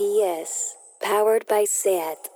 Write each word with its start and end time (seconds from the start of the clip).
PS, 0.00 0.76
powered 1.02 1.46
by 1.46 1.66
SAT. 1.68 2.30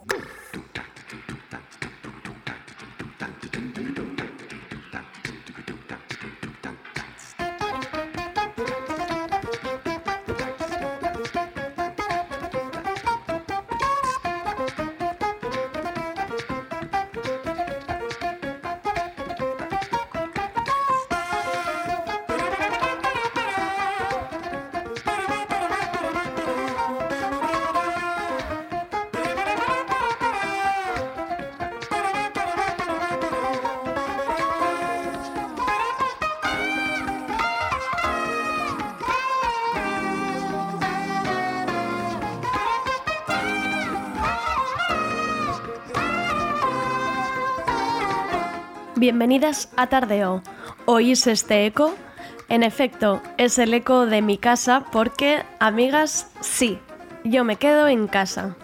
Bienvenidas 49.27 49.70
a 49.78 49.87
Tardeo. 49.87 50.42
¿Oís 50.84 51.27
este 51.27 51.65
eco? 51.65 51.95
En 52.51 52.62
efecto, 52.62 53.23
es 53.38 53.59
el 53.59 53.73
eco 53.73 54.05
de 54.05 54.20
mi 54.20 54.37
casa 54.37 54.84
porque, 54.92 55.42
amigas, 55.60 56.30
sí, 56.42 56.78
yo 57.24 57.42
me 57.42 57.56
quedo 57.56 57.88
en 57.88 58.06
casa. 58.06 58.55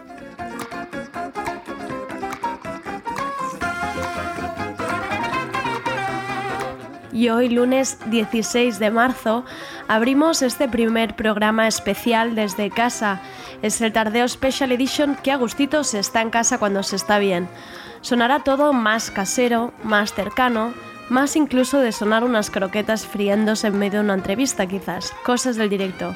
Y 7.10 7.30
hoy, 7.30 7.48
lunes 7.48 7.96
16 8.10 8.78
de 8.78 8.90
marzo, 8.90 9.46
abrimos 9.88 10.42
este 10.42 10.68
primer 10.68 11.16
programa 11.16 11.68
especial 11.68 12.34
desde 12.34 12.68
casa. 12.68 13.22
Es 13.62 13.80
el 13.80 13.94
Tardeo 13.94 14.28
Special 14.28 14.72
Edition 14.72 15.14
que 15.22 15.32
a 15.32 15.38
se 15.84 15.98
está 15.98 16.20
en 16.20 16.28
casa 16.28 16.58
cuando 16.58 16.82
se 16.82 16.96
está 16.96 17.18
bien. 17.18 17.48
Sonará 18.02 18.40
todo 18.40 18.72
más 18.72 19.10
casero, 19.10 19.72
más 19.82 20.14
cercano, 20.14 20.72
más 21.10 21.36
incluso 21.36 21.80
de 21.80 21.92
sonar 21.92 22.24
unas 22.24 22.50
croquetas 22.50 23.06
friéndose 23.06 23.66
en 23.66 23.78
medio 23.78 23.98
de 23.98 24.04
una 24.04 24.14
entrevista 24.14 24.66
quizás, 24.66 25.12
cosas 25.24 25.56
del 25.56 25.68
directo. 25.68 26.14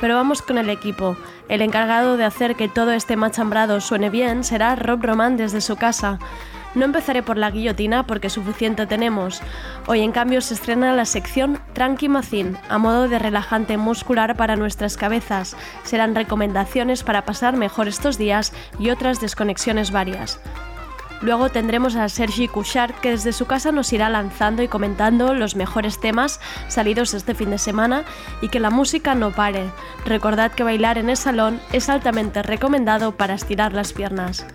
Pero 0.00 0.16
vamos 0.16 0.42
con 0.42 0.58
el 0.58 0.68
equipo. 0.68 1.16
El 1.48 1.62
encargado 1.62 2.16
de 2.16 2.24
hacer 2.24 2.56
que 2.56 2.68
todo 2.68 2.92
este 2.92 3.16
machambrado 3.16 3.80
suene 3.80 4.10
bien 4.10 4.44
será 4.44 4.74
Rob 4.74 5.02
Roman 5.02 5.36
desde 5.36 5.60
su 5.60 5.76
casa. 5.76 6.18
No 6.74 6.84
empezaré 6.84 7.22
por 7.22 7.38
la 7.38 7.52
guillotina 7.52 8.04
porque 8.04 8.28
suficiente 8.28 8.86
tenemos. 8.86 9.40
Hoy 9.86 10.00
en 10.00 10.10
cambio 10.10 10.40
se 10.40 10.54
estrena 10.54 10.92
la 10.92 11.04
sección 11.04 11.60
Tranqui 11.72 12.08
Macin, 12.08 12.58
a 12.68 12.78
modo 12.78 13.08
de 13.08 13.20
relajante 13.20 13.76
muscular 13.76 14.36
para 14.36 14.56
nuestras 14.56 14.96
cabezas. 14.96 15.56
Serán 15.84 16.16
recomendaciones 16.16 17.04
para 17.04 17.24
pasar 17.24 17.56
mejor 17.56 17.86
estos 17.86 18.18
días 18.18 18.52
y 18.80 18.90
otras 18.90 19.20
desconexiones 19.20 19.92
varias. 19.92 20.40
Luego 21.20 21.48
tendremos 21.48 21.96
a 21.96 22.08
Sergi 22.08 22.48
Couchard, 22.48 22.94
que 22.96 23.10
desde 23.10 23.32
su 23.32 23.46
casa 23.46 23.72
nos 23.72 23.92
irá 23.92 24.08
lanzando 24.08 24.62
y 24.62 24.68
comentando 24.68 25.34
los 25.34 25.56
mejores 25.56 26.00
temas 26.00 26.40
salidos 26.68 27.14
este 27.14 27.34
fin 27.34 27.50
de 27.50 27.58
semana 27.58 28.04
y 28.42 28.48
que 28.48 28.60
la 28.60 28.70
música 28.70 29.14
no 29.14 29.30
pare. 29.30 29.70
Recordad 30.04 30.52
que 30.52 30.64
bailar 30.64 30.98
en 30.98 31.10
el 31.10 31.16
salón 31.16 31.60
es 31.72 31.88
altamente 31.88 32.42
recomendado 32.42 33.16
para 33.16 33.34
estirar 33.34 33.72
las 33.72 33.92
piernas. 33.92 34.46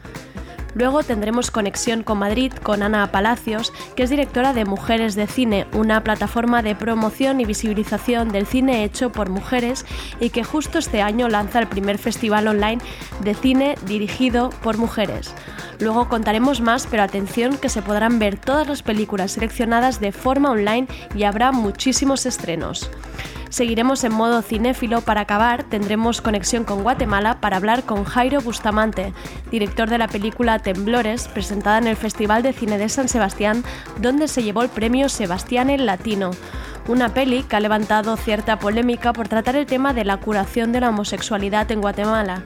Luego 0.79 1.03
tendremos 1.03 1.51
conexión 1.51 2.03
con 2.03 2.19
Madrid 2.19 2.53
con 2.53 2.83
Ana 2.83 3.11
Palacios, 3.11 3.73
que 3.97 4.03
es 4.03 4.09
directora 4.09 4.53
de 4.53 4.63
Mujeres 4.63 5.13
de 5.13 5.27
Cine, 5.27 5.67
una 5.73 6.05
plataforma 6.05 6.61
de 6.61 6.73
promoción 6.73 7.41
y 7.41 7.45
visibilización 7.45 8.29
del 8.29 8.47
cine 8.47 8.85
hecho 8.85 9.11
por 9.11 9.29
mujeres 9.29 9.85
y 10.21 10.29
que 10.29 10.45
justo 10.45 10.79
este 10.79 11.01
año 11.01 11.27
lanza 11.27 11.59
el 11.59 11.67
primer 11.67 11.97
festival 11.97 12.47
online 12.47 12.81
de 13.21 13.33
cine 13.33 13.75
dirigido 13.87 14.51
por 14.63 14.77
mujeres. 14.77 15.35
Luego 15.81 16.07
contaremos 16.07 16.61
más, 16.61 16.87
pero 16.87 17.03
atención 17.03 17.57
que 17.57 17.67
se 17.67 17.81
podrán 17.81 18.17
ver 18.17 18.37
todas 18.37 18.65
las 18.65 18.81
películas 18.81 19.33
seleccionadas 19.33 19.99
de 19.99 20.13
forma 20.13 20.49
online 20.49 20.87
y 21.13 21.23
habrá 21.23 21.51
muchísimos 21.51 22.25
estrenos. 22.25 22.89
Seguiremos 23.49 24.03
en 24.03 24.13
modo 24.13 24.41
cinéfilo. 24.43 25.01
Para 25.01 25.21
acabar, 25.21 25.63
tendremos 25.63 26.21
conexión 26.21 26.63
con 26.63 26.83
Guatemala 26.83 27.41
para 27.41 27.57
hablar 27.57 27.83
con 27.83 28.03
Jairo 28.03 28.41
Bustamante, 28.41 29.11
director 29.49 29.89
de 29.89 29.97
la 29.97 30.07
película 30.07 30.59
Temblores, 30.59 31.27
presentada 31.27 31.79
en 31.79 31.87
el 31.87 31.95
Festival 31.95 32.43
de 32.43 32.53
Cine 32.53 32.77
de 32.77 32.89
San 32.89 33.09
Sebastián, 33.09 33.63
donde 33.99 34.27
se 34.27 34.43
llevó 34.43 34.61
el 34.61 34.69
premio 34.69 35.09
Sebastián 35.09 35.71
el 35.71 35.87
Latino. 35.87 36.31
Una 36.87 37.09
peli 37.13 37.43
que 37.43 37.55
ha 37.55 37.59
levantado 37.59 38.17
cierta 38.17 38.59
polémica 38.59 39.13
por 39.13 39.27
tratar 39.27 39.55
el 39.55 39.65
tema 39.65 39.93
de 39.93 40.05
la 40.05 40.17
curación 40.17 40.71
de 40.71 40.81
la 40.81 40.89
homosexualidad 40.89 41.71
en 41.71 41.81
Guatemala. 41.81 42.43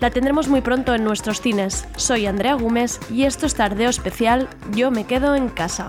La 0.00 0.10
tendremos 0.10 0.48
muy 0.48 0.60
pronto 0.60 0.94
en 0.94 1.04
nuestros 1.04 1.40
cines. 1.40 1.86
Soy 1.96 2.26
Andrea 2.26 2.54
Gómez 2.54 3.00
y 3.10 3.24
esto 3.24 3.46
es 3.46 3.54
Tardeo 3.54 3.88
Especial 3.90 4.48
Yo 4.72 4.90
me 4.90 5.04
quedo 5.04 5.34
en 5.34 5.48
casa. 5.48 5.88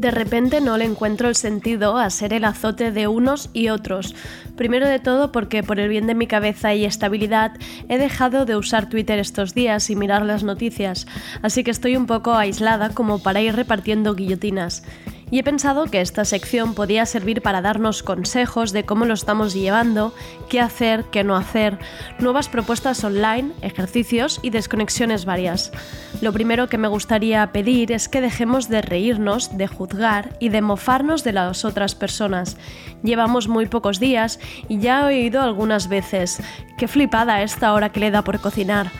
De 0.00 0.10
repente 0.10 0.62
no 0.62 0.78
le 0.78 0.86
encuentro 0.86 1.28
el 1.28 1.34
sentido 1.34 1.98
a 1.98 2.08
ser 2.08 2.32
el 2.32 2.46
azote 2.46 2.90
de 2.90 3.06
unos 3.06 3.50
y 3.52 3.68
otros. 3.68 4.14
Primero 4.56 4.88
de 4.88 4.98
todo 4.98 5.30
porque 5.30 5.62
por 5.62 5.78
el 5.78 5.90
bien 5.90 6.06
de 6.06 6.14
mi 6.14 6.26
cabeza 6.26 6.72
y 6.72 6.86
estabilidad 6.86 7.52
he 7.90 7.98
dejado 7.98 8.46
de 8.46 8.56
usar 8.56 8.88
Twitter 8.88 9.18
estos 9.18 9.52
días 9.52 9.90
y 9.90 9.96
mirar 9.96 10.24
las 10.24 10.42
noticias, 10.42 11.06
así 11.42 11.64
que 11.64 11.70
estoy 11.70 11.96
un 11.96 12.06
poco 12.06 12.32
aislada 12.32 12.88
como 12.94 13.22
para 13.22 13.42
ir 13.42 13.54
repartiendo 13.54 14.14
guillotinas 14.14 14.84
y 15.30 15.38
he 15.38 15.42
pensado 15.42 15.86
que 15.86 16.00
esta 16.00 16.24
sección 16.24 16.74
podía 16.74 17.06
servir 17.06 17.42
para 17.42 17.62
darnos 17.62 18.02
consejos 18.02 18.72
de 18.72 18.84
cómo 18.84 19.04
lo 19.04 19.14
estamos 19.14 19.54
llevando, 19.54 20.12
qué 20.48 20.60
hacer, 20.60 21.04
qué 21.04 21.24
no 21.24 21.36
hacer, 21.36 21.78
nuevas 22.18 22.48
propuestas 22.48 23.02
online, 23.04 23.52
ejercicios 23.62 24.40
y 24.42 24.50
desconexiones 24.50 25.24
varias. 25.24 25.72
Lo 26.20 26.32
primero 26.32 26.68
que 26.68 26.78
me 26.78 26.88
gustaría 26.88 27.46
pedir 27.52 27.92
es 27.92 28.08
que 28.08 28.20
dejemos 28.20 28.68
de 28.68 28.82
reírnos, 28.82 29.56
de 29.56 29.66
juzgar 29.66 30.36
y 30.40 30.48
de 30.48 30.62
mofarnos 30.62 31.24
de 31.24 31.32
las 31.32 31.64
otras 31.64 31.94
personas. 31.94 32.56
Llevamos 33.02 33.48
muy 33.48 33.66
pocos 33.66 34.00
días 34.00 34.40
y 34.68 34.78
ya 34.78 35.00
he 35.00 35.04
oído 35.04 35.40
algunas 35.42 35.88
veces, 35.88 36.42
qué 36.76 36.88
flipada 36.88 37.42
esta 37.42 37.72
hora 37.72 37.90
que 37.90 38.00
le 38.00 38.10
da 38.10 38.22
por 38.22 38.40
cocinar. 38.40 38.90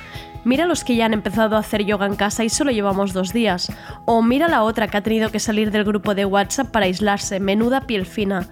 Mira 0.45 0.67
los 0.67 0.85
que 0.85 0.97
ya 0.97 1.07
han 1.07 1.13
empezado 1.13 1.57
a 1.57 1.61
hacer 1.61 1.85
yoga 1.85 2.07
en 2.07 2.17
casa 2.17 2.45
y 2.45 2.49
solo 2.49 2.71
llevamos 2.71 3.13
dos 3.13 3.33
días. 3.33 3.71
O 4.07 4.23
mira 4.23 4.49
la 4.49 4.63
otra 4.63 4.89
que 4.89 4.97
ha 4.97 5.03
tenido 5.03 5.31
que 5.31 5.39
salir 5.39 5.71
del 5.71 5.85
grupo 5.85 6.15
de 6.15 6.25
WhatsApp 6.25 6.71
para 6.71 6.87
aislarse, 6.87 7.41
menuda 7.41 7.83
piel 7.83 8.07
fina. 8.07 8.49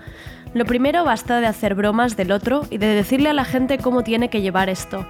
Lo 0.55 0.65
primero 0.65 1.05
basta 1.05 1.41
de 1.41 1.47
hacer 1.47 1.75
bromas 1.75 2.17
del 2.17 2.33
otro 2.33 2.67
y 2.71 2.79
de 2.79 2.87
decirle 2.87 3.31
a 3.31 3.35
la 3.35 3.45
gente 3.45 3.79
cómo 3.79 4.03
tiene 4.03 4.29
que 4.29 4.41
llevar 4.41 4.69
esto. 4.69 5.07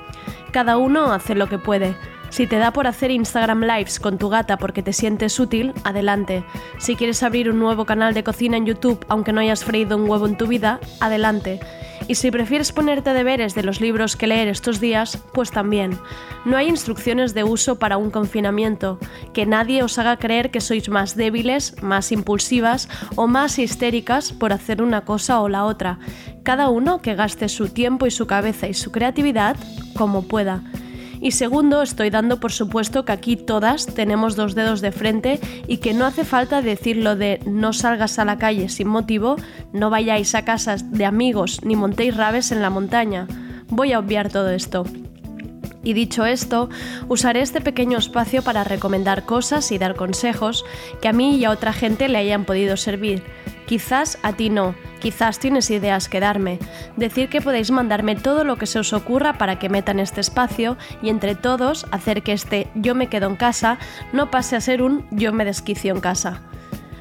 Cada 0.52 0.76
uno 0.76 1.12
hace 1.12 1.34
lo 1.34 1.48
que 1.48 1.58
puede. 1.58 1.94
Si 2.30 2.46
te 2.46 2.58
da 2.58 2.72
por 2.72 2.86
hacer 2.86 3.10
Instagram 3.10 3.62
Lives 3.62 4.00
con 4.00 4.18
tu 4.18 4.28
gata 4.28 4.58
porque 4.58 4.82
te 4.82 4.92
sientes 4.92 5.40
útil, 5.40 5.72
adelante. 5.84 6.44
Si 6.78 6.94
quieres 6.94 7.22
abrir 7.22 7.50
un 7.50 7.58
nuevo 7.58 7.84
canal 7.84 8.14
de 8.14 8.24
cocina 8.24 8.56
en 8.56 8.66
YouTube 8.66 9.04
aunque 9.08 9.32
no 9.32 9.40
hayas 9.40 9.64
freído 9.64 9.96
un 9.96 10.08
huevo 10.08 10.26
en 10.26 10.36
tu 10.36 10.46
vida, 10.46 10.80
adelante. 11.00 11.60
Y 12.06 12.14
si 12.14 12.30
prefieres 12.30 12.72
ponerte 12.72 13.12
deberes 13.12 13.54
de 13.54 13.62
los 13.62 13.80
libros 13.80 14.16
que 14.16 14.26
leer 14.26 14.48
estos 14.48 14.80
días, 14.80 15.18
pues 15.32 15.50
también. 15.50 15.98
No 16.44 16.56
hay 16.56 16.68
instrucciones 16.68 17.34
de 17.34 17.44
uso 17.44 17.78
para 17.78 17.98
un 17.98 18.10
confinamiento. 18.10 18.98
Que 19.34 19.44
nadie 19.44 19.82
os 19.82 19.98
haga 19.98 20.16
creer 20.16 20.50
que 20.50 20.62
sois 20.62 20.88
más 20.88 21.16
débiles, 21.16 21.82
más 21.82 22.10
impulsivas 22.12 22.88
o 23.16 23.26
más 23.26 23.58
histéricas 23.58 24.32
por 24.32 24.52
hacer 24.52 24.80
una 24.80 25.04
cosa 25.04 25.40
o 25.40 25.48
la 25.48 25.64
otra. 25.64 25.98
Cada 26.44 26.70
uno 26.70 27.02
que 27.02 27.14
gaste 27.14 27.48
su 27.48 27.68
tiempo 27.68 28.06
y 28.06 28.10
su 28.10 28.26
cabeza 28.26 28.68
y 28.68 28.74
su 28.74 28.90
creatividad 28.90 29.56
como 29.94 30.22
pueda. 30.22 30.62
Y 31.20 31.32
segundo, 31.32 31.82
estoy 31.82 32.10
dando 32.10 32.40
por 32.40 32.52
supuesto 32.52 33.04
que 33.04 33.12
aquí 33.12 33.36
todas 33.36 33.86
tenemos 33.86 34.36
dos 34.36 34.54
dedos 34.54 34.80
de 34.80 34.92
frente 34.92 35.40
y 35.66 35.78
que 35.78 35.94
no 35.94 36.06
hace 36.06 36.24
falta 36.24 36.62
decir 36.62 36.96
lo 36.96 37.16
de 37.16 37.40
no 37.46 37.72
salgas 37.72 38.18
a 38.18 38.24
la 38.24 38.38
calle 38.38 38.68
sin 38.68 38.88
motivo, 38.88 39.36
no 39.72 39.90
vayáis 39.90 40.34
a 40.34 40.44
casas 40.44 40.92
de 40.92 41.04
amigos 41.04 41.60
ni 41.64 41.76
montéis 41.76 42.16
rabes 42.16 42.52
en 42.52 42.62
la 42.62 42.70
montaña. 42.70 43.26
Voy 43.68 43.92
a 43.92 43.98
obviar 43.98 44.30
todo 44.30 44.50
esto. 44.50 44.84
Y 45.82 45.92
dicho 45.92 46.26
esto, 46.26 46.68
usaré 47.08 47.40
este 47.40 47.60
pequeño 47.60 47.98
espacio 47.98 48.42
para 48.42 48.64
recomendar 48.64 49.24
cosas 49.24 49.72
y 49.72 49.78
dar 49.78 49.94
consejos 49.94 50.64
que 51.00 51.08
a 51.08 51.12
mí 51.12 51.36
y 51.36 51.44
a 51.44 51.50
otra 51.50 51.72
gente 51.72 52.08
le 52.08 52.18
hayan 52.18 52.44
podido 52.44 52.76
servir. 52.76 53.22
Quizás 53.68 54.18
a 54.22 54.32
ti 54.32 54.48
no, 54.48 54.74
quizás 54.98 55.38
tienes 55.38 55.70
ideas 55.70 56.08
que 56.08 56.20
darme. 56.20 56.58
Decir 56.96 57.28
que 57.28 57.42
podéis 57.42 57.70
mandarme 57.70 58.16
todo 58.16 58.42
lo 58.42 58.56
que 58.56 58.64
se 58.64 58.78
os 58.78 58.94
ocurra 58.94 59.34
para 59.34 59.58
que 59.58 59.68
meta 59.68 59.92
en 59.92 60.00
este 60.00 60.22
espacio 60.22 60.78
y 61.02 61.10
entre 61.10 61.34
todos 61.34 61.84
hacer 61.90 62.22
que 62.22 62.32
este 62.32 62.68
yo 62.74 62.94
me 62.94 63.08
quedo 63.08 63.28
en 63.28 63.36
casa 63.36 63.78
no 64.14 64.30
pase 64.30 64.56
a 64.56 64.62
ser 64.62 64.80
un 64.80 65.06
yo 65.10 65.34
me 65.34 65.44
desquicio 65.44 65.92
en 65.92 66.00
casa. 66.00 66.40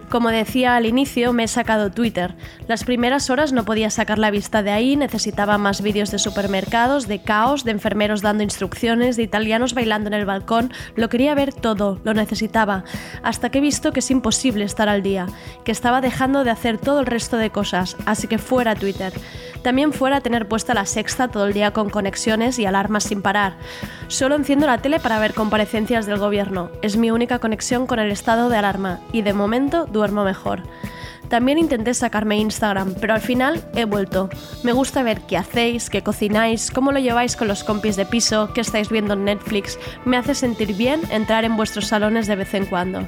Como 0.09 0.30
decía 0.30 0.77
al 0.77 0.86
inicio, 0.86 1.33
me 1.33 1.44
he 1.44 1.48
sacado 1.50 1.92
Twitter. 1.92 2.36
Las 2.68 2.86
primeras 2.86 3.30
horas 3.30 3.51
no 3.51 3.65
podía 3.65 3.89
sacar 3.89 4.19
la 4.19 4.31
vista 4.31 4.63
de 4.63 4.71
ahí, 4.71 4.95
necesitaba 4.95 5.57
más 5.57 5.81
vídeos 5.81 6.12
de 6.12 6.19
supermercados, 6.19 7.09
de 7.09 7.21
caos, 7.21 7.65
de 7.65 7.71
enfermeros 7.71 8.21
dando 8.21 8.42
instrucciones, 8.42 9.18
de 9.18 9.24
italianos 9.24 9.74
bailando 9.74 10.07
en 10.07 10.13
el 10.13 10.25
balcón. 10.25 10.71
Lo 10.95 11.09
quería 11.09 11.36
ver 11.36 11.54
todo, 11.54 12.00
lo 12.06 12.13
necesitaba, 12.13 12.86
hasta 13.21 13.50
que 13.50 13.57
he 13.57 13.62
visto 13.62 13.92
que 13.92 14.00
es 14.00 14.09
imposible 14.09 14.63
estar 14.63 14.88
al 14.88 15.04
día, 15.04 15.27
que 15.65 15.74
estaba 15.74 16.00
dejando 16.00 16.45
de 16.45 16.51
hacer 16.51 16.77
todo 16.77 17.01
el 17.01 17.06
resto 17.06 17.36
de 17.36 17.50
cosas, 17.50 17.98
así 18.06 18.27
que 18.27 18.38
fuera 18.38 18.75
Twitter. 18.75 19.12
También 19.62 19.92
fuera 19.92 20.21
tener 20.21 20.48
puesta 20.48 20.74
la 20.74 20.86
sexta 20.86 21.27
todo 21.27 21.48
el 21.48 21.54
día 21.54 21.71
con 21.71 21.89
conexiones 21.89 22.57
y 22.59 22.65
alarmas 22.65 23.04
sin 23.04 23.21
parar. 23.21 23.57
Solo 24.07 24.36
enciendo 24.36 24.65
la 24.65 24.77
tele 24.77 25.00
para 25.00 25.19
ver 25.19 25.33
comparecencias 25.33 26.06
del 26.06 26.19
gobierno. 26.19 26.69
Es 26.81 26.95
mi 26.95 27.12
única 27.12 27.39
conexión 27.39 27.88
con 27.88 28.00
el 28.00 28.09
estado 28.09 28.48
de 28.48 28.56
alarma 28.56 29.01
y 29.12 29.24
de 29.24 29.33
momento 29.33 29.86
duermo 29.97 30.23
mejor. 30.23 30.63
También 31.29 31.57
intenté 31.57 31.94
sacarme 31.94 32.38
Instagram, 32.38 32.95
pero 33.01 33.13
al 33.13 33.21
final 33.21 33.61
he 33.75 33.83
vuelto. 33.83 34.29
Me 34.63 34.71
gusta 34.71 35.03
ver 35.03 35.19
qué 35.21 35.35
hacéis, 35.35 35.89
qué 35.89 36.01
cocináis, 36.01 36.71
cómo 36.71 36.94
lo 36.94 36.99
lleváis 36.99 37.35
con 37.35 37.49
los 37.49 37.65
compis 37.65 37.97
de 37.97 38.05
piso, 38.05 38.51
qué 38.53 38.61
estáis 38.61 38.89
viendo 38.89 39.13
en 39.13 39.25
Netflix. 39.25 39.77
Me 40.05 40.15
hace 40.15 40.35
sentir 40.35 40.73
bien 40.75 41.01
entrar 41.11 41.44
en 41.44 41.57
vuestros 41.57 41.88
salones 41.88 42.27
de 42.27 42.38
vez 42.38 42.53
en 42.53 42.65
cuando 42.65 43.07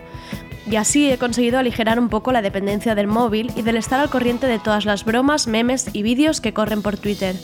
y 0.69 0.75
así 0.75 1.10
he 1.10 1.18
conseguido 1.18 1.57
aligerar 1.57 2.00
un 2.00 2.10
poco 2.10 2.31
la 2.31 2.42
dependencia 2.42 2.94
del 2.94 3.07
móvil 3.07 3.51
y 3.56 3.63
del 3.63 3.77
estar 3.77 4.00
al 4.00 4.10
corriente 4.10 4.48
de 4.48 4.60
todas 4.60 4.86
las 4.86 5.04
bromas, 5.04 5.48
memes 5.48 5.89
y 5.94 6.04
vídeos 6.04 6.42
que 6.42 6.54
corren 6.54 6.81
por 6.81 6.98
Twitter. 6.98 7.36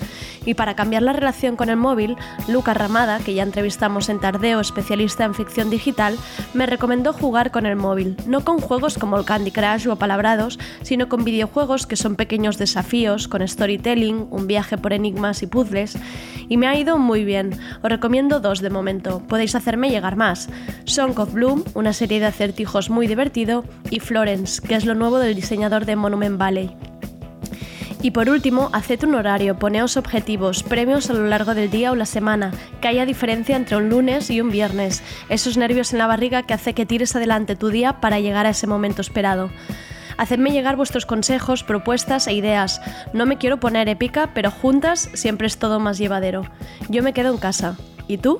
Y 0.45 0.53
para 0.53 0.75
cambiar 0.75 1.01
la 1.01 1.13
relación 1.13 1.55
con 1.55 1.69
el 1.69 1.75
móvil, 1.75 2.17
Luca 2.47 2.75
Ramada, 2.75 3.19
que 3.19 3.33
ya 3.33 3.41
entrevistamos 3.41 4.09
en 4.09 4.19
Tardeo, 4.19 4.59
especialista 4.59 5.25
en 5.25 5.33
ficción 5.33 5.71
digital, 5.71 6.15
me 6.53 6.67
recomendó 6.67 7.13
jugar 7.13 7.49
con 7.49 7.65
el 7.65 7.75
móvil, 7.75 8.15
no 8.27 8.45
con 8.45 8.59
juegos 8.59 8.99
como 8.99 9.17
el 9.17 9.25
Candy 9.25 9.49
Crush 9.49 9.87
o 9.87 9.95
Palabrados, 9.95 10.59
sino 10.83 11.09
con 11.09 11.23
videojuegos 11.23 11.87
que 11.87 11.95
son 11.95 12.15
pequeños 12.15 12.59
desafíos, 12.59 13.27
con 13.27 13.47
storytelling, 13.47 14.27
un 14.29 14.45
viaje 14.45 14.77
por 14.77 14.93
enigmas 14.93 15.41
y 15.41 15.47
puzzles, 15.47 15.97
y 16.47 16.57
me 16.57 16.67
ha 16.67 16.77
ido 16.77 16.99
muy 16.99 17.25
bien. 17.25 17.57
Os 17.81 17.89
recomiendo 17.89 18.39
dos 18.39 18.61
de 18.61 18.69
momento, 18.69 19.23
podéis 19.27 19.55
hacerme 19.55 19.89
llegar 19.89 20.15
más. 20.15 20.47
Song 20.83 21.17
of 21.17 21.33
Bloom, 21.33 21.63
una 21.73 21.93
serie 21.93 22.19
de 22.19 22.27
acertijos 22.27 22.91
muy 22.91 23.07
y 23.89 23.99
Florence, 23.99 24.61
que 24.61 24.75
es 24.75 24.85
lo 24.85 24.95
nuevo 24.95 25.19
del 25.19 25.35
diseñador 25.35 25.85
de 25.85 25.95
Monument 25.95 26.37
Valley. 26.37 26.75
Y 28.01 28.11
por 28.11 28.29
último, 28.29 28.69
haced 28.71 29.03
un 29.03 29.15
horario, 29.15 29.57
poneos 29.57 29.97
objetivos, 29.97 30.61
premios 30.61 31.09
a 31.09 31.13
lo 31.13 31.25
largo 31.25 31.55
del 31.55 31.71
día 31.71 31.91
o 31.91 31.95
la 31.95 32.05
semana, 32.05 32.51
que 32.79 32.87
haya 32.87 33.05
diferencia 33.05 33.55
entre 33.55 33.77
un 33.77 33.89
lunes 33.89 34.29
y 34.29 34.41
un 34.41 34.51
viernes, 34.51 35.01
esos 35.29 35.57
nervios 35.57 35.91
en 35.91 35.99
la 35.99 36.07
barriga 36.07 36.43
que 36.43 36.53
hace 36.53 36.73
que 36.73 36.85
tires 36.85 37.15
adelante 37.15 37.55
tu 37.55 37.69
día 37.69 38.01
para 38.01 38.19
llegar 38.19 38.45
a 38.45 38.51
ese 38.51 38.67
momento 38.67 39.01
esperado. 39.01 39.49
Hacedme 40.17 40.51
llegar 40.51 40.75
vuestros 40.75 41.05
consejos, 41.05 41.63
propuestas 41.63 42.27
e 42.27 42.33
ideas. 42.33 42.79
No 43.13 43.25
me 43.25 43.37
quiero 43.37 43.59
poner 43.59 43.89
épica, 43.89 44.31
pero 44.33 44.51
juntas 44.51 45.09
siempre 45.13 45.47
es 45.47 45.57
todo 45.57 45.79
más 45.79 45.97
llevadero. 45.97 46.43
Yo 46.89 47.01
me 47.01 47.13
quedo 47.13 47.33
en 47.33 47.39
casa. 47.39 47.75
¿Y 48.07 48.17
tú? 48.19 48.37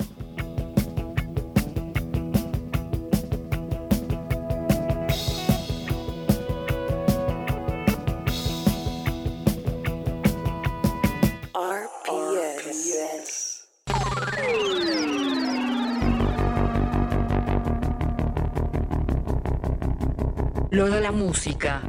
Lo 20.76 20.90
de 20.90 21.00
la 21.00 21.10
música. 21.10 21.80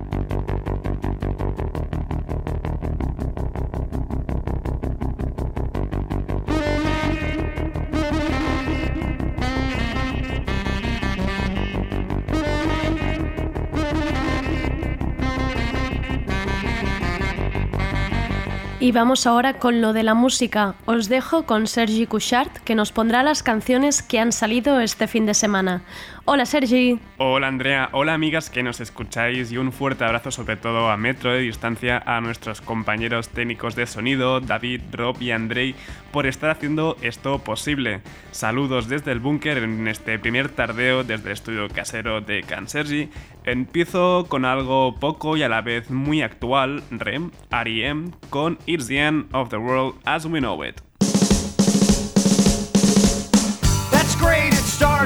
Y 18.80 18.94
vamos 18.94 19.28
ahora 19.28 19.60
con 19.60 19.81
lo 19.81 19.92
de 19.92 20.04
la 20.04 20.13
música. 20.13 20.75
Os 20.86 21.10
dejo 21.10 21.45
con 21.45 21.68
Sergi 21.68 22.07
Couchard, 22.07 22.51
que 22.63 22.74
nos 22.74 22.94
pondrá 22.94 23.22
las 23.22 23.44
canciones 23.44 24.01
que 24.01 24.18
han 24.18 24.31
salido 24.31 24.80
este 24.80 25.07
fin 25.07 25.25
de 25.25 25.33
semana. 25.33 25.81
Hola 26.30 26.46
Sergi. 26.46 27.00
Hola 27.20 27.48
Andrea, 27.48 27.88
hola 27.94 28.14
amigas 28.14 28.50
que 28.50 28.62
nos 28.62 28.82
escucháis 28.82 29.50
y 29.54 29.58
un 29.58 29.72
fuerte 29.72 30.04
abrazo 30.04 30.30
sobre 30.30 30.58
todo 30.58 30.90
a 30.90 30.98
metro 30.98 31.32
de 31.32 31.40
distancia 31.40 32.04
a 32.06 32.20
nuestros 32.20 32.60
compañeros 32.60 33.30
técnicos 33.30 33.78
de 33.78 33.88
sonido, 33.88 34.42
David, 34.42 34.82
Rob 34.92 35.16
y 35.22 35.32
Andrei, 35.32 35.74
por 36.12 36.28
estar 36.28 36.50
haciendo 36.50 36.98
esto 37.02 37.40
posible. 37.40 38.02
Saludos 38.32 38.90
desde 38.90 39.14
el 39.14 39.22
búnker 39.22 39.60
en 39.60 39.88
este 39.88 40.20
primer 40.20 40.50
tardeo 40.50 41.06
desde 41.06 41.28
el 41.28 41.32
estudio 41.32 41.70
casero 41.70 42.20
de 42.20 42.44
Can 42.44 42.68
Sergi. 42.68 43.08
Empiezo 43.46 44.26
con 44.28 44.44
algo 44.44 45.00
poco 45.00 45.38
y 45.38 45.44
a 45.44 45.50
la 45.50 45.62
vez 45.62 45.90
muy 45.90 46.24
actual, 46.24 46.84
REM, 46.92 47.32
R.E.M., 47.52 48.12
con 48.30 48.58
It's 48.66 48.88
the 48.88 49.00
End 49.00 49.34
of 49.34 49.48
the 49.48 49.56
World 49.56 49.96
as 50.04 50.26
We 50.26 50.40
Know 50.40 50.62
It. 50.66 50.87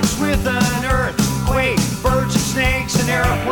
Starts 0.02 0.20
with 0.20 0.48
an 0.48 0.86
earthquake, 0.86 1.78
birds 2.02 2.34
and 2.34 2.44
snakes, 2.44 2.96
an 3.02 3.10
airplane. 3.10 3.51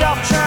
Yourself 0.00 0.37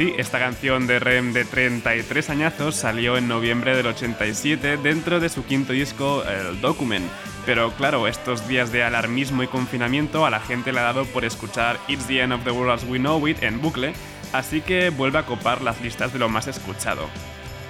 sí, 0.00 0.14
esta 0.16 0.38
canción 0.38 0.86
de 0.86 0.98
Rem 0.98 1.34
de 1.34 1.44
33 1.44 2.30
añazos 2.30 2.74
salió 2.74 3.18
en 3.18 3.28
noviembre 3.28 3.76
del 3.76 3.86
87 3.88 4.78
dentro 4.78 5.20
de 5.20 5.28
su 5.28 5.44
quinto 5.44 5.74
disco, 5.74 6.24
el 6.24 6.58
Document. 6.62 7.04
Pero 7.44 7.70
claro, 7.72 8.08
estos 8.08 8.48
días 8.48 8.72
de 8.72 8.82
alarmismo 8.82 9.42
y 9.42 9.46
confinamiento 9.46 10.24
a 10.24 10.30
la 10.30 10.40
gente 10.40 10.72
le 10.72 10.80
ha 10.80 10.84
dado 10.84 11.04
por 11.04 11.26
escuchar 11.26 11.78
It's 11.86 12.06
the 12.06 12.22
End 12.22 12.32
of 12.32 12.44
the 12.44 12.50
World 12.50 12.70
as 12.70 12.84
We 12.88 12.98
Know 12.98 13.28
It 13.28 13.42
en 13.42 13.60
bucle, 13.60 13.92
así 14.32 14.62
que 14.62 14.88
vuelve 14.88 15.18
a 15.18 15.26
copar 15.26 15.60
las 15.60 15.78
listas 15.82 16.14
de 16.14 16.18
lo 16.18 16.30
más 16.30 16.46
escuchado. 16.46 17.06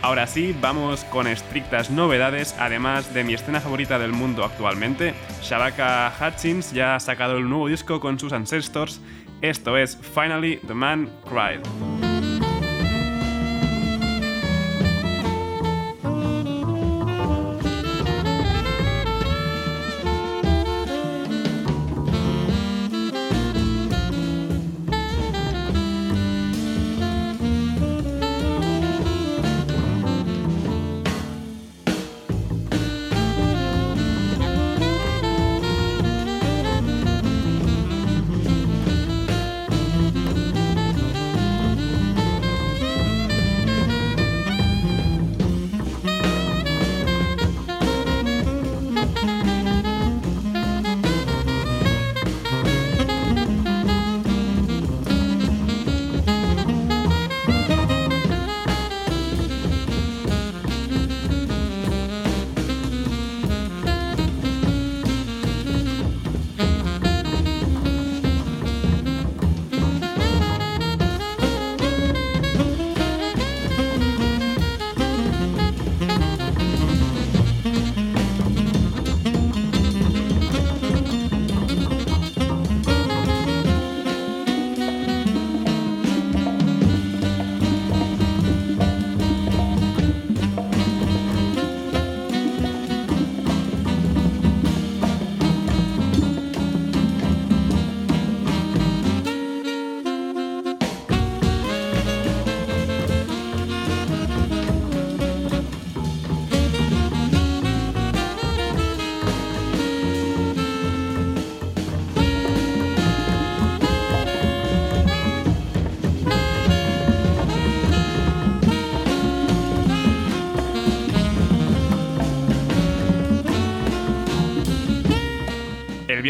Ahora 0.01 0.29
sí, 0.29 0.55
vamos 0.61 1.03
con 1.07 1.27
estrictas 1.27 1.91
novedades, 1.91 2.55
además 2.61 3.13
de 3.13 3.25
mi 3.25 3.35
escena 3.35 3.61
favorita 3.61 3.99
del 3.99 4.13
mundo 4.13 4.45
actualmente. 4.45 5.15
Shabaka 5.43 6.13
Hutchins 6.21 6.71
ya 6.73 6.95
ha 6.95 7.01
sacado 7.01 7.39
el 7.39 7.49
nuevo 7.49 7.67
disco 7.67 7.99
con 7.99 8.21
sus 8.21 8.33
ancestors 8.33 9.01
esto 9.43 9.79
es 9.79 9.97
Finally 9.97 10.61
the 10.67 10.75
Man 10.75 11.09
Cried. 11.25 12.10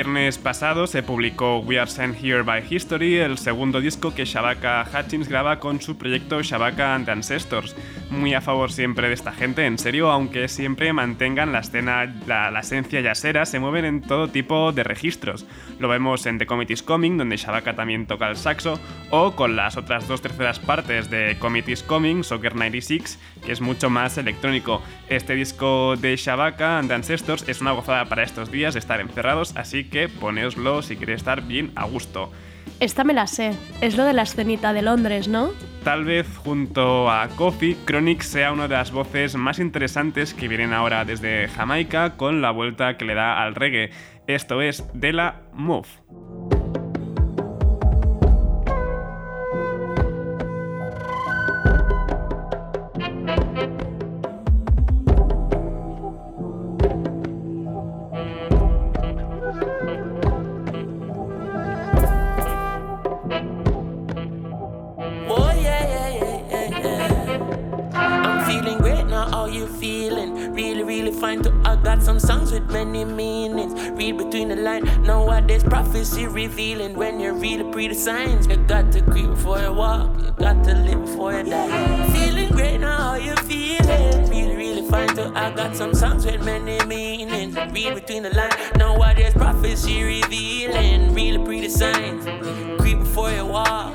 Viernes 0.00 0.38
pasado 0.38 0.86
se 0.86 1.02
publicó 1.02 1.58
We 1.58 1.78
Are 1.78 1.90
Sent 1.90 2.24
Here 2.24 2.40
by 2.42 2.64
History, 2.70 3.18
el 3.18 3.36
segundo 3.36 3.82
disco 3.82 4.14
que 4.14 4.24
Shabaka 4.24 4.88
Hutchins 4.90 5.28
graba 5.28 5.60
con 5.60 5.82
su 5.82 5.98
proyecto 5.98 6.42
Shabaka 6.42 6.94
and 6.94 7.10
Ancestors. 7.10 7.76
Muy 8.10 8.34
a 8.34 8.40
favor 8.40 8.72
siempre 8.72 9.06
de 9.06 9.14
esta 9.14 9.30
gente, 9.30 9.66
en 9.66 9.78
serio, 9.78 10.10
aunque 10.10 10.48
siempre 10.48 10.92
mantengan 10.92 11.52
la 11.52 11.60
escena, 11.60 12.12
la, 12.26 12.58
esencia 12.58 13.00
yacera, 13.00 13.46
se 13.46 13.60
mueven 13.60 13.84
en 13.84 14.00
todo 14.00 14.26
tipo 14.26 14.72
de 14.72 14.82
registros. 14.82 15.46
Lo 15.78 15.86
vemos 15.88 16.26
en 16.26 16.38
The 16.38 16.46
Committee's 16.46 16.82
Coming, 16.82 17.18
donde 17.18 17.36
Shabaka 17.36 17.76
también 17.76 18.06
toca 18.06 18.28
el 18.28 18.36
saxo, 18.36 18.80
o 19.10 19.36
con 19.36 19.54
las 19.54 19.76
otras 19.76 20.08
dos 20.08 20.22
terceras 20.22 20.58
partes 20.58 21.08
de 21.08 21.36
Committee's 21.38 21.84
Coming, 21.84 22.24
Soccer 22.24 22.56
96, 22.56 23.16
que 23.46 23.52
es 23.52 23.60
mucho 23.60 23.90
más 23.90 24.18
electrónico. 24.18 24.82
Este 25.08 25.36
disco 25.36 25.94
de 25.96 26.16
Shabaka 26.16 26.78
and 26.80 26.90
Ancestors 26.90 27.48
es 27.48 27.60
una 27.60 27.70
gozada 27.70 28.06
para 28.06 28.24
estos 28.24 28.50
días 28.50 28.74
de 28.74 28.80
estar 28.80 29.00
encerrados, 29.00 29.56
así 29.56 29.84
que 29.84 30.08
poneoslo 30.08 30.82
si 30.82 30.96
queréis 30.96 31.18
estar 31.18 31.46
bien 31.46 31.70
a 31.76 31.84
gusto. 31.84 32.32
Esta 32.78 33.04
me 33.04 33.12
la 33.12 33.26
sé, 33.26 33.52
es 33.80 33.96
lo 33.96 34.04
de 34.04 34.12
la 34.12 34.22
escenita 34.22 34.72
de 34.72 34.82
Londres, 34.82 35.28
¿no? 35.28 35.50
Tal 35.84 36.04
vez 36.04 36.26
junto 36.36 37.10
a 37.10 37.28
Coffee, 37.36 37.76
Chronic 37.84 38.22
sea 38.22 38.52
una 38.52 38.68
de 38.68 38.74
las 38.74 38.90
voces 38.92 39.34
más 39.34 39.58
interesantes 39.58 40.34
que 40.34 40.48
vienen 40.48 40.72
ahora 40.72 41.04
desde 41.04 41.48
Jamaica 41.48 42.16
con 42.16 42.42
la 42.42 42.50
vuelta 42.50 42.96
que 42.96 43.04
le 43.04 43.14
da 43.14 43.42
al 43.42 43.54
reggae. 43.54 43.90
Esto 44.26 44.62
es 44.62 44.84
de 44.94 45.12
la 45.12 45.42
Move. 45.52 45.88
Revealing 76.32 76.94
when 76.94 77.20
you 77.20 77.32
read 77.32 77.60
the 77.60 77.64
pre 77.70 77.92
signs. 77.94 78.46
You 78.46 78.56
got 78.56 78.92
to 78.92 79.02
creep 79.02 79.26
before 79.26 79.58
you 79.58 79.72
walk, 79.72 80.16
you 80.22 80.32
got 80.32 80.64
to 80.64 80.74
live 80.74 81.00
before 81.00 81.32
you 81.32 81.44
die. 81.44 82.12
Feeling 82.12 82.50
great 82.50 82.78
now, 82.78 82.96
how 82.96 83.14
you 83.14 83.34
feeling? 83.36 84.28
Really, 84.30 84.56
really 84.56 84.88
fine 84.88 85.08
too. 85.08 85.32
I 85.34 85.50
got 85.50 85.76
some 85.76 85.94
songs 85.94 86.24
with 86.24 86.44
many 86.44 86.84
meanings. 86.86 87.56
Read 87.56 87.94
between 87.94 88.22
the 88.22 88.30
lines, 88.30 88.54
know 88.76 88.94
what 88.94 89.16
there's 89.16 89.34
prophecy 89.34 90.02
revealing. 90.02 91.14
Really 91.14 91.44
pretty 91.44 91.68
signs, 91.68 92.24
creep 92.80 92.98
before 92.98 93.30
you 93.30 93.46
walk. 93.46 93.94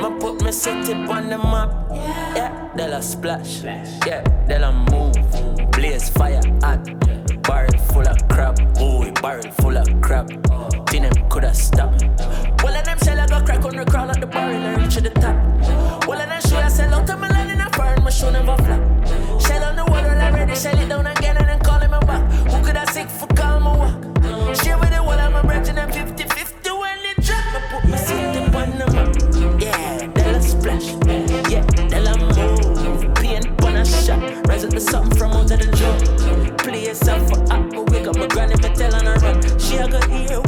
Ma 0.00 0.10
put 0.18 0.42
my 0.42 0.50
city 0.50 0.94
on 0.94 1.28
the 1.28 1.38
map. 1.38 1.70
Yeah, 2.34 2.70
they'll 2.76 3.02
splash. 3.02 3.62
Yeah, 3.62 4.22
they'll 4.48 4.72
move. 4.72 5.70
Blaze 5.72 6.08
fire 6.10 6.40
hot. 6.62 6.84
Barrel 7.42 7.78
full 7.90 8.08
of 8.08 8.28
crap. 8.28 8.58
Ooh, 8.80 9.10
barrel 9.20 9.50
full 9.52 9.76
of 9.76 9.88
crap. 10.00 10.28
Think 10.92 11.10
them 11.10 11.28
coulda 11.30 11.54
stopped. 11.54 12.02
Well, 12.62 12.76
of 12.76 12.84
them 12.84 12.98
shell 12.98 13.18
I 13.18 13.26
go 13.26 13.40
crack 13.40 13.64
on 13.64 13.76
the 13.76 13.84
crawl 13.86 14.10
at 14.10 14.20
the 14.20 14.26
barrel 14.26 14.54
and 14.54 14.82
reach 14.82 14.92
to 14.96 15.00
the 15.00 15.08
top. 15.08 15.34
Well, 16.06 16.20
of 16.20 16.28
them 16.28 16.40
show 16.42 16.58
I 16.58 16.68
sell 16.68 16.92
out 16.92 17.06
to 17.06 17.16
my 17.16 17.28
land 17.28 17.50
in 17.50 17.62
a 17.62 17.70
foreign, 17.70 18.04
my 18.04 18.10
show 18.10 18.30
never 18.30 18.54
flop. 18.58 19.40
Shell 19.40 19.64
on 19.64 19.76
the 19.76 19.86
water 19.88 20.10
already, 20.10 20.54
shell 20.54 20.78
it 20.78 20.90
down 20.90 21.06
again 21.06 21.38
and 21.38 21.48
then 21.48 21.60
call 21.60 21.80
him 21.80 21.92
back. 21.92 22.30
Who 22.50 22.62
could 22.62 22.76
I 22.76 22.84
sick 22.92 23.08
for 23.08 23.26
call 23.28 23.58
my 23.60 23.74
walk? 23.74 24.54
Share 24.54 24.78
with 24.78 24.90
the 24.90 25.02
wall, 25.02 25.18
I'm 25.18 25.34
a 25.34 25.42
branch 25.42 25.70
and 25.70 25.80
I'm 25.80 25.90
50 25.90 26.24
50 26.24 26.70
when 26.70 26.98
it 27.08 27.24
drop. 27.24 27.40
I 27.40 27.60
put 27.72 27.88
my 27.88 27.96
seat 27.96 28.36
up 28.36 28.54
on 28.54 28.76
the 28.76 28.86
map. 28.92 29.62
Yeah, 29.62 30.08
they'll 30.12 30.42
splash. 30.42 30.92
Yeah, 31.50 31.64
they'll 31.88 32.18
move. 32.20 33.14
Paint 33.14 33.64
on 33.64 33.76
a 33.76 33.84
shot. 33.86 34.20
Rise 34.46 34.66
up 34.66 34.72
the 34.72 34.80
something 34.80 35.16
from 35.16 35.32
of 35.32 35.48
the 35.48 35.56
drum. 35.56 36.56
Play 36.58 36.84
yourself 36.84 37.30
for 37.30 37.40
up, 37.50 37.70
but 37.70 37.90
wake 37.90 38.06
up 38.06 38.16
my 38.18 38.26
granny, 38.26 38.56
me 38.56 38.74
tell 38.74 38.94
on 38.94 39.06
her 39.06 39.14
run. 39.24 39.58
She 39.58 39.76
a 39.76 39.88
go 39.88 39.98
hear 40.06 40.41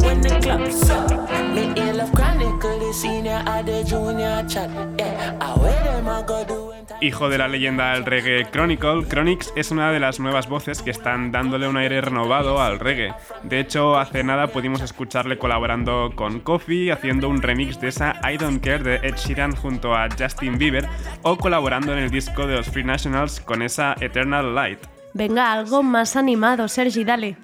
when 0.46 0.64
the 0.64 0.70
claps 0.70 0.90
up. 0.90 1.30
Me 1.54 1.72
hear 1.74 1.94
love 1.94 2.12
chronicle, 2.12 2.78
the 2.78 2.92
senior 2.92 3.42
or 3.46 3.62
the 3.62 3.84
junior 3.84 4.44
chat. 4.48 4.70
Yeah, 4.98 5.36
I 5.40 5.58
wear 5.58 5.84
them, 5.84 6.08
I 6.08 6.22
go 6.26 6.44
do 6.44 6.74
Hijo 7.00 7.28
de 7.28 7.38
la 7.38 7.48
leyenda 7.48 7.94
del 7.94 8.04
reggae 8.04 8.50
Chronicle, 8.50 9.06
Chronix 9.08 9.52
es 9.56 9.70
una 9.70 9.90
de 9.90 10.00
las 10.00 10.20
nuevas 10.20 10.48
voces 10.48 10.82
que 10.82 10.90
están 10.90 11.32
dándole 11.32 11.66
un 11.66 11.76
aire 11.76 12.00
renovado 12.00 12.60
al 12.60 12.78
reggae. 12.78 13.14
De 13.42 13.58
hecho, 13.58 13.98
hace 13.98 14.22
nada 14.22 14.48
pudimos 14.48 14.80
escucharle 14.80 15.38
colaborando 15.38 16.12
con 16.14 16.40
Kofi, 16.40 16.90
haciendo 16.90 17.28
un 17.28 17.42
remix 17.42 17.80
de 17.80 17.88
esa 17.88 18.20
I 18.30 18.36
Don't 18.36 18.62
Care 18.62 18.82
de 18.82 18.96
Ed 19.06 19.16
Sheeran 19.16 19.56
junto 19.56 19.94
a 19.94 20.08
Justin 20.10 20.58
Bieber, 20.58 20.86
o 21.22 21.36
colaborando 21.36 21.92
en 21.92 21.98
el 21.98 22.10
disco 22.10 22.46
de 22.46 22.56
los 22.56 22.68
Free 22.68 22.84
Nationals 22.84 23.40
con 23.40 23.62
esa 23.62 23.96
Eternal 24.00 24.54
Light. 24.54 24.78
Venga, 25.14 25.52
algo 25.52 25.82
más 25.82 26.16
animado, 26.16 26.68
Sergi, 26.68 27.04
dale. 27.04 27.43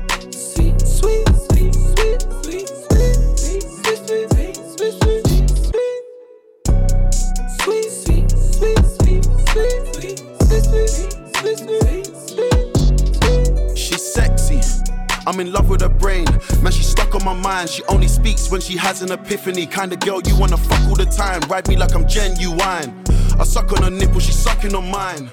I'm 15.27 15.39
in 15.39 15.51
love 15.51 15.69
with 15.69 15.81
her 15.81 15.89
brain. 15.89 16.25
Man, 16.61 16.71
she's 16.71 16.87
stuck 16.87 17.13
on 17.15 17.23
my 17.23 17.33
mind. 17.33 17.69
She 17.69 17.83
only 17.87 18.07
speaks 18.07 18.49
when 18.49 18.61
she 18.61 18.77
has 18.77 19.01
an 19.01 19.11
epiphany. 19.11 19.65
Kind 19.67 19.93
of 19.93 19.99
girl 19.99 20.21
you 20.25 20.35
wanna 20.37 20.57
fuck 20.57 20.81
all 20.89 20.95
the 20.95 21.05
time. 21.05 21.41
Ride 21.49 21.67
me 21.67 21.77
like 21.77 21.93
I'm 21.93 22.07
genuine. 22.07 23.03
I 23.39 23.43
suck 23.43 23.71
on 23.73 23.83
her 23.83 23.89
nipple, 23.89 24.19
she's 24.19 24.35
sucking 24.35 24.75
on 24.75 24.89
mine. 24.91 25.31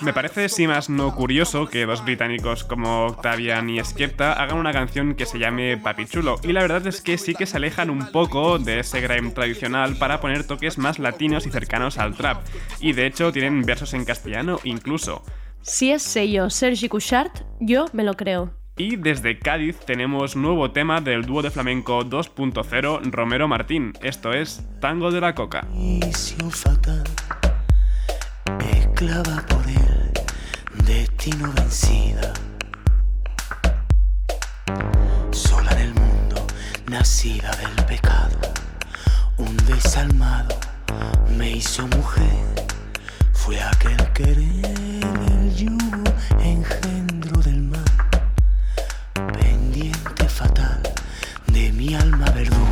Me 0.00 0.12
parece 0.12 0.48
sí 0.48 0.66
más 0.66 0.88
no 0.88 1.14
curioso 1.14 1.66
que 1.66 1.84
dos 1.84 2.04
británicos 2.04 2.64
como 2.64 3.06
Octavian 3.06 3.68
y 3.68 3.84
Skepta 3.84 4.32
hagan 4.32 4.58
una 4.58 4.72
canción 4.72 5.14
que 5.14 5.26
se 5.26 5.38
llame 5.38 5.76
Papi 5.76 6.06
Chulo, 6.06 6.36
y 6.42 6.52
la 6.52 6.62
verdad 6.62 6.86
es 6.86 7.00
que 7.02 7.18
sí 7.18 7.34
que 7.34 7.46
se 7.46 7.58
alejan 7.58 7.90
un 7.90 8.10
poco 8.12 8.58
de 8.58 8.80
ese 8.80 9.00
grime 9.00 9.30
tradicional 9.30 9.96
para 9.96 10.20
poner 10.20 10.46
toques 10.46 10.78
más 10.78 10.98
latinos 10.98 11.46
y 11.46 11.50
cercanos 11.50 11.98
al 11.98 12.14
trap, 12.16 12.42
y 12.80 12.92
de 12.92 13.06
hecho 13.06 13.30
tienen 13.32 13.62
versos 13.62 13.92
en 13.94 14.04
castellano 14.04 14.58
incluso. 14.64 15.22
Si 15.66 15.90
es 15.90 16.02
sello 16.02 16.50
Sergi 16.50 16.90
Couchard, 16.90 17.30
yo 17.58 17.86
me 17.94 18.04
lo 18.04 18.12
creo. 18.12 18.52
Y 18.76 18.96
desde 18.96 19.38
Cádiz 19.38 19.78
tenemos 19.78 20.36
nuevo 20.36 20.72
tema 20.72 21.00
del 21.00 21.24
dúo 21.24 21.40
de 21.40 21.50
flamenco 21.50 22.04
2.0 22.04 23.10
Romero 23.10 23.48
Martín. 23.48 23.94
Esto 24.02 24.34
es 24.34 24.62
Tango 24.82 25.10
de 25.10 25.22
la 25.22 25.34
Coca. 25.34 25.66
fatal, 26.50 27.02
esclava 28.76 29.42
por 29.48 29.64
el 29.66 30.84
destino 30.84 31.50
vencida. 31.54 32.34
Sola 35.30 35.72
en 35.72 35.78
el 35.78 35.94
mundo, 35.94 36.46
nacida 36.90 37.50
del 37.52 37.86
pecado, 37.86 38.38
un 39.38 39.56
desalmado 39.66 40.60
me 41.38 41.52
hizo 41.52 41.86
mujer. 41.88 42.66
Fue 43.32 43.58
aquel 43.62 43.96
querer 44.12 45.03
engendro 46.44 47.40
del 47.40 47.62
mal, 47.62 47.84
pendiente 49.32 50.28
fatal 50.28 50.82
de 51.46 51.72
mi 51.72 51.94
alma 51.94 52.30
verdugo. 52.32 52.68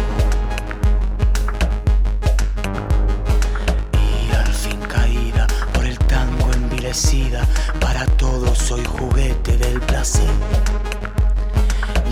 Y 3.94 4.34
al 4.34 4.52
fin 4.52 4.78
caída 4.80 5.46
por 5.72 5.86
el 5.86 5.96
tango 5.98 6.52
envilecida, 6.52 7.46
para 7.80 8.04
todos 8.18 8.58
soy 8.58 8.84
juguete 8.84 9.56
del 9.56 9.80
placer. 9.80 10.30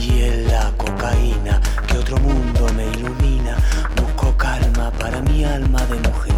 Y 0.01 0.23
en 0.23 0.49
la 0.49 0.73
cocaína 0.79 1.61
que 1.87 1.99
otro 1.99 2.17
mundo 2.19 2.73
me 2.75 2.87
ilumina, 2.89 3.57
busco 3.97 4.35
calma 4.39 4.91
para 4.93 5.21
mi 5.21 5.45
alma 5.45 5.85
de 5.87 6.09
mujer. 6.09 6.30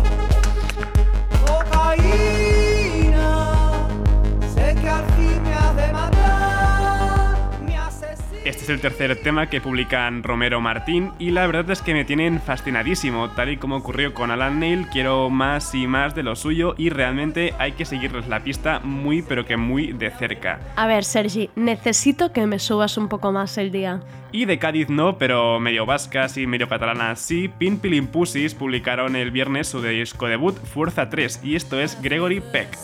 Este 8.45 8.65
es 8.65 8.71
el 8.71 8.81
tercer 8.81 9.15
tema 9.23 9.49
que 9.49 9.61
publican 9.61 10.25
Romero 10.25 10.61
Martín 10.61 11.13
y 11.21 11.31
la 11.31 11.47
verdad 11.47 11.71
es 11.71 11.81
que 11.81 11.95
me 11.95 12.05
tienen 12.05 12.41
fascinadísimo. 12.41 13.31
Tal 13.31 13.51
y 13.51 13.57
como 13.57 13.77
ocurrió 13.77 14.15
con 14.15 14.33
Alan 14.33 14.59
Neil, 14.59 14.89
quiero 14.93 15.31
más 15.31 15.73
y 15.77 15.87
más 15.87 16.17
de 16.17 16.25
lo 16.25 16.35
suyo 16.35 16.75
y 16.77 16.91
realmente 16.91 17.55
hay 17.61 17.73
que 17.73 17.85
seguirles 17.85 18.27
la 18.27 18.41
pista 18.41 18.81
muy 18.81 19.23
pero 19.23 19.47
que 19.47 19.57
muy 19.57 19.93
de 19.93 20.11
cerca. 20.11 20.59
A 20.75 20.89
ver, 20.89 21.05
Sergi, 21.05 21.51
necesito 21.55 22.33
que 22.33 22.49
me 22.49 22.59
subas 22.59 22.99
un 22.99 23.09
poco 23.09 23.31
más 23.31 23.57
el 23.59 23.71
día. 23.71 24.01
Y 24.33 24.47
de 24.47 24.59
Cádiz 24.59 24.89
no, 24.89 25.19
pero 25.19 25.61
medio 25.61 25.87
vascas 25.87 26.37
y 26.37 26.49
medio 26.49 26.69
catalanas 26.69 27.21
sí, 27.21 27.49
Pin 27.49 27.79
Pilin 27.79 28.09
Pussies 28.09 28.55
publicaron 28.55 29.15
el 29.15 29.31
viernes 29.31 29.69
su 29.69 29.81
disco 29.81 30.27
debut 30.27 30.57
Fuerza 30.57 31.09
3 31.11 31.43
y 31.45 31.55
esto 31.55 31.79
es 31.79 32.01
Gregory 32.03 32.41
Peck. 32.41 32.77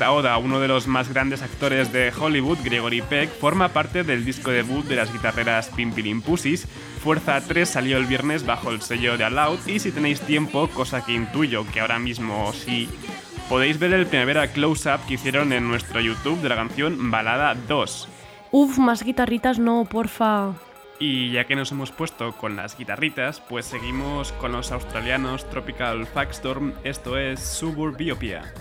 Esta 0.00 0.12
oda 0.12 0.38
uno 0.38 0.60
de 0.60 0.68
los 0.68 0.86
más 0.86 1.10
grandes 1.10 1.42
actores 1.42 1.92
de 1.92 2.10
Hollywood, 2.10 2.56
Gregory 2.64 3.02
Peck, 3.02 3.28
forma 3.28 3.68
parte 3.68 4.02
del 4.02 4.24
disco 4.24 4.50
debut 4.50 4.82
de 4.86 4.96
las 4.96 5.12
guitarreras 5.12 5.68
Pimpilim 5.68 6.22
Pussies. 6.22 6.66
Fuerza 7.04 7.38
3 7.46 7.68
salió 7.68 7.98
el 7.98 8.06
viernes 8.06 8.46
bajo 8.46 8.70
el 8.70 8.80
sello 8.80 9.18
de 9.18 9.24
Aloud 9.24 9.58
y 9.66 9.78
si 9.78 9.92
tenéis 9.92 10.22
tiempo, 10.22 10.68
cosa 10.68 11.04
que 11.04 11.12
intuyo 11.12 11.66
que 11.70 11.80
ahora 11.80 11.98
mismo 11.98 12.50
sí, 12.54 12.88
podéis 13.50 13.78
ver 13.78 13.92
el 13.92 14.06
primavera 14.06 14.46
close-up 14.46 15.04
que 15.06 15.14
hicieron 15.14 15.52
en 15.52 15.68
nuestro 15.68 16.00
YouTube 16.00 16.40
de 16.40 16.48
la 16.48 16.56
canción 16.56 17.10
Balada 17.10 17.54
2. 17.54 18.08
Uf, 18.52 18.78
más 18.78 19.02
guitarritas 19.02 19.58
no, 19.58 19.84
porfa. 19.84 20.54
Y 21.02 21.32
ya 21.32 21.46
que 21.46 21.56
nos 21.56 21.72
hemos 21.72 21.90
puesto 21.90 22.32
con 22.32 22.56
las 22.56 22.76
guitarritas, 22.76 23.40
pues 23.40 23.64
seguimos 23.64 24.32
con 24.32 24.52
los 24.52 24.70
australianos 24.70 25.48
Tropical 25.48 26.06
Fagstorm, 26.06 26.74
esto 26.84 27.16
es 27.16 27.40
Suburbiopia. 27.40 28.52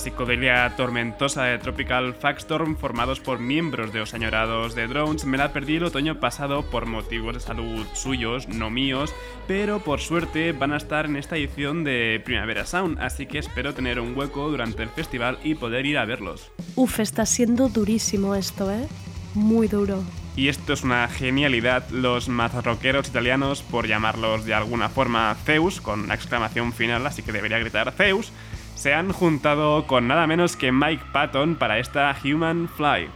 Psicodelia 0.00 0.74
tormentosa 0.76 1.44
de 1.44 1.58
Tropical 1.58 2.14
Factstorm, 2.14 2.76
formados 2.76 3.20
por 3.20 3.38
miembros 3.38 3.92
de 3.92 3.98
los 3.98 4.14
añorados 4.14 4.74
de 4.74 4.86
Drones, 4.86 5.26
me 5.26 5.36
la 5.36 5.52
perdí 5.52 5.76
el 5.76 5.84
otoño 5.84 6.18
pasado 6.18 6.62
por 6.62 6.86
motivos 6.86 7.34
de 7.34 7.40
salud 7.40 7.86
suyos, 7.92 8.48
no 8.48 8.70
míos, 8.70 9.14
pero 9.46 9.80
por 9.80 10.00
suerte 10.00 10.52
van 10.52 10.72
a 10.72 10.78
estar 10.78 11.04
en 11.04 11.16
esta 11.16 11.36
edición 11.36 11.84
de 11.84 12.22
Primavera 12.24 12.64
Sound, 12.64 12.98
así 12.98 13.26
que 13.26 13.38
espero 13.38 13.74
tener 13.74 14.00
un 14.00 14.16
hueco 14.16 14.48
durante 14.50 14.82
el 14.82 14.88
festival 14.88 15.38
y 15.44 15.54
poder 15.54 15.84
ir 15.84 15.98
a 15.98 16.06
verlos. 16.06 16.50
Uf, 16.76 17.00
está 17.00 17.26
siendo 17.26 17.68
durísimo 17.68 18.34
esto, 18.34 18.72
¿eh? 18.72 18.88
Muy 19.34 19.68
duro. 19.68 20.02
Y 20.34 20.48
esto 20.48 20.72
es 20.72 20.82
una 20.82 21.06
genialidad, 21.08 21.88
los 21.90 22.28
mazarroqueros 22.30 23.08
italianos, 23.08 23.62
por 23.62 23.86
llamarlos 23.86 24.46
de 24.46 24.54
alguna 24.54 24.88
forma 24.88 25.36
Zeus, 25.44 25.82
con 25.82 26.00
una 26.00 26.14
exclamación 26.14 26.72
final, 26.72 27.06
así 27.06 27.22
que 27.22 27.32
debería 27.32 27.58
gritar 27.58 27.92
Zeus, 27.92 28.32
se 28.80 28.94
han 28.94 29.12
juntado 29.12 29.86
con 29.86 30.08
nada 30.08 30.26
menos 30.26 30.56
que 30.56 30.72
Mike 30.72 31.04
Patton 31.12 31.56
para 31.56 31.78
esta 31.78 32.16
Human 32.24 32.66
Fly. 32.66 33.10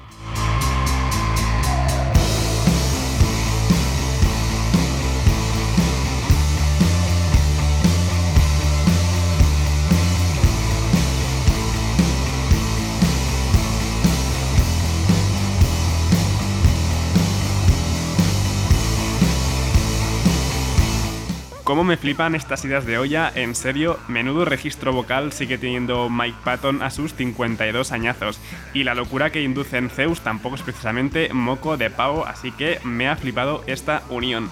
¿Cómo 21.65 21.83
me 21.83 21.97
flipan 21.97 22.35
estas 22.35 22.63
ideas 22.67 22.85
de 22.85 22.99
olla? 22.99 23.33
En 23.35 23.55
serio, 23.55 23.99
menudo 24.07 24.45
registro 24.45 24.93
vocal 24.93 25.33
sigue 25.33 25.57
teniendo 25.57 26.11
Mike 26.11 26.37
Patton 26.45 26.83
a 26.83 26.91
sus 26.91 27.15
52 27.15 27.91
añazos. 27.91 28.39
Y 28.75 28.85
la 28.85 28.95
locura 28.95 29.31
que 29.31 29.43
induce 29.43 29.79
en 29.79 29.89
Zeus 29.89 30.21
tampoco 30.21 30.57
es 30.57 30.63
precisamente 30.63 31.33
moco 31.33 31.79
de 31.79 31.89
pavo, 31.89 32.27
así 32.27 32.53
que 32.53 32.81
me 32.85 33.09
ha 33.09 33.17
flipado 33.17 33.65
esta 33.67 34.03
unión. 34.11 34.51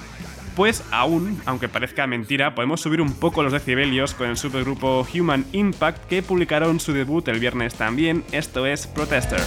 Pues 0.56 0.82
aún, 0.90 1.38
aunque 1.44 1.68
parezca 1.68 2.06
mentira, 2.06 2.54
podemos 2.54 2.80
subir 2.80 3.02
un 3.02 3.12
poco 3.12 3.42
los 3.42 3.52
decibelios 3.52 4.14
con 4.14 4.30
el 4.30 4.38
supergrupo 4.38 5.06
Human 5.14 5.44
Impact 5.52 6.06
que 6.06 6.22
publicaron 6.22 6.80
su 6.80 6.94
debut 6.94 7.28
el 7.28 7.40
viernes 7.40 7.74
también, 7.74 8.24
esto 8.32 8.64
es 8.64 8.86
Protester. 8.86 9.40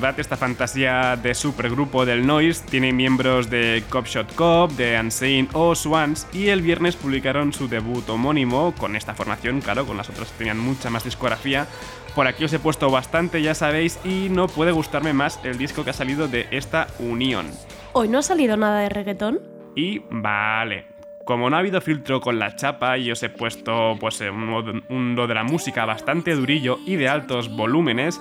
Recordad 0.00 0.20
esta 0.20 0.38
fantasía 0.38 1.18
de 1.22 1.34
supergrupo 1.34 2.06
del 2.06 2.26
Noise, 2.26 2.64
tiene 2.70 2.90
miembros 2.90 3.50
de 3.50 3.84
Copshot 3.90 4.34
Cop, 4.34 4.70
de 4.70 4.98
Unsane 4.98 5.48
o 5.52 5.74
Swans 5.74 6.26
y 6.32 6.48
el 6.48 6.62
viernes 6.62 6.96
publicaron 6.96 7.52
su 7.52 7.68
debut 7.68 8.08
homónimo 8.08 8.74
con 8.78 8.96
esta 8.96 9.14
formación, 9.14 9.60
claro, 9.60 9.84
con 9.84 9.98
las 9.98 10.08
otras 10.08 10.32
tenían 10.38 10.58
mucha 10.58 10.88
más 10.88 11.04
discografía. 11.04 11.66
Por 12.14 12.26
aquí 12.26 12.44
os 12.44 12.52
he 12.54 12.58
puesto 12.58 12.90
bastante, 12.90 13.42
ya 13.42 13.54
sabéis, 13.54 14.00
y 14.02 14.28
no 14.30 14.48
puede 14.48 14.72
gustarme 14.72 15.12
más 15.12 15.38
el 15.44 15.58
disco 15.58 15.84
que 15.84 15.90
ha 15.90 15.92
salido 15.92 16.28
de 16.28 16.46
esta 16.50 16.86
unión. 16.98 17.50
¿Hoy 17.92 18.08
no 18.08 18.20
ha 18.20 18.22
salido 18.22 18.56
nada 18.56 18.80
de 18.80 18.88
reggaetón? 18.88 19.40
Y 19.76 20.00
vale, 20.10 20.86
como 21.26 21.50
no 21.50 21.56
ha 21.56 21.58
habido 21.58 21.82
filtro 21.82 22.22
con 22.22 22.38
la 22.38 22.56
chapa 22.56 22.96
y 22.96 23.10
os 23.10 23.22
he 23.22 23.28
puesto 23.28 23.98
pues 24.00 24.18
un, 24.22 24.82
un 24.88 25.14
lo 25.14 25.26
de 25.26 25.34
la 25.34 25.44
música 25.44 25.84
bastante 25.84 26.34
durillo 26.34 26.78
y 26.86 26.96
de 26.96 27.10
altos 27.10 27.54
volúmenes, 27.54 28.18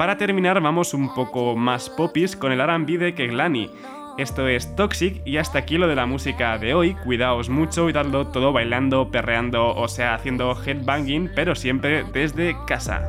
para 0.00 0.16
terminar 0.16 0.62
vamos 0.62 0.94
un 0.94 1.14
poco 1.14 1.54
más 1.56 1.90
popis 1.90 2.34
con 2.34 2.52
el 2.52 2.60
R&B 2.62 2.96
de 2.96 3.14
Keglani. 3.14 3.70
Esto 4.16 4.48
es 4.48 4.74
Toxic 4.74 5.20
y 5.26 5.36
hasta 5.36 5.58
aquí 5.58 5.76
lo 5.76 5.88
de 5.88 5.94
la 5.94 6.06
música 6.06 6.56
de 6.56 6.72
hoy. 6.72 6.94
Cuidaos 7.04 7.50
mucho 7.50 7.86
y 7.90 7.92
dadlo 7.92 8.28
todo 8.28 8.50
bailando, 8.50 9.10
perreando, 9.10 9.76
o 9.76 9.88
sea, 9.88 10.14
haciendo 10.14 10.56
headbanging, 10.58 11.32
pero 11.36 11.54
siempre 11.54 12.04
desde 12.14 12.56
casa. 12.66 13.02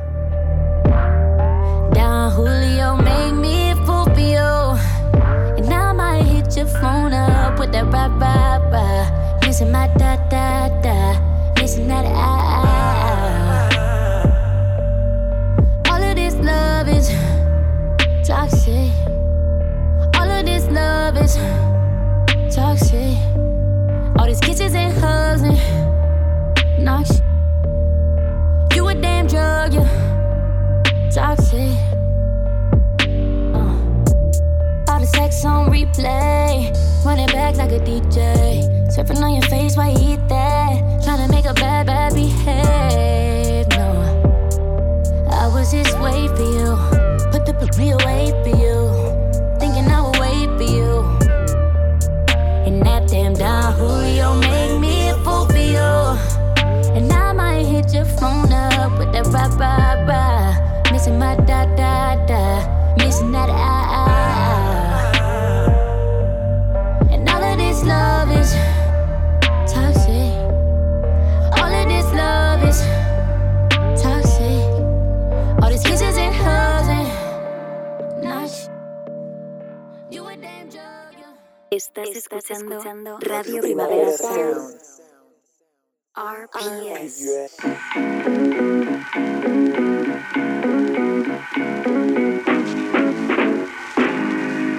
Love 16.42 16.88
is 16.88 17.08
toxic. 18.26 18.90
All 20.18 20.28
of 20.28 20.44
this 20.44 20.66
love 20.68 21.16
is 21.16 21.36
toxic. 22.54 23.16
All 24.18 24.26
these 24.26 24.40
kisses 24.40 24.74
and 24.74 24.92
hugs 24.98 25.42
and 25.42 25.58
knocks. 26.84 27.22
You 28.74 28.88
a 28.88 28.94
damn 28.94 29.26
drug, 29.26 29.74
you 29.74 29.84
toxic. 31.10 31.76
Uh. 33.54 33.72
All 34.88 35.00
the 35.00 35.06
sex 35.14 35.44
on 35.44 35.70
replay, 35.70 36.74
running 37.04 37.26
back 37.26 37.56
like 37.56 37.72
a 37.72 37.78
DJ. 37.78 38.68
Surfing 38.88 39.22
on 39.22 39.34
your 39.34 39.42
face 39.42 39.76
while 39.76 39.90
you 39.90 40.14
eat 40.14 40.28
that. 40.28 41.02
Trying 41.04 41.26
to 41.26 41.32
make 41.32 41.46
a 41.46 41.54
bad, 41.54 41.86
bad 41.86 42.14
behave. 42.14 43.51
I 45.62 45.64
was 45.64 45.70
this 45.70 45.94
way 45.98 46.26
for 46.26 46.42
you. 46.42 46.74
Put 47.30 47.46
the 47.46 47.54
real 47.78 47.96
weight 47.98 48.34
for 48.42 48.50
you. 48.64 48.78
Thinking 49.60 49.86
I 49.86 50.00
would 50.02 50.18
wait 50.18 50.48
for 50.58 50.64
you. 50.64 51.06
And 52.66 52.82
that 52.84 53.06
damn 53.06 53.32
Don 53.34 53.72
Julio 53.74 54.40
make 54.40 54.80
me 54.80 55.10
a 55.10 55.14
fool 55.22 55.46
for 55.46 55.62
you. 55.76 55.92
And 56.96 57.12
I 57.12 57.32
might 57.32 57.62
hit 57.62 57.94
your 57.94 58.06
phone 58.06 58.52
up 58.52 58.98
with 58.98 59.12
that 59.12 59.26
rah 59.26 59.54
rah 59.54 60.02
rah. 60.02 60.90
Missing 60.90 61.20
my 61.20 61.36
da 61.36 61.64
da 61.76 62.16
da. 62.26 62.96
Missing 62.96 63.30
that 63.30 63.48
ah 63.48 63.81
Estás, 81.72 82.10
escuchando, 82.10 83.18
Radio 83.20 83.62
Primavera 83.62 84.12
Sound. 84.12 84.76
RPS. 86.14 87.24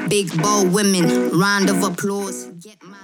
Big 0.07 0.31
bold 0.39 0.71
women, 0.71 1.31
round 1.31 1.71
of 1.71 1.83
applause. 1.83 2.51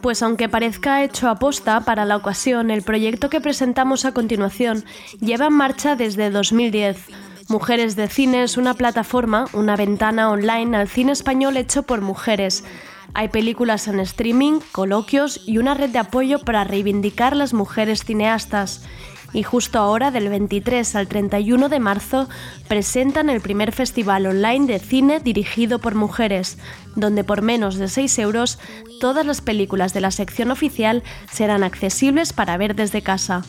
Pues 0.03 0.21
aunque 0.21 0.47
parezca 0.47 1.03
hecho 1.03 1.27
aposta 1.27 1.81
para 1.81 2.05
la 2.05 2.15
ocasión, 2.15 2.69
el 2.69 2.83
proyecto 2.83 3.31
que 3.31 3.41
presentamos 3.41 4.05
a 4.05 4.13
continuación 4.13 4.85
lleva 5.19 5.47
en 5.47 5.53
marcha 5.53 5.95
desde 5.95 6.29
2010. 6.29 7.07
Mujeres 7.47 7.95
de 7.95 8.07
Cine 8.07 8.43
es 8.43 8.57
una 8.57 8.75
plataforma, 8.75 9.47
una 9.53 9.75
ventana 9.75 10.29
online 10.29 10.77
al 10.77 10.87
cine 10.87 11.11
español 11.11 11.57
hecho 11.57 11.81
por 11.81 12.01
mujeres. 12.01 12.63
Hay 13.13 13.29
películas 13.29 13.87
en 13.87 13.99
streaming, 13.99 14.59
coloquios 14.71 15.41
y 15.45 15.57
una 15.57 15.73
red 15.73 15.89
de 15.89 15.99
apoyo 15.99 16.39
para 16.39 16.63
reivindicar 16.63 17.35
las 17.35 17.53
mujeres 17.53 18.03
cineastas. 18.03 18.85
Y 19.33 19.43
justo 19.43 19.77
ahora, 19.79 20.09
del 20.09 20.29
23 20.29 20.95
al 20.95 21.07
31 21.07 21.69
de 21.69 21.79
marzo, 21.79 22.29
presentan 22.67 23.29
el 23.29 23.41
primer 23.41 23.71
festival 23.71 24.25
online 24.25 24.65
de 24.65 24.79
cine 24.79 25.19
dirigido 25.19 25.79
por 25.79 25.95
mujeres, 25.95 26.57
donde 26.95 27.23
por 27.23 27.41
menos 27.41 27.75
de 27.75 27.87
6 27.87 28.19
euros 28.19 28.59
todas 28.99 29.25
las 29.25 29.41
películas 29.41 29.93
de 29.93 30.01
la 30.01 30.11
sección 30.11 30.49
oficial 30.49 31.03
serán 31.31 31.63
accesibles 31.63 32.33
para 32.33 32.57
ver 32.57 32.75
desde 32.75 33.03
casa. 33.03 33.43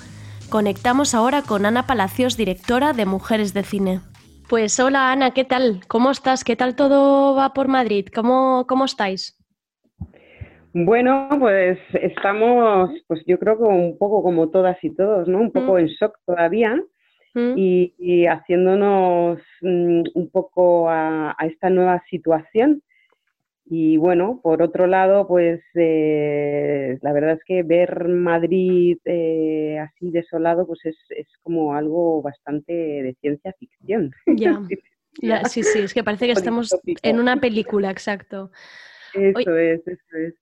Conectamos 0.51 1.15
ahora 1.15 1.43
con 1.43 1.65
Ana 1.65 1.87
Palacios, 1.87 2.37
directora 2.37 2.93
de 2.93 3.07
Mujeres 3.07 3.55
de 3.55 3.63
Cine. 3.63 4.01
Pues 4.49 4.81
hola 4.81 5.13
Ana, 5.13 5.31
¿qué 5.31 5.45
tal? 5.45 5.83
¿Cómo 5.87 6.11
estás? 6.11 6.43
¿Qué 6.43 6.57
tal 6.57 6.75
todo 6.75 7.37
va 7.37 7.55
por 7.55 7.69
Madrid? 7.69 8.09
¿Cómo, 8.13 8.67
cómo 8.69 8.85
estáis? 8.85 9.40
Bueno, 10.73 11.29
pues 11.39 11.79
estamos, 11.95 12.91
pues 13.07 13.23
yo 13.27 13.39
creo 13.39 13.59
que 13.59 13.65
un 13.65 13.99
poco 13.99 14.23
como 14.23 14.51
todas 14.51 14.77
y 14.83 14.95
todos, 14.95 15.27
¿no? 15.29 15.39
Un 15.41 15.51
poco 15.51 15.75
Mm. 15.75 15.79
en 15.79 15.87
shock 15.87 16.19
todavía 16.25 16.77
¿Mm? 17.35 17.55
y, 17.57 17.95
y 17.99 18.27
haciéndonos 18.27 19.41
mm, 19.63 20.03
un 20.15 20.31
poco 20.31 20.89
a, 20.89 21.35
a 21.39 21.47
esta 21.47 21.71
nueva 21.71 22.03
situación. 22.09 22.83
Y 23.73 23.97
bueno, 23.99 24.41
por 24.43 24.63
otro 24.63 24.89
lado, 24.89 25.29
pues 25.29 25.61
eh, 25.75 26.99
la 27.03 27.13
verdad 27.13 27.35
es 27.35 27.45
que 27.45 27.63
ver 27.63 28.09
Madrid 28.09 28.99
eh, 29.05 29.79
así 29.79 30.11
desolado, 30.11 30.67
pues 30.67 30.85
es, 30.87 30.97
es 31.11 31.29
como 31.43 31.75
algo 31.75 32.21
bastante 32.21 32.73
de 32.73 33.17
ciencia 33.21 33.53
ficción. 33.59 34.13
Ya. 34.27 34.61
Sí, 35.51 35.65
sí, 35.65 35.81
es 35.81 35.93
que 35.93 36.05
parece 36.05 36.27
que 36.27 36.33
estamos 36.33 36.81
en 37.03 37.19
una 37.19 37.37
película, 37.37 37.91
exacto. 37.91 38.53
Eso 39.15 39.57
es, 39.57 39.87
eso 39.87 40.17
es. 40.17 40.35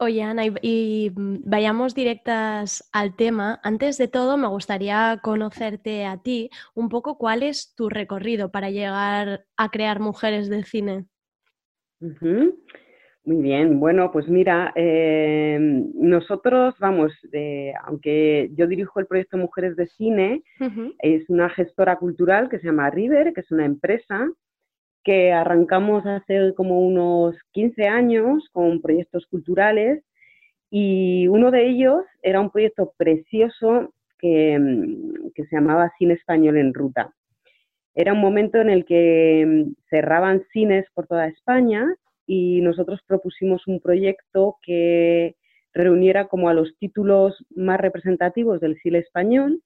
Oye, 0.00 0.22
Ana, 0.22 0.46
y, 0.46 0.54
y, 0.62 1.10
mm, 1.10 1.38
vayamos 1.44 1.94
directas 1.94 2.88
al 2.92 3.16
tema. 3.16 3.60
Antes 3.64 3.98
de 3.98 4.06
todo, 4.06 4.36
me 4.36 4.46
gustaría 4.46 5.18
conocerte 5.22 6.04
a 6.04 6.18
ti 6.18 6.50
un 6.74 6.88
poco 6.88 7.18
cuál 7.18 7.42
es 7.42 7.74
tu 7.74 7.88
recorrido 7.88 8.50
para 8.50 8.70
llegar 8.70 9.44
a 9.56 9.70
crear 9.70 9.98
mujeres 9.98 10.48
de 10.48 10.62
cine. 10.62 11.06
Ujú. 12.00 12.56
Muy 13.24 13.42
bien, 13.42 13.78
bueno, 13.78 14.10
pues 14.10 14.26
mira, 14.26 14.72
eh, 14.74 15.58
nosotros, 15.60 16.74
vamos, 16.78 17.12
eh, 17.32 17.74
aunque 17.84 18.48
yo 18.54 18.66
dirijo 18.66 19.00
el 19.00 19.06
proyecto 19.06 19.36
Mujeres 19.36 19.76
de 19.76 19.86
Cine, 19.88 20.42
es 21.00 21.28
una 21.28 21.50
gestora 21.50 21.96
cultural 21.96 22.48
que 22.48 22.58
se 22.58 22.68
llama 22.68 22.88
River, 22.88 23.34
que 23.34 23.42
es 23.42 23.50
una 23.50 23.66
empresa 23.66 24.30
que 25.04 25.32
arrancamos 25.32 26.04
hace 26.06 26.52
como 26.54 26.80
unos 26.80 27.36
15 27.52 27.86
años 27.86 28.48
con 28.52 28.80
proyectos 28.80 29.26
culturales 29.26 30.02
y 30.70 31.28
uno 31.28 31.50
de 31.50 31.68
ellos 31.68 32.04
era 32.22 32.40
un 32.40 32.50
proyecto 32.50 32.92
precioso 32.96 33.94
que, 34.18 34.58
mm, 34.58 35.30
que 35.34 35.44
se 35.46 35.56
llamaba 35.56 35.92
Cine 35.98 36.14
Español 36.14 36.56
en 36.58 36.74
Ruta. 36.74 37.14
Era 37.94 38.12
un 38.12 38.20
momento 38.20 38.58
en 38.58 38.70
el 38.70 38.84
que 38.84 39.44
mm, 39.46 39.74
cerraban 39.90 40.42
cines 40.52 40.86
por 40.94 41.06
toda 41.06 41.26
España 41.26 41.86
y 42.26 42.60
nosotros 42.60 43.00
propusimos 43.06 43.66
un 43.66 43.80
proyecto 43.80 44.56
que 44.62 45.34
reuniera 45.72 46.26
como 46.26 46.48
a 46.48 46.54
los 46.54 46.76
títulos 46.78 47.36
más 47.54 47.80
representativos 47.80 48.60
del 48.60 48.76
cine 48.80 48.98
español 48.98 49.62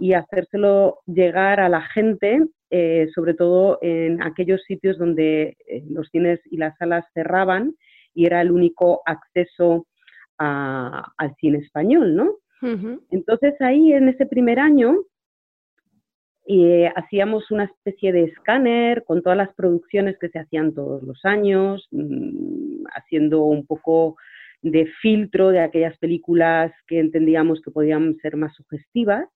y 0.00 0.12
hacérselo 0.12 1.00
llegar 1.06 1.58
a 1.58 1.68
la 1.68 1.80
gente, 1.80 2.40
eh, 2.70 3.08
sobre 3.14 3.34
todo 3.34 3.78
en 3.82 4.22
aquellos 4.22 4.62
sitios 4.64 4.98
donde 4.98 5.56
eh, 5.68 5.82
los 5.88 6.08
cines 6.10 6.40
y 6.50 6.56
las 6.56 6.76
salas 6.78 7.04
cerraban 7.14 7.74
y 8.14 8.26
era 8.26 8.40
el 8.40 8.50
único 8.50 9.02
acceso 9.06 9.86
a- 10.38 11.12
al 11.16 11.34
cine 11.36 11.58
español, 11.58 12.14
¿no? 12.16 12.36
Entonces 13.10 13.54
ahí 13.60 13.92
en 13.92 14.08
ese 14.08 14.26
primer 14.26 14.58
año 14.58 14.96
eh, 16.48 16.88
hacíamos 16.94 17.50
una 17.50 17.64
especie 17.64 18.12
de 18.12 18.24
escáner 18.24 19.04
con 19.04 19.22
todas 19.22 19.36
las 19.36 19.52
producciones 19.54 20.16
que 20.18 20.28
se 20.28 20.38
hacían 20.38 20.74
todos 20.74 21.02
los 21.02 21.24
años, 21.24 21.88
mm, 21.90 22.84
haciendo 22.94 23.42
un 23.44 23.66
poco 23.66 24.16
de 24.62 24.86
filtro 25.02 25.50
de 25.50 25.60
aquellas 25.60 25.96
películas 25.98 26.72
que 26.86 27.00
entendíamos 27.00 27.60
que 27.62 27.70
podían 27.72 28.16
ser 28.22 28.36
más 28.36 28.54
sugestivas. 28.54 29.28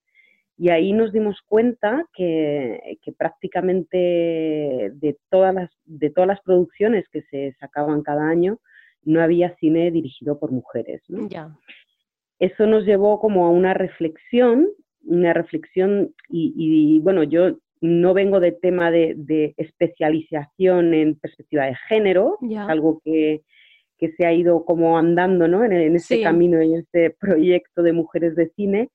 Y 0.62 0.68
ahí 0.68 0.92
nos 0.92 1.10
dimos 1.10 1.40
cuenta 1.46 2.04
que, 2.12 2.98
que 3.02 3.12
prácticamente 3.12 3.96
de 4.92 5.16
todas, 5.30 5.54
las, 5.54 5.70
de 5.86 6.10
todas 6.10 6.28
las 6.28 6.40
producciones 6.42 7.08
que 7.10 7.22
se 7.30 7.56
sacaban 7.58 8.02
cada 8.02 8.28
año, 8.28 8.58
no 9.02 9.22
había 9.22 9.56
cine 9.56 9.90
dirigido 9.90 10.38
por 10.38 10.52
mujeres. 10.52 11.02
¿no? 11.08 11.26
Ya. 11.28 11.56
eso 12.38 12.66
nos 12.66 12.84
llevó 12.84 13.20
como 13.20 13.46
a 13.46 13.50
una 13.50 13.72
reflexión, 13.72 14.68
una 15.04 15.32
reflexión 15.32 16.14
y, 16.28 16.52
y, 16.56 16.98
bueno, 17.00 17.22
yo 17.22 17.56
no 17.80 18.12
vengo 18.12 18.38
de 18.40 18.52
tema 18.52 18.90
de, 18.90 19.14
de 19.16 19.54
especialización 19.56 20.92
en 20.92 21.14
perspectiva 21.14 21.64
de 21.64 21.76
género, 21.88 22.36
es 22.42 22.58
algo 22.58 23.00
que, 23.02 23.40
que 23.96 24.12
se 24.12 24.26
ha 24.26 24.32
ido 24.34 24.66
como 24.66 24.98
andando 24.98 25.48
¿no? 25.48 25.64
en, 25.64 25.72
en 25.72 25.96
este 25.96 26.16
Sí. 26.16 26.22
camino 26.22 26.62
y 26.62 26.74
en 26.74 26.80
este 26.80 27.10
proyecto 27.18 27.82
de 27.82 27.94
mujeres 27.94 28.36
de 28.36 28.50
cine, 28.50 28.90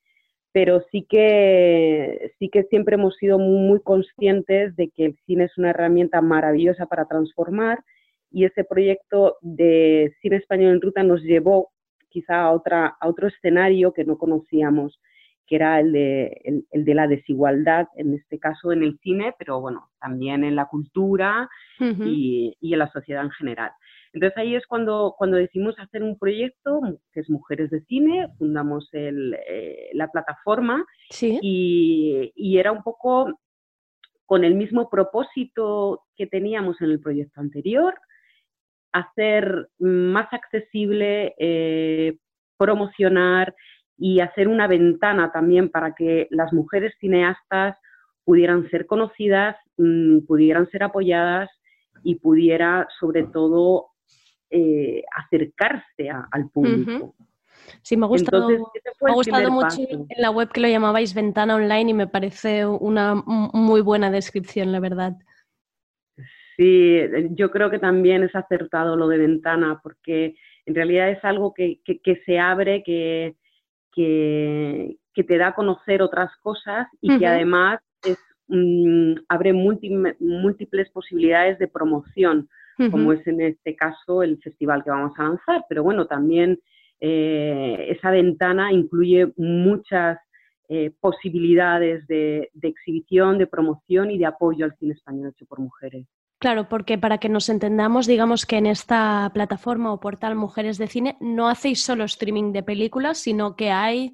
pero 0.55 0.81
sí 0.89 1.05
que, 1.09 2.31
sí 2.39 2.47
que 2.47 2.63
siempre 2.69 2.95
hemos 2.95 3.17
sido 3.17 3.37
muy 3.37 3.81
conscientes 3.81 4.73
de 4.77 4.89
que 4.89 5.03
el 5.03 5.19
cine 5.25 5.43
es 5.43 5.57
una 5.57 5.71
herramienta 5.71 6.21
maravillosa 6.21 6.85
para 6.85 7.09
transformar 7.09 7.83
y 8.31 8.45
ese 8.45 8.63
proyecto 8.63 9.35
de 9.41 10.15
cine 10.21 10.37
español 10.37 10.75
en 10.75 10.81
ruta 10.81 11.03
nos 11.03 11.21
llevó 11.23 11.71
quizá 12.07 12.43
a, 12.43 12.51
otra, 12.53 12.95
a 13.01 13.09
otro 13.09 13.27
escenario 13.27 13.91
que 13.91 14.05
no 14.05 14.17
conocíamos, 14.17 14.97
que 15.45 15.57
era 15.57 15.77
el 15.81 15.91
de, 15.91 16.39
el, 16.45 16.65
el 16.71 16.85
de 16.85 16.95
la 16.95 17.07
desigualdad, 17.07 17.87
en 17.97 18.13
este 18.13 18.39
caso 18.39 18.71
en 18.71 18.83
el 18.83 18.97
cine, 18.99 19.33
pero 19.37 19.59
bueno, 19.59 19.89
también 19.99 20.45
en 20.45 20.55
la 20.55 20.67
cultura 20.67 21.49
y, 21.81 22.55
y 22.61 22.71
en 22.71 22.79
la 22.79 22.89
sociedad 22.93 23.25
en 23.25 23.31
general. 23.31 23.71
Entonces 24.15 24.37
ahí 24.37 24.55
es 24.55 24.65
cuando, 24.65 25.13
cuando 25.17 25.35
decidimos 25.35 25.77
hacer 25.77 26.01
un 26.01 26.17
proyecto 26.17 26.79
que 27.11 27.19
es 27.19 27.29
Mujeres 27.29 27.69
de 27.69 27.81
Cine, 27.81 28.29
fundamos 28.37 28.87
el, 28.93 29.37
eh, 29.47 29.89
la 29.93 30.09
plataforma 30.09 30.85
Sí. 31.09 31.37
y, 31.41 32.31
y 32.33 32.57
era 32.57 32.71
un 32.71 32.81
poco 32.81 33.37
con 34.25 34.45
el 34.45 34.55
mismo 34.55 34.89
propósito 34.89 36.05
que 36.15 36.27
teníamos 36.27 36.81
en 36.81 36.91
el 36.91 37.01
proyecto 37.01 37.41
anterior, 37.41 37.93
hacer 38.93 39.67
más 39.79 40.31
accesible, 40.31 41.35
eh, 41.37 42.17
promocionar 42.57 43.53
y 43.97 44.21
hacer 44.21 44.47
una 44.47 44.67
ventana 44.67 45.33
también 45.33 45.69
para 45.69 45.93
que 45.93 46.27
las 46.31 46.53
mujeres 46.53 46.93
cineastas 47.01 47.77
pudieran 48.23 48.69
ser 48.69 48.85
conocidas, 48.85 49.57
mm, 49.77 50.19
pudieran 50.25 50.69
ser 50.69 50.83
apoyadas 50.83 51.49
y 52.01 52.15
pudiera 52.15 52.87
sobre 52.99 53.23
todo 53.23 53.89
eh, 54.57 55.03
acercarse 55.15 56.09
a- 56.09 56.27
al 56.31 56.49
público. 56.49 57.13
Sí, 57.81 57.97
me 57.97 58.05
ha 58.05 58.09
gustado, 58.09 58.49
Entonces, 58.49 58.67
ese 58.75 58.89
fue 58.97 59.07
me 59.09 59.11
ha 59.11 59.13
el 59.13 59.17
gustado 59.17 59.43
primer 59.43 59.51
mucho 59.53 59.67
paso. 59.67 60.05
en 60.09 60.21
la 60.21 60.31
web 60.31 60.49
que 60.51 60.61
lo 60.61 60.67
llamabais 60.67 61.13
ventana 61.13 61.55
online 61.55 61.91
y 61.91 61.93
me 61.93 62.07
parece 62.07 62.65
una 62.65 63.15
muy 63.15 63.81
buena 63.81 64.09
descripción, 64.11 64.71
la 64.71 64.79
verdad. 64.79 65.13
Sí, 66.57 66.97
eh, 66.97 67.27
yo 67.31 67.51
creo 67.51 67.69
que 67.69 67.79
también 67.79 68.23
es 68.23 68.33
acertado 68.35 68.95
lo 68.95 69.07
de 69.09 69.17
ventana, 69.17 69.79
porque 69.83 70.35
en 70.65 70.75
realidad 70.75 71.09
es 71.09 71.23
algo 71.25 71.53
que, 71.53 71.81
que- 71.83 71.99
que 71.99 72.21
se 72.25 72.39
abre, 72.39 72.81
que, 72.83 73.35
que, 73.93 74.97
te 75.13 75.37
da 75.37 75.47
a 75.47 75.55
conocer 75.55 76.01
otras 76.01 76.31
cosas 76.41 76.87
y 77.01 77.17
que 77.17 77.25
además 77.27 77.79
es, 78.03 78.17
mm, 78.47 79.15
abre 79.29 79.53
múlti- 79.53 80.15
múltiples 80.19 80.89
posibilidades 80.91 81.57
de 81.59 81.67
promoción, 81.67 82.47
como 82.91 83.13
es 83.13 83.25
en 83.27 83.41
este 83.41 83.75
caso 83.75 84.23
el 84.23 84.37
festival 84.41 84.83
que 84.83 84.89
vamos 84.89 85.13
a 85.17 85.23
lanzar. 85.23 85.65
Pero 85.69 85.83
bueno, 85.83 86.07
también 86.07 86.59
eh, 86.99 87.87
esa 87.89 88.11
ventana 88.11 88.71
incluye 88.71 89.31
muchas 89.37 90.19
eh, 90.67 90.91
posibilidades 90.99 92.07
de, 92.07 92.49
de 92.53 92.67
exhibición, 92.67 93.37
de 93.37 93.47
promoción 93.47 94.09
y 94.09 94.17
de 94.17 94.25
apoyo 94.25 94.65
al 94.65 94.75
cine 94.77 94.93
español 94.93 95.29
hecho 95.29 95.45
por 95.45 95.59
mujeres. 95.59 96.07
Claro, 96.39 96.67
porque 96.67 96.97
para 96.97 97.17
que 97.17 97.29
nos 97.29 97.49
entendamos, 97.49 98.07
digamos 98.07 98.45
que 98.45 98.57
en 98.57 98.65
esta 98.65 99.31
plataforma 99.33 99.93
o 99.93 99.99
portal 99.99 100.35
Mujeres 100.35 100.77
de 100.77 100.87
Cine 100.87 101.17
no 101.21 101.47
hacéis 101.47 101.83
solo 101.83 102.03
streaming 102.03 102.51
de 102.51 102.61
películas, 102.61 103.19
sino 103.19 103.55
que 103.55 103.71
hay 103.71 104.13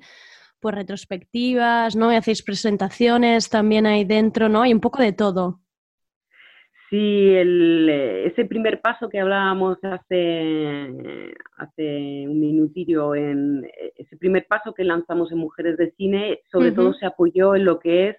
pues 0.60 0.76
retrospectivas, 0.76 1.96
¿no? 1.96 2.14
Y 2.14 2.16
hacéis 2.16 2.44
presentaciones 2.44 3.50
también 3.50 3.88
ahí 3.88 4.06
dentro, 4.06 4.48
¿no? 4.48 4.62
Hay 4.62 4.74
un 4.74 4.80
poco 4.80 5.02
de 5.02 5.12
todo. 5.12 5.61
Sí, 6.92 7.30
el, 7.38 7.88
eh, 7.90 8.28
ese 8.28 8.44
primer 8.44 8.82
paso 8.82 9.08
que 9.08 9.22
hablábamos 9.22 9.78
hace, 9.82 11.34
hace 11.56 12.26
un 12.28 12.38
minutillo, 12.38 13.16
en 13.16 13.64
eh, 13.64 13.94
ese 13.96 14.18
primer 14.18 14.46
paso 14.46 14.74
que 14.74 14.84
lanzamos 14.84 15.32
en 15.32 15.38
Mujeres 15.38 15.78
de 15.78 15.92
Cine, 15.92 16.42
sobre 16.52 16.74
todo 16.74 16.94
se 16.94 17.06
apoyó 17.06 17.56
en 17.56 17.64
lo 17.64 17.80
que 17.80 18.10
es 18.10 18.18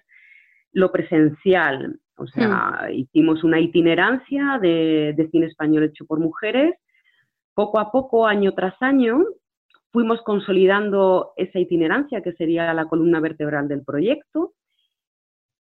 lo 0.71 0.91
presencial. 0.91 1.99
O 2.15 2.25
sea, 2.25 2.89
hicimos 2.91 3.43
una 3.43 3.59
itinerancia 3.59 4.57
de, 4.59 5.13
de 5.15 5.29
cine 5.29 5.45
español 5.45 5.83
hecho 5.83 6.07
por 6.07 6.19
mujeres. 6.19 6.73
Poco 7.53 7.79
a 7.79 7.91
poco, 7.91 8.25
año 8.25 8.53
tras 8.53 8.73
año, 8.81 9.23
fuimos 9.91 10.19
consolidando 10.23 11.33
esa 11.37 11.59
itinerancia, 11.59 12.21
que 12.21 12.33
sería 12.33 12.73
la 12.73 12.85
columna 12.85 13.19
vertebral 13.19 13.67
del 13.67 13.83
proyecto 13.83 14.53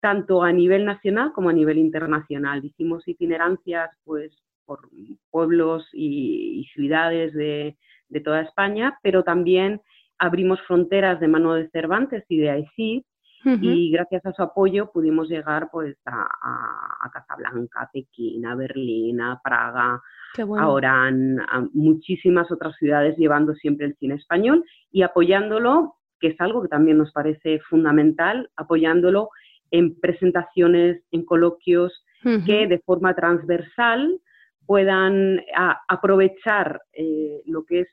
tanto 0.03 0.43
a 0.43 0.53
nivel 0.53 0.85
nacional 0.85 1.33
como 1.33 1.49
a 1.49 1.53
nivel 1.53 1.79
internacional. 1.79 2.65
Hicimos 2.65 3.07
itinerancias 3.07 3.89
pues, 4.05 4.37
por 4.67 4.89
pueblos 5.31 5.89
y, 5.93 6.61
y 6.61 6.65
ciudades 6.75 7.33
de, 7.35 7.77
de, 8.09 8.21
toda 8.21 8.41
España, 8.41 8.99
pero 9.03 9.23
también 9.23 9.81
abrimos 10.19 10.61
fronteras 10.63 11.21
de 11.21 11.29
mano 11.29 11.55
de 11.55 11.69
Cervantes 11.71 12.25
y 12.29 12.39
de 12.39 12.51
AICID 12.51 13.03
y 13.45 13.91
gracias 13.91 14.25
a 14.25 14.33
su 14.33 14.43
apoyo 14.43 14.93
pudimos 14.93 15.29
llegar 15.29 15.69
pues 15.73 15.97
a, 16.05 16.29
a, 16.43 17.07
a 17.07 17.11
Casablanca, 17.11 17.83
a 17.83 17.91
Pekín, 17.91 18.47
a 18.47 18.55
Berlín, 18.55 19.21
a 19.21 19.41
Praga, 19.43 20.01
a 20.39 20.69
Orán, 20.69 21.41
a 21.41 21.67
muchísimas 21.73 22.51
otras 22.53 22.77
ciudades 22.77 23.17
llevando 23.17 23.55
siempre 23.55 23.87
el 23.87 23.97
cine 23.97 24.15
español 24.15 24.65
y 24.93 25.03
apoyándolo, 25.03 25.97
que 26.21 26.29
es 26.29 26.41
algo 26.41 26.63
que 26.63 26.69
también 26.69 26.99
nos 26.99 27.11
parece 27.11 27.59
fundamental, 27.69 28.49
apoyándolo 28.55 29.31
en 29.73 29.99
presentaciones, 29.99 31.03
en 31.11 31.25
coloquios 31.25 32.05
que 32.47 32.69
de 32.69 32.79
forma 32.87 33.17
transversal 33.17 34.21
puedan 34.65 35.41
aprovechar 35.89 36.81
eh, 36.93 37.43
lo 37.47 37.65
que 37.65 37.81
es 37.81 37.89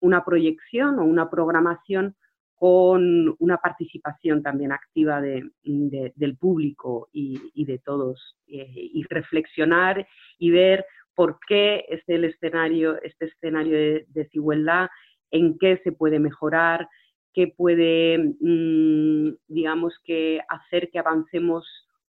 una 0.00 0.22
proyección 0.26 0.98
o 0.98 1.04
una 1.04 1.30
programación 1.30 2.14
con 2.56 3.34
una 3.38 3.56
participación 3.56 4.42
también 4.42 4.72
activa 4.72 5.20
de, 5.22 5.50
del 5.64 6.36
público 6.36 7.08
y, 7.12 7.64
de 7.64 7.78
todos, 7.78 8.36
eh, 8.46 8.68
y 8.76 9.02
reflexionar 9.08 10.06
y 10.38 10.50
ver 10.50 10.84
por 11.14 11.38
qué 11.48 11.86
es 11.88 12.02
el 12.08 12.24
escenario, 12.24 13.00
este 13.02 13.26
escenario 13.26 13.76
de 13.76 14.06
desigualdad, 14.08 14.88
en 15.30 15.58
qué 15.58 15.80
se 15.82 15.92
puede 15.92 16.18
mejorar, 16.18 16.88
qué 17.32 17.48
puede, 17.48 18.18
mm, 18.40 19.36
digamos, 19.48 19.94
que 20.04 20.40
hacer 20.48 20.90
que 20.90 20.98
avancemos 20.98 21.66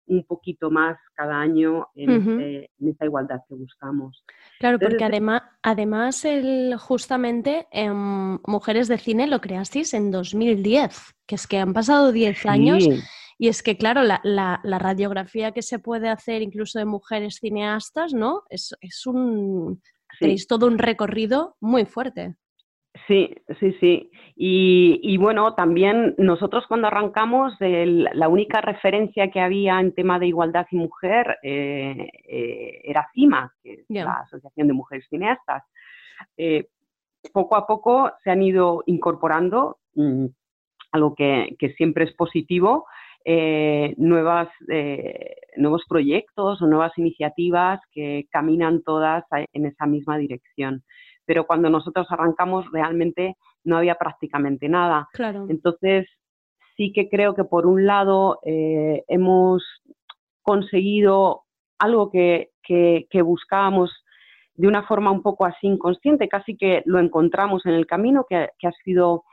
un 0.09 0.24
poquito 0.24 0.70
más 0.70 0.98
cada 1.14 1.38
año 1.38 1.88
en, 1.94 2.11
este, 2.11 2.70
esta 2.81 3.04
igualdad 3.04 3.40
que 3.48 3.54
buscamos. 3.54 4.24
Claro, 4.59 4.78
porque 4.78 5.04
además, 5.04 5.42
además 5.62 6.24
el, 6.24 6.76
justamente 6.78 7.68
en 7.70 8.40
Mujeres 8.46 8.88
de 8.88 8.98
Cine 8.98 9.26
lo 9.26 9.40
creasteis 9.40 9.94
en 9.94 10.11
2010, 10.11 11.14
que 11.26 11.35
es 11.35 11.46
que 11.46 11.59
han 11.59 11.74
pasado 11.74 12.11
10 12.11 12.46
años. 12.46 12.88
Y 13.40 13.48
es 13.48 13.62
que, 13.62 13.76
claro, 13.76 14.02
la, 14.02 14.61
radiografía 14.64 15.52
que 15.52 15.62
se 15.62 15.78
puede 15.78 16.09
hacer 16.09 16.42
incluso 16.42 16.78
de 16.78 16.87
mujeres 16.87 17.37
cineastas, 17.40 18.12
¿no? 18.12 18.42
Es, 18.50 18.74
es 18.81 19.07
un... 19.07 19.81
Tenéis 20.18 20.48
todo 20.48 20.66
un 20.66 20.78
recorrido 20.78 21.57
muy 21.61 21.85
fuerte. 21.85 22.35
Sí, 23.09 23.35
sí, 23.59 23.73
sí. 23.81 24.11
Y, 24.37 25.16
bueno, 25.16 25.55
también 25.55 26.14
nosotros 26.18 26.66
cuando 26.68 26.88
arrancamos, 26.88 27.55
la 27.59 28.29
única 28.29 28.61
referencia 28.61 29.31
que 29.31 29.40
había 29.40 29.81
en 29.81 29.94
tema 29.94 30.18
de 30.18 30.27
igualdad 30.27 30.66
y 30.71 30.77
mujer 30.77 31.38
eh, 31.42 32.11
eh, 32.29 32.81
era 32.85 33.09
CIMA, 33.14 33.51
que 33.62 33.73
es 33.73 33.85
la 33.88 34.12
Asociación 34.12 34.68
de 34.68 34.75
Mujeres 34.75 35.07
Cineastas. 35.09 35.64
Eh, 36.37 36.66
poco 37.33 37.57
a 37.57 37.66
poco 37.66 38.12
se 38.23 38.31
han 38.31 38.42
ido 38.42 38.83
incorporando, 38.87 39.79
mm, 39.94 40.27
algo 40.92 41.14
que, 41.14 41.57
siempre 41.79 42.05
es 42.05 42.12
positivo, 42.12 42.87
nuevas, 43.97 44.49
nuevos 45.57 45.83
proyectos 45.88 46.62
o 46.62 46.66
nuevas 46.66 46.97
iniciativas 46.97 47.81
que 47.92 48.27
caminan 48.31 48.83
todas 48.83 49.25
en 49.53 49.66
esa 49.66 49.87
misma 49.87 50.16
dirección 50.18 50.83
pero 51.29 51.47
cuando 51.47 51.69
nosotros 51.69 52.07
arrancamos 52.09 52.64
realmente 52.73 53.37
no 53.62 53.77
había 53.77 53.97
prácticamente 53.97 54.67
nada. 54.67 55.09
Entonces, 55.51 56.09
sí 56.75 56.91
que 56.91 57.11
creo 57.11 57.35
que 57.35 57.45
por 57.45 57.67
un 57.67 57.85
lado 57.85 58.41
eh, 58.47 59.05
hemos 59.09 59.62
conseguido 60.41 61.43
algo 61.79 62.11
que, 62.11 62.49
buscábamos 63.23 63.93
de 64.55 64.69
una 64.69 64.85
forma 64.85 65.11
un 65.11 65.23
poco 65.23 65.45
así 65.45 65.67
inconsciente, 65.67 66.31
casi 66.31 66.57
que 66.57 66.83
lo 66.87 66.99
encontramos 66.99 67.67
en 67.67 67.75
el 67.75 67.87
camino, 67.87 68.25
que, 68.27 68.37
ha 68.67 68.73
sido 68.83 69.25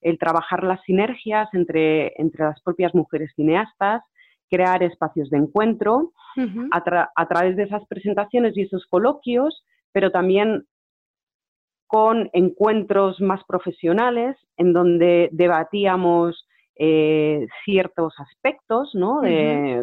el 0.00 0.18
trabajar 0.18 0.64
las 0.64 0.82
sinergias 0.82 1.48
entre, 1.52 2.20
entre 2.20 2.46
las 2.46 2.60
propias 2.62 2.96
mujeres 2.96 3.30
cineastas, 3.36 4.02
crear 4.50 4.82
espacios 4.82 5.30
de 5.30 5.38
encuentro 5.38 6.10
a, 6.72 7.10
a, 7.14 7.28
través 7.28 7.56
de 7.56 7.62
esas 7.62 7.86
presentaciones 7.86 8.56
y 8.56 8.62
esos 8.62 8.86
coloquios, 8.86 9.64
pero 9.92 10.10
también 10.10 10.66
con 11.86 12.30
encuentros 12.32 13.20
más 13.20 13.42
profesionales 13.44 14.36
en 14.56 14.72
donde 14.72 15.28
debatíamos 15.32 16.46
eh, 16.76 17.46
ciertos 17.64 18.14
aspectos, 18.18 18.90
¿no? 18.94 19.20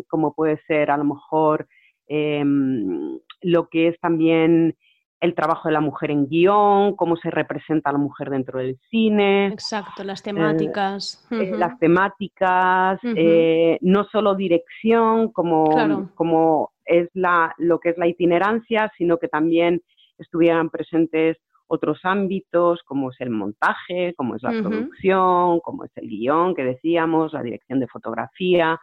como 0.07 0.33
puede 0.33 0.59
ser 0.67 0.91
a 0.91 0.97
lo 0.97 1.05
mejor 1.05 1.67
em, 2.07 3.19
lo 3.41 3.69
que 3.69 3.87
es 3.87 3.99
también 3.99 4.75
el 5.21 5.35
trabajo 5.35 5.69
de 5.69 5.73
la 5.73 5.81
mujer 5.81 6.09
en 6.09 6.27
guion, 6.27 6.95
cómo 6.95 7.15
se 7.15 7.29
representa 7.29 7.91
a 7.91 7.93
la 7.93 7.99
mujer 7.99 8.31
dentro 8.31 8.59
del 8.59 8.79
cine. 8.89 9.47
Exacto, 9.47 10.03
las 10.03 10.23
temáticas. 10.23 11.27
Eh, 11.29 11.51
las 11.55 11.77
temáticas, 11.77 12.99
eh, 13.03 13.77
no 13.81 14.03
solo 14.05 14.33
dirección, 14.33 15.31
como, 15.31 16.09
como 16.15 16.71
es 16.85 17.07
la, 17.13 17.53
lo 17.59 17.79
que 17.79 17.89
es 17.89 17.97
la 17.99 18.07
itinerancia, 18.07 18.91
sino 18.97 19.17
que 19.17 19.27
también 19.27 19.83
estuvieran 20.17 20.71
presentes 20.71 21.37
otros 21.71 21.99
ámbitos, 22.03 22.81
como 22.83 23.11
es 23.11 23.21
el 23.21 23.29
montaje, 23.29 24.13
como 24.15 24.35
es 24.35 24.43
la 24.43 24.51
producción, 24.51 25.61
como 25.61 25.85
es 25.85 25.91
el 25.95 26.09
guion 26.09 26.53
que 26.53 26.65
decíamos, 26.65 27.31
la 27.31 27.41
dirección 27.41 27.79
de 27.79 27.87
fotografía. 27.87 28.77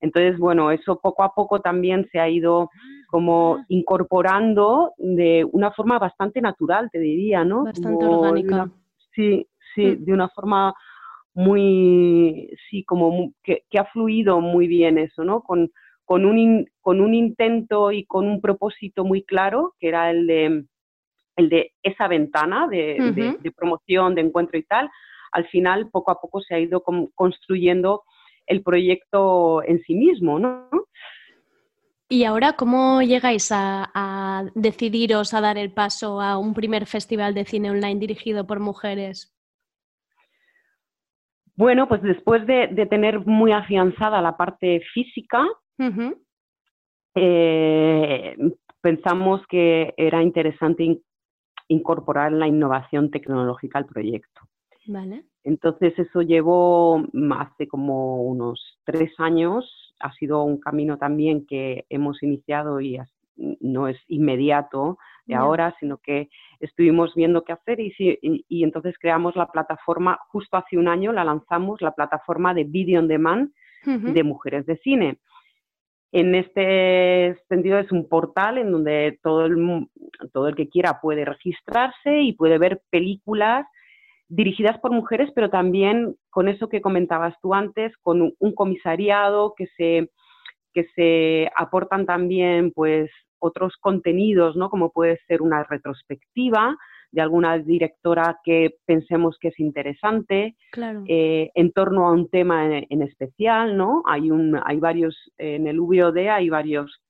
Entonces, 0.00 0.38
bueno, 0.38 0.70
eso 0.70 0.98
poco 0.98 1.24
a 1.24 1.34
poco 1.34 1.60
también 1.60 2.08
se 2.10 2.18
ha 2.18 2.28
ido 2.28 2.70
como 3.08 3.56
ah. 3.56 3.64
incorporando 3.68 4.92
de 4.96 5.46
una 5.52 5.72
forma 5.72 5.98
bastante 5.98 6.40
natural, 6.40 6.88
te 6.90 6.98
diría, 6.98 7.44
¿no? 7.44 7.64
Bastante 7.64 8.06
orgánica. 8.06 8.70
sí, 9.14 9.46
sí, 9.74 9.84
mm. 9.84 10.04
de 10.04 10.12
una 10.14 10.28
forma 10.30 10.74
muy, 11.34 12.48
sí, 12.70 12.82
como 12.84 13.32
que, 13.42 13.64
ha 13.78 13.84
fluido 13.92 14.40
muy 14.40 14.68
bien 14.68 14.96
eso, 14.96 15.22
¿no? 15.22 15.42
Con, 15.42 15.70
con, 16.06 16.24
un, 16.24 16.66
con 16.80 17.02
un 17.02 17.14
intento 17.14 17.92
y 17.92 18.06
con 18.06 18.26
un 18.26 18.40
propósito 18.40 19.04
muy 19.04 19.22
claro, 19.22 19.74
que 19.78 19.88
era 19.88 20.10
el 20.10 20.26
de 20.26 20.64
el 21.36 21.48
de 21.48 21.72
esa 21.82 22.08
ventana 22.08 22.68
de, 22.68 23.52
promoción, 23.56 24.14
de 24.14 24.22
encuentro 24.22 24.58
y 24.58 24.62
tal, 24.64 24.90
al 25.32 25.46
final 25.48 25.88
poco 25.90 26.10
a 26.10 26.20
poco 26.20 26.40
se 26.40 26.54
ha 26.54 26.60
ido 26.60 26.82
construyendo 27.14 28.02
el 28.46 28.62
proyecto 28.62 29.62
en 29.64 29.80
sí 29.82 29.94
mismo, 29.94 30.38
¿no? 30.38 30.68
Y 32.08 32.24
ahora, 32.24 32.52
¿cómo 32.52 33.00
llegáis 33.00 33.50
a, 33.54 34.44
decidiros 34.54 35.32
a 35.32 35.40
dar 35.40 35.56
el 35.56 35.72
paso 35.72 36.20
a 36.20 36.36
un 36.36 36.52
primer 36.52 36.84
festival 36.84 37.32
de 37.32 37.46
cine 37.46 37.70
online 37.70 38.00
dirigido 38.00 38.46
por 38.46 38.60
mujeres? 38.60 39.34
Bueno, 41.56 41.88
pues 41.88 42.02
después 42.02 42.46
de, 42.46 42.68
tener 42.90 43.20
muy 43.24 43.52
afianzada 43.52 44.20
la 44.20 44.36
parte 44.36 44.82
física, 44.92 45.46
eh, 47.14 48.36
pensamos 48.82 49.40
que 49.48 49.94
era 49.96 50.22
interesante 50.22 51.00
incorporar 51.72 52.32
la 52.32 52.46
innovación 52.46 53.10
tecnológica 53.10 53.78
al 53.78 53.86
proyecto. 53.86 54.42
Vale. 54.86 55.24
Entonces 55.44 55.98
eso 55.98 56.22
llevó 56.22 57.04
hace 57.38 57.66
como 57.66 58.22
unos 58.22 58.78
tres 58.84 59.12
años, 59.18 59.94
ha 60.00 60.12
sido 60.12 60.42
un 60.42 60.58
camino 60.58 60.98
también 60.98 61.46
que 61.46 61.84
hemos 61.88 62.22
iniciado 62.22 62.80
y 62.80 62.98
no 63.36 63.88
es 63.88 63.98
inmediato 64.08 64.98
de 65.26 65.34
ahora, 65.34 65.74
sino 65.78 65.98
que 65.98 66.28
estuvimos 66.60 67.14
viendo 67.14 67.44
qué 67.44 67.52
hacer 67.52 67.80
y, 67.80 67.92
y, 68.48 68.64
entonces 68.64 68.96
creamos 68.98 69.36
la 69.36 69.46
plataforma, 69.46 70.18
justo 70.28 70.56
hace 70.56 70.76
un 70.76 70.88
año 70.88 71.12
la 71.12 71.24
lanzamos, 71.24 71.80
la 71.80 71.92
plataforma 71.92 72.54
de 72.54 72.64
Video 72.64 73.00
on 73.00 73.08
Demand 73.08 73.52
de 73.84 74.22
mujeres 74.22 74.66
de 74.66 74.76
cine. 74.78 75.18
En 76.12 76.34
este 76.34 77.38
sentido 77.48 77.78
es 77.78 77.90
un 77.90 78.06
portal 78.06 78.58
en 78.58 78.70
donde 78.70 79.18
todo 79.22 79.46
el, 79.46 79.88
todo 80.32 80.48
el 80.48 80.54
que 80.54 80.68
quiera 80.68 81.00
puede 81.00 81.24
registrarse 81.24 82.20
y 82.20 82.34
puede 82.34 82.58
ver 82.58 82.82
películas 82.90 83.66
dirigidas 84.28 84.78
por 84.78 84.92
mujeres, 84.92 85.30
pero 85.34 85.48
también 85.48 86.16
con 86.30 86.48
eso 86.48 86.68
que 86.68 86.82
comentabas 86.82 87.34
tú 87.40 87.54
antes, 87.54 87.96
con 88.02 88.34
un, 88.38 88.54
comisariado 88.54 89.54
que 89.56 89.66
se, 89.76 90.10
que 90.74 90.84
se 90.94 91.50
aportan 91.56 92.04
también 92.04 92.72
pues 92.72 93.10
otros 93.38 93.74
contenidos, 93.80 94.54
¿no? 94.54 94.68
Como 94.68 94.90
puede 94.90 95.18
ser 95.26 95.40
una 95.42 95.64
retrospectiva, 95.64 96.76
de 97.12 97.20
alguna 97.20 97.58
directora 97.58 98.40
que 98.42 98.76
pensemos 98.86 99.36
que 99.38 99.48
es 99.48 99.60
interesante, 99.60 100.56
eh, 101.06 101.50
en 101.54 101.72
torno 101.72 102.08
a 102.08 102.12
un 102.12 102.28
tema 102.28 102.78
en, 102.78 103.02
especial, 103.02 103.76
¿no? 103.76 104.02
Hay, 104.06 104.30
un, 104.30 104.58
hay 104.64 104.78
varios, 104.78 105.14
en 105.36 105.66
el 105.66 105.78
VOD 105.78 106.28
hay 106.30 106.48
varios 106.48 107.00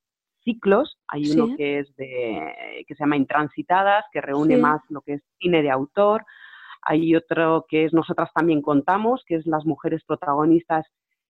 ciclos, 0.43 0.99
hay 1.07 1.31
uno 1.31 1.57
que 1.57 1.79
es 1.79 1.97
de, 1.97 2.85
que 2.87 2.95
se 2.97 3.05
llama 3.05 3.17
Intransitadas, 3.17 4.05
que 4.13 4.21
reúne 4.21 4.57
más 4.57 4.81
lo 4.89 5.03
que 5.03 5.15
es 5.15 5.23
cine 5.39 5.63
de 5.63 5.71
autor, 5.71 6.25
hay 6.83 7.15
otro 7.15 7.65
que 7.69 7.85
es 7.85 7.93
Nosotras 7.93 8.31
también 8.35 8.61
contamos, 8.61 9.23
que 9.25 9.37
es 9.37 9.47
las 9.47 9.65
mujeres 9.65 10.03
protagonistas 10.05 10.85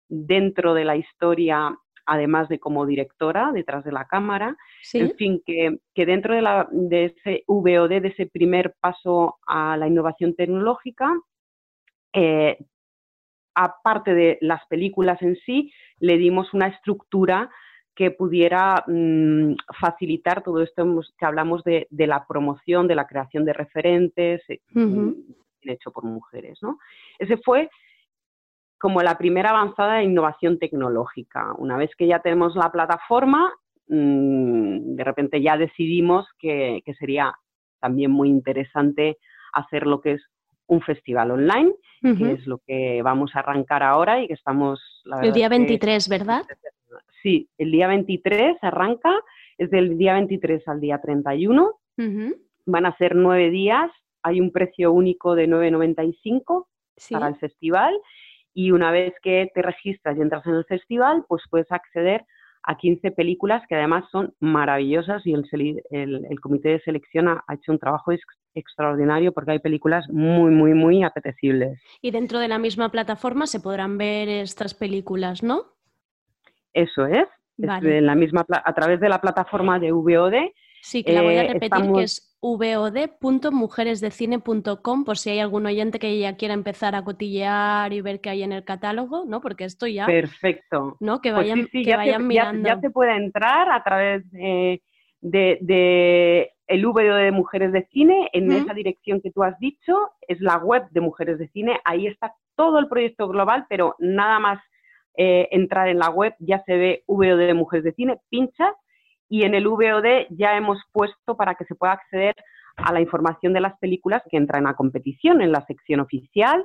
dentro 0.09 0.73
de 0.73 0.85
la 0.85 0.97
historia 0.97 1.77
además 2.07 2.49
de 2.49 2.59
como 2.59 2.87
directora 2.87 3.53
detrás 3.53 3.85
de 3.85 3.93
la 3.93 4.07
cámara. 4.07 4.57
En 4.93 5.15
fin, 5.17 5.43
que, 5.45 5.79
dentro 5.95 6.35
de, 6.35 6.43
la, 6.43 6.69
de 6.71 7.07
ese 7.07 7.45
VOD, 7.47 8.01
de 8.01 8.09
ese 8.09 8.27
primer 8.27 8.75
paso 8.81 9.39
a 9.47 9.77
la 9.77 9.87
innovación 9.87 10.35
tecnológica, 10.35 11.13
eh, 12.13 12.59
aparte 13.55 14.15
de 14.15 14.39
las 14.41 14.67
películas 14.67 15.21
en 15.23 15.37
sí, 15.45 15.73
le 15.99 16.17
dimos 16.17 16.53
una 16.55 16.69
estructura 16.69 17.51
que 17.95 18.11
pudiera 18.11 18.85
mm, 18.87 19.55
facilitar 19.79 20.43
todo 20.43 20.63
esto 20.63 21.03
que 21.19 21.27
hablamos 21.27 21.63
de, 21.63 21.87
de, 21.91 22.07
la 22.07 22.27
promoción, 22.27 22.89
de 22.89 22.95
la 22.95 23.07
creación 23.07 23.45
de 23.45 23.53
referentes, 23.53 24.43
uh 24.75 25.15
hecho 25.65 25.93
por 25.93 26.05
mujeres. 26.05 26.59
¿no? 26.63 26.79
Ese 27.19 27.37
fue 27.37 27.71
como 28.83 29.01
la 29.01 29.17
primera 29.17 29.51
avanzada 29.51 29.99
de 29.99 30.03
innovación 30.03 30.59
tecnológica. 30.59 31.55
Una 31.57 31.77
vez 31.77 31.91
que 31.97 32.09
ya 32.09 32.19
tenemos 32.19 32.57
la 32.57 32.73
plataforma, 32.73 33.55
mmm, 33.87 34.97
de 34.97 35.05
repente 35.05 35.41
ya 35.41 35.57
decidimos 35.57 36.27
que, 36.37 36.83
que, 36.85 36.93
sería 36.95 37.33
también 37.79 38.11
muy 38.11 38.29
interesante 38.29 39.19
hacer 39.53 39.87
lo 39.87 40.01
que 40.01 40.15
es 40.15 40.23
un 40.67 40.81
festival 40.81 41.31
online, 41.31 41.71
uh 42.03 42.09
-huh. 42.09 42.19
que 42.19 42.33
es 42.33 42.47
lo 42.49 42.59
que 42.67 43.03
vamos 43.03 43.31
a 43.37 43.39
arrancar 43.39 43.85
ahora 43.85 44.21
y 44.21 44.27
que 44.27 44.35
estamos... 44.35 44.81
La 45.05 45.21
el 45.21 45.33
día 45.33 45.49
23, 45.49 46.05
que, 46.05 46.11
¿verdad? 46.11 46.43
Sí, 47.23 47.49
el 47.59 47.71
día 47.71 47.87
23 47.87 48.57
arranca, 48.63 49.13
es 49.59 49.71
del 49.71 49.97
día 49.97 50.15
23 50.15 50.67
al 50.67 50.81
día 50.81 51.01
31. 51.01 51.63
Uh 51.99 52.03
-huh. 52.03 52.37
Van 52.67 52.87
a 52.87 52.97
ser 52.97 53.15
nueve 53.15 53.51
días, 53.51 53.93
hay 54.25 54.41
un 54.41 54.51
precio 54.51 54.91
único 54.91 55.37
de 55.37 55.47
9,95 55.47 56.67
sí. 56.97 57.15
para 57.15 57.29
el 57.29 57.37
festival 57.37 57.95
y 58.55 58.71
una 58.71 58.91
vez 58.91 59.15
que 59.23 59.51
te 59.55 59.63
registras 59.63 60.17
y 60.17 60.21
entras 60.21 60.47
en 60.47 60.55
el 60.55 60.65
festival, 60.65 61.25
pues 61.29 61.43
puedes 61.51 61.71
acceder 61.71 62.25
a 62.65 62.77
15 62.77 63.11
películas 63.11 63.63
que 63.69 63.75
además 63.75 64.05
son 64.11 64.35
maravillosas 64.41 65.27
y 65.27 65.33
el, 65.33 65.45
el, 65.91 66.27
el 66.29 66.41
comité 66.41 66.71
de 66.71 66.81
selección 66.81 67.29
ha, 67.29 67.43
ha, 67.47 67.55
hecho 67.55 67.73
un 67.73 67.79
trabajo 67.79 68.13
ex, 68.13 68.23
extraordinario 68.55 69.33
porque 69.33 69.53
hay 69.53 69.59
películas 69.59 70.09
muy, 70.09 70.51
muy, 70.51 70.75
muy 70.75 71.03
apetecibles. 71.03 71.81
Y 72.01 72.11
dentro 72.11 72.39
de 72.39 72.49
la 72.49 72.59
misma 72.59 72.91
plataforma 72.91 73.47
se 73.47 73.61
podrán 73.61 73.99
ver 73.99 74.29
estas 74.29 74.75
películas, 74.75 75.43
¿no? 75.43 75.65
Eso 76.73 77.07
es, 77.07 77.27
vale. 77.57 77.99
es 77.99 78.03
la 78.03 78.15
misma, 78.15 78.47
a 78.49 78.73
través 78.75 79.01
de 79.01 79.09
la 79.09 79.21
plataforma 79.21 79.79
de 79.79 79.93
VOD. 79.93 80.35
Sí, 80.83 81.03
que 81.03 81.13
la 81.13 81.23
voy 81.23 81.37
a 81.37 81.43
repetir, 81.43 81.63
eh, 81.63 81.67
estamos... 81.67 81.99
que 81.99 82.05
es 82.05 82.32
vod.mujeresdecine.com 82.43 85.05
por 85.05 85.17
si 85.17 85.31
hay 85.31 85.39
algún 85.39 85.65
oyente 85.65 86.01
que 86.01 86.19
ya 86.19 86.37
quiera 86.37 86.55
empezar 86.55 86.97
a 86.97 87.05
cotillear 87.05 87.93
y 87.93 88.01
ver 88.01 88.21
qué 88.21 88.31
hay 88.31 88.43
en 88.43 88.51
el 88.53 88.65
catálogo, 88.65 89.25
¿no? 89.25 89.41
Porque 89.41 89.63
esto 89.65 89.87
ya... 89.87 90.07
Perfecto. 90.07 90.97
¿no? 90.99 91.21
Que 91.21 91.31
vayan, 91.31 91.61
pues 91.61 91.71
sí, 91.71 91.79
sí, 91.79 91.85
que 91.85 91.91
ya 91.91 91.99
vayan 91.99 92.23
te, 92.23 92.29
mirando. 92.29 92.69
Ya, 92.69 92.75
ya, 92.75 92.81
se 92.81 92.91
puede 92.91 93.15
entrar 93.17 93.71
a 93.71 93.85
través 93.85 94.29
de, 94.33 94.83
de, 95.21 95.59
de 95.61 96.51
el 96.67 96.85
VOD 96.85 97.17
de 97.17 97.31
Mujeres 97.31 97.71
de 97.73 97.87
Cine, 97.93 98.29
en 98.33 98.49
¿Mm? 98.49 98.53
esa 98.53 98.75
dirección 98.75 99.21
que 99.21 99.31
tú 99.31 99.45
has 99.45 99.57
dicho, 99.61 100.11
es 100.27 100.41
la 100.41 100.59
web 100.59 100.89
de 100.91 101.01
Mujeres 101.01 101.39
de 101.39 101.47
Cine, 101.49 101.79
ahí 101.85 102.09
está 102.09 102.35
todo 102.57 102.81
el 102.81 102.89
proyecto 102.89 103.29
global, 103.29 103.67
pero 103.69 103.95
nada 104.01 104.41
más 104.41 104.61
eh, 105.17 105.49
entrar 105.53 105.87
en 105.89 105.99
la 105.99 106.11
web 106.11 106.35
ya 106.41 106.61
se 106.65 106.77
ve 106.77 107.05
VOD 107.07 107.37
de 107.37 107.55
Mujeres 107.55 107.85
de 107.85 107.93
Cine, 107.93 108.19
pinchas 108.31 108.75
y 109.33 109.45
en 109.45 109.55
el 109.55 109.67
VOD 109.67 110.27
ya 110.29 110.59
hemos 110.59 110.79
puesto 110.93 111.39
para 111.39 111.55
que 111.55 111.65
se 111.65 111.75
pueda 111.75 111.93
acceder 111.93 112.35
a 112.77 112.93
la 112.93 113.01
información 113.01 113.55
de 113.55 113.63
las 113.63 113.79
películas 113.79 114.23
que 114.31 114.37
entran 114.37 114.67
a 114.67 114.75
competición 114.75 115.41
en 115.41 115.53
la 115.53 115.65
sección 115.65 116.01
oficial 116.01 116.63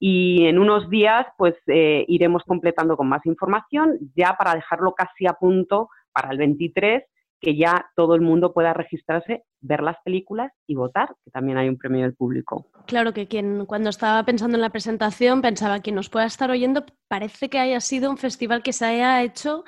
y 0.00 0.46
en 0.46 0.58
unos 0.58 0.90
días 0.90 1.28
pues 1.36 1.54
eh, 1.68 2.04
iremos 2.08 2.42
completando 2.42 2.96
con 2.96 3.08
más 3.08 3.24
información 3.24 3.98
ya 4.16 4.34
para 4.36 4.56
dejarlo 4.56 4.94
casi 4.96 5.28
a 5.28 5.34
punto 5.34 5.90
para 6.12 6.30
el 6.32 6.38
23 6.38 7.04
que 7.40 7.56
ya 7.56 7.86
todo 7.94 8.16
el 8.16 8.20
mundo 8.20 8.52
pueda 8.52 8.74
registrarse, 8.74 9.44
ver 9.60 9.84
las 9.84 9.96
películas 10.04 10.50
y 10.66 10.74
votar, 10.74 11.14
que 11.24 11.30
también 11.30 11.56
hay 11.56 11.68
un 11.68 11.78
premio 11.78 12.02
del 12.02 12.16
público. 12.16 12.66
Claro 12.88 13.12
que 13.12 13.28
quien 13.28 13.64
cuando 13.64 13.90
estaba 13.90 14.24
pensando 14.24 14.56
en 14.56 14.62
la 14.62 14.70
presentación 14.70 15.40
pensaba 15.40 15.78
que 15.78 15.92
nos 15.92 16.08
pueda 16.08 16.26
estar 16.26 16.50
oyendo, 16.50 16.84
parece 17.06 17.48
que 17.48 17.60
haya 17.60 17.78
sido 17.78 18.10
un 18.10 18.18
festival 18.18 18.64
que 18.64 18.72
se 18.72 18.86
haya 18.86 19.22
hecho 19.22 19.62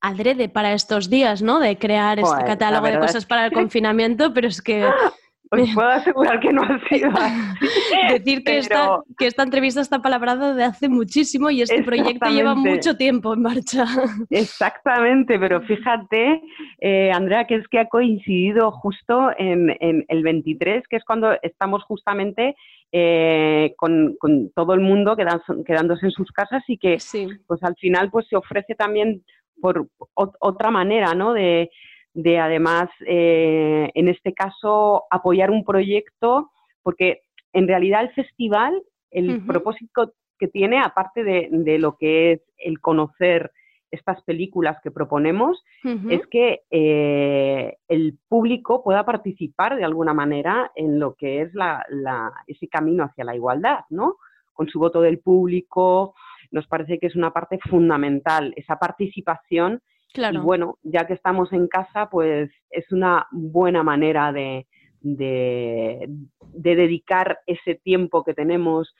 adrede 0.00 0.48
para 0.48 0.72
estos 0.72 1.10
días, 1.10 1.42
¿no? 1.42 1.58
De 1.60 1.76
crear 1.78 2.18
este 2.18 2.44
catálogo 2.44 2.86
de 2.86 2.98
cosas 2.98 3.26
para 3.26 3.46
el 3.46 3.52
confinamiento, 3.52 4.32
pero 4.32 4.48
es 4.48 4.62
que... 4.62 4.84
Os 5.50 5.74
puedo 5.74 5.88
asegurar 5.88 6.40
que 6.40 6.52
no 6.52 6.62
ha 6.62 6.78
sido 6.88 7.10
así. 7.14 7.58
Decir 8.12 8.38
que, 8.38 8.44
pero... 8.44 8.58
esta, 8.58 9.00
que 9.16 9.26
esta 9.26 9.42
entrevista 9.44 9.80
está 9.80 10.02
palabrada 10.02 10.54
de 10.54 10.62
hace 10.62 10.90
muchísimo 10.90 11.48
y 11.48 11.62
este 11.62 11.82
proyecto 11.82 12.28
lleva 12.28 12.54
mucho 12.54 12.98
tiempo 12.98 13.32
en 13.32 13.42
marcha. 13.42 13.86
Exactamente, 14.28 15.38
pero 15.38 15.62
fíjate, 15.66 16.42
eh, 16.80 17.10
Andrea, 17.12 17.46
que 17.46 17.54
es 17.54 17.68
que 17.68 17.78
ha 17.78 17.88
coincidido 17.88 18.70
justo 18.72 19.30
en, 19.38 19.74
en, 19.80 20.04
el 20.08 20.22
23, 20.22 20.86
que 20.86 20.96
es 20.96 21.04
cuando 21.04 21.32
estamos 21.40 21.82
justamente 21.84 22.54
eh, 22.92 23.72
con, 23.78 24.16
con, 24.18 24.50
todo 24.52 24.74
el 24.74 24.80
mundo 24.80 25.16
quedándose 25.16 26.06
en 26.06 26.12
sus 26.12 26.30
casas 26.30 26.62
y 26.68 26.76
que 26.76 27.00
sí. 27.00 27.26
pues 27.46 27.62
al 27.62 27.76
final 27.76 28.10
pues 28.10 28.26
se 28.28 28.36
ofrece 28.36 28.74
también 28.74 29.22
por 29.60 29.88
otra 30.14 30.70
manera, 30.70 31.14
¿no? 31.14 31.32
De, 31.32 31.70
de 32.14 32.38
además, 32.38 32.88
eh, 33.06 33.90
en 33.94 34.08
este 34.08 34.32
caso, 34.32 35.04
apoyar 35.10 35.50
un 35.50 35.64
proyecto, 35.64 36.50
porque 36.82 37.22
en 37.52 37.68
realidad 37.68 38.02
el 38.02 38.10
festival, 38.10 38.82
el 39.10 39.30
uh 39.30 39.32
-huh. 39.34 39.46
propósito 39.46 40.12
que 40.38 40.48
tiene, 40.48 40.80
aparte 40.80 41.24
de, 41.24 41.48
de, 41.50 41.78
lo 41.78 41.96
que 41.96 42.32
es 42.32 42.40
el 42.56 42.80
conocer 42.80 43.50
estas 43.90 44.22
películas 44.22 44.76
que 44.82 44.90
proponemos, 44.90 45.62
uh 45.84 45.88
-huh. 45.88 46.12
es 46.12 46.26
que 46.26 46.60
eh, 46.70 47.76
el 47.88 48.18
público 48.28 48.82
pueda 48.82 49.04
participar 49.04 49.76
de 49.76 49.84
alguna 49.84 50.12
manera 50.12 50.70
en 50.74 50.98
lo 50.98 51.14
que 51.14 51.42
es 51.42 51.54
la, 51.54 51.84
la, 51.88 52.32
ese 52.46 52.68
camino 52.68 53.04
hacia 53.04 53.24
la 53.24 53.34
igualdad, 53.34 53.80
¿no? 53.90 54.16
Con 54.52 54.68
su 54.68 54.78
voto 54.78 55.00
del 55.00 55.18
público, 55.18 56.14
nos 56.50 56.66
parece 56.66 56.98
que 56.98 57.06
es 57.06 57.16
una 57.16 57.32
parte 57.32 57.58
fundamental, 57.68 58.52
esa 58.56 58.78
participación. 58.78 59.80
Claro. 60.12 60.40
Y 60.40 60.42
bueno, 60.42 60.78
ya 60.82 61.06
que 61.06 61.14
estamos 61.14 61.52
en 61.52 61.68
casa, 61.68 62.08
pues 62.10 62.50
es 62.70 62.90
una 62.92 63.26
buena 63.30 63.82
manera 63.82 64.32
de, 64.32 64.66
de, 65.00 66.08
de 66.40 66.76
dedicar 66.76 67.38
ese 67.46 67.74
tiempo 67.74 68.24
que 68.24 68.34
tenemos 68.34 68.94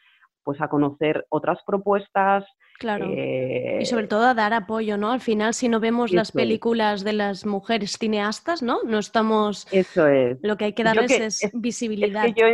pues 0.49 0.63
a 0.63 0.69
conocer 0.69 1.27
otras 1.29 1.59
propuestas. 1.67 2.43
Claro. 2.79 3.07
Eh, 3.11 3.81
y 3.83 3.85
sobre 3.85 4.07
todo 4.07 4.25
a 4.25 4.33
dar 4.33 4.55
apoyo, 4.55 4.97
¿no? 4.97 5.11
Al 5.11 5.21
final, 5.21 5.53
si 5.53 5.69
no 5.69 5.79
vemos 5.79 6.11
las 6.11 6.33
películas 6.33 7.01
es. 7.01 7.05
de 7.05 7.13
las 7.13 7.45
mujeres 7.45 7.99
cineastas, 7.99 8.63
¿no? 8.63 8.79
No 8.83 8.99
estamos. 8.99 9.67
Eso 9.73 10.07
es. 10.07 10.39
Lo 10.41 10.57
que 10.57 10.65
hay 10.65 10.73
que 10.73 10.85
darles 10.85 11.09
que, 11.09 11.27
es, 11.27 11.45
es, 11.45 11.51
visibilidad. 11.53 12.25
Es 12.25 12.35
que 12.35 12.41
yo 12.41 12.47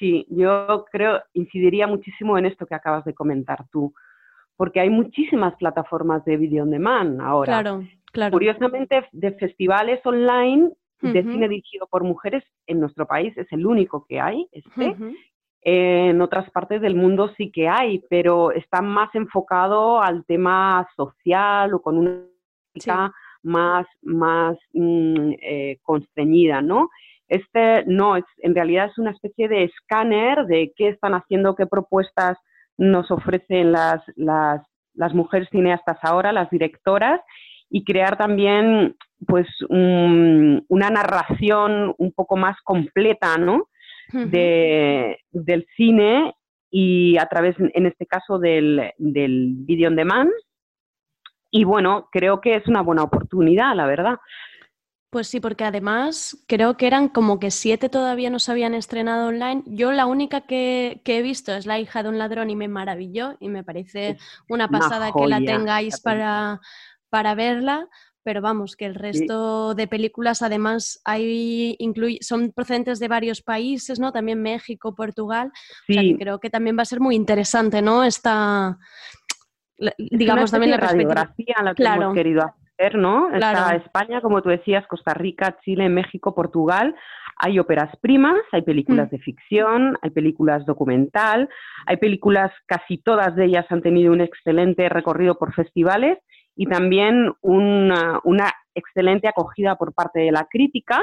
sí, 0.00 0.26
yo 0.28 0.84
creo, 0.90 1.22
incidiría 1.32 1.86
muchísimo 1.86 2.36
en 2.36 2.46
esto 2.46 2.66
que 2.66 2.74
acabas 2.74 3.04
de 3.04 3.14
comentar 3.14 3.64
tú 3.70 3.94
porque 4.60 4.78
hay 4.78 4.90
muchísimas 4.90 5.56
plataformas 5.56 6.22
de 6.26 6.36
video 6.36 6.64
on 6.64 6.70
demand 6.70 7.18
ahora. 7.22 7.62
Claro, 7.62 7.82
claro. 8.12 8.30
Curiosamente, 8.30 9.06
de 9.10 9.32
festivales 9.32 10.04
online 10.04 10.64
uh 10.64 11.06
-huh. 11.06 11.12
de 11.12 11.22
cine 11.22 11.48
dirigido 11.48 11.86
por 11.86 12.04
mujeres 12.04 12.44
en 12.66 12.78
nuestro 12.78 13.06
país 13.06 13.34
es 13.38 13.50
el 13.52 13.64
único 13.64 14.04
que 14.06 14.20
hay, 14.20 14.46
este. 14.52 14.88
Uh 14.90 14.96
-huh. 14.98 15.16
En 15.62 16.20
otras 16.20 16.50
partes 16.50 16.82
del 16.82 16.94
mundo 16.94 17.30
sí 17.38 17.50
que 17.50 17.70
hay, 17.70 18.02
pero 18.10 18.52
está 18.52 18.82
más 18.82 19.08
enfocado 19.14 20.02
al 20.02 20.26
tema 20.26 20.86
social 20.94 21.72
o 21.72 21.80
con 21.80 21.96
una 21.96 22.26
sí. 22.74 22.90
más, 23.42 23.86
más 24.02 24.58
mmm, 24.74 25.32
eh, 25.40 25.78
constreñida, 25.82 26.60
¿no? 26.60 26.90
Este 27.28 27.84
no, 27.86 28.16
es, 28.16 28.26
en 28.42 28.54
realidad 28.54 28.90
es 28.90 28.98
una 28.98 29.12
especie 29.12 29.48
de 29.48 29.64
escáner 29.64 30.44
de 30.44 30.74
qué 30.76 30.88
están 30.88 31.14
haciendo, 31.14 31.54
qué 31.54 31.66
propuestas 31.66 32.36
nos 32.80 33.10
ofrecen 33.10 33.72
las, 33.72 34.02
las, 34.16 34.62
las 34.94 35.14
mujeres 35.14 35.48
cineastas 35.50 35.98
ahora, 36.02 36.32
las 36.32 36.48
directoras, 36.50 37.20
y 37.68 37.84
crear 37.84 38.16
también 38.16 38.96
pues 39.26 39.46
un, 39.68 40.64
una 40.68 40.90
narración 40.90 41.94
un 41.98 42.12
poco 42.12 42.36
más 42.36 42.56
completa, 42.64 43.36
¿no? 43.38 43.68
Uh 44.12 44.16
-huh. 44.16 44.30
de, 44.30 45.18
del 45.30 45.66
cine 45.76 46.34
y 46.70 47.16
a 47.18 47.26
través, 47.26 47.54
en 47.58 47.86
este 47.86 48.06
caso, 48.06 48.38
del, 48.38 48.90
del 48.98 49.54
video 49.68 49.88
on 49.88 49.96
demand. 49.96 50.30
Y 51.52 51.64
bueno, 51.64 52.08
creo 52.10 52.40
que 52.40 52.54
es 52.54 52.66
una 52.66 52.82
buena 52.82 53.02
oportunidad, 53.02 53.76
la 53.76 53.86
verdad. 53.86 54.16
Pues 55.10 55.26
sí, 55.26 55.40
porque 55.40 55.64
además 55.64 56.38
creo 56.46 56.76
que 56.76 56.86
eran 56.86 57.08
como 57.08 57.40
que 57.40 57.50
siete 57.50 57.88
todavía 57.88 58.30
no 58.30 58.38
se 58.38 58.52
habían 58.52 58.74
estrenado 58.74 59.26
online. 59.26 59.64
Yo 59.66 59.90
la 59.90 60.06
única 60.06 60.42
que, 60.42 61.00
que 61.04 61.18
he 61.18 61.22
visto 61.22 61.52
es 61.52 61.66
La 61.66 61.80
hija 61.80 62.04
de 62.04 62.10
un 62.10 62.18
ladrón 62.18 62.48
y 62.48 62.54
me 62.54 62.68
maravilló 62.68 63.36
y 63.40 63.48
me 63.48 63.64
parece 63.64 64.18
una 64.48 64.68
pasada 64.68 65.10
una 65.12 65.20
que 65.20 65.28
la 65.28 65.38
tengáis 65.40 66.00
para, 66.00 66.60
para 67.08 67.34
verla. 67.34 67.88
Pero 68.22 68.40
vamos, 68.40 68.76
que 68.76 68.84
el 68.84 68.94
resto 68.94 69.70
sí. 69.70 69.76
de 69.78 69.88
películas 69.88 70.42
además 70.42 71.00
hay 71.04 71.74
incluye, 71.78 72.18
son 72.20 72.52
procedentes 72.52 73.00
de 73.00 73.08
varios 73.08 73.42
países, 73.42 73.98
¿no? 73.98 74.12
También 74.12 74.40
México, 74.40 74.94
Portugal. 74.94 75.50
Sí. 75.86 75.92
O 75.92 75.94
sea, 75.94 76.02
que 76.02 76.16
creo 76.18 76.38
que 76.38 76.50
también 76.50 76.78
va 76.78 76.82
a 76.82 76.84
ser 76.84 77.00
muy 77.00 77.16
interesante, 77.16 77.82
¿no? 77.82 78.04
Esta, 78.04 78.78
digamos, 79.98 80.52
también 80.52 80.70
la 80.70 80.76
radiografía 80.76 81.56
la 81.64 81.70
que 81.70 81.82
claro. 81.82 82.02
hemos 82.02 82.14
querido 82.14 82.42
hacer 82.42 82.69
¿no? 82.96 83.28
Claro. 83.28 83.58
Está 83.58 83.76
España, 83.76 84.20
como 84.20 84.40
tú 84.42 84.48
decías, 84.48 84.86
Costa 84.86 85.12
Rica, 85.14 85.58
Chile, 85.62 85.88
México, 85.88 86.34
Portugal. 86.34 86.94
Hay 87.36 87.58
óperas 87.58 87.94
primas, 88.00 88.40
hay 88.52 88.62
películas 88.62 89.08
Mm. 89.08 89.10
de 89.10 89.18
ficción, 89.18 89.98
hay 90.02 90.10
películas 90.10 90.64
documental, 90.66 91.48
hay 91.86 91.96
películas, 91.98 92.50
casi 92.66 92.98
todas 92.98 93.34
de 93.36 93.46
ellas 93.46 93.66
han 93.70 93.82
tenido 93.82 94.12
un 94.12 94.20
excelente 94.20 94.88
recorrido 94.88 95.36
por 95.38 95.54
festivales 95.54 96.18
y 96.56 96.66
también 96.66 97.32
una, 97.40 98.20
una 98.24 98.52
excelente 98.74 99.28
acogida 99.28 99.76
por 99.76 99.92
parte 99.94 100.20
de 100.20 100.32
la 100.32 100.46
crítica. 100.50 101.00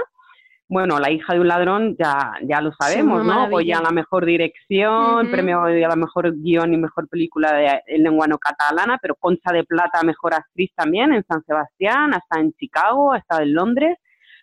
Bueno, 0.70 1.00
La 1.00 1.10
hija 1.10 1.34
de 1.34 1.40
un 1.40 1.48
ladrón 1.48 1.96
ya, 1.98 2.34
ya 2.44 2.60
lo 2.60 2.72
sabemos, 2.74 3.24
una 3.24 3.46
¿no? 3.46 3.50
Goya 3.50 3.78
a 3.78 3.84
la 3.84 3.92
mejor 3.92 4.26
dirección, 4.26 5.32
premio 5.32 5.62
a 5.64 5.70
la 5.72 5.96
mejor 5.96 6.34
guion 6.36 6.74
y 6.74 6.78
mejor 6.78 7.08
película 7.08 7.54
de, 7.54 7.82
en 7.88 8.04
lengua 8.04 8.28
no 8.28 8.38
catalana, 8.38 8.98
pero 9.02 9.16
Concha 9.16 9.54
de 9.54 9.64
Plata 9.64 10.04
mejor 10.04 10.34
actriz 10.34 10.70
también 10.76 11.14
en 11.14 11.24
San 11.26 11.42
Sebastián, 11.46 12.14
hasta 12.14 12.40
en 12.42 12.52
Chicago, 12.54 13.14
hasta 13.14 13.42
en 13.44 13.54
Londres. 13.54 13.98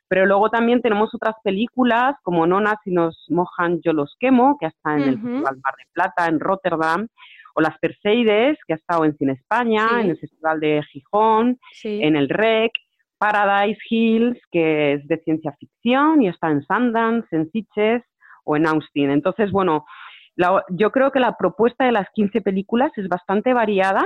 Pero 0.08 0.26
luego 0.26 0.48
también 0.48 0.80
tenemos 0.80 1.14
otras 1.14 1.34
películas 1.42 2.14
como 2.22 2.46
Nona, 2.46 2.78
si 2.84 2.90
nos 2.90 3.24
mojan 3.28 3.80
yo 3.82 3.92
los 3.92 4.16
quemo, 4.18 4.56
que 4.58 4.66
está 4.66 4.94
en 4.94 5.02
el. 5.02 5.14
Festival 5.20 5.56
Mar 5.62 5.74
de 5.76 5.84
Plata, 5.92 6.26
en 6.26 6.40
Rotterdam, 6.40 7.08
o 7.54 7.60
Las 7.60 7.78
Perseides, 7.78 8.58
que 8.66 8.74
ha 8.74 8.76
estado 8.76 9.04
en 9.04 9.16
Cine 9.16 9.32
España, 9.32 9.88
Sí. 9.88 10.00
en 10.00 10.10
el 10.10 10.18
Festival 10.18 10.60
de 10.60 10.82
Gijón, 10.90 11.58
Sí. 11.72 12.00
en 12.02 12.16
el 12.16 12.28
REC, 12.28 12.72
Paradise 13.32 13.80
Hills, 13.88 14.38
que 14.50 14.92
es 14.94 15.06
de 15.08 15.16
ciencia 15.24 15.52
ficción 15.58 16.20
y 16.22 16.28
está 16.28 16.50
en 16.50 16.62
Sundance, 16.62 17.26
en 17.34 17.50
Sitges 17.50 18.02
o 18.44 18.56
en 18.56 18.66
Austin. 18.66 19.10
Entonces, 19.10 19.50
bueno, 19.50 19.86
la- 20.36 20.62
yo 20.68 20.90
creo 20.90 21.10
que 21.10 21.20
la 21.20 21.36
propuesta 21.38 21.86
de 21.86 21.92
las 21.92 22.06
15 22.14 22.42
películas 22.42 22.92
es 22.96 23.08
bastante 23.08 23.54
variada. 23.54 24.04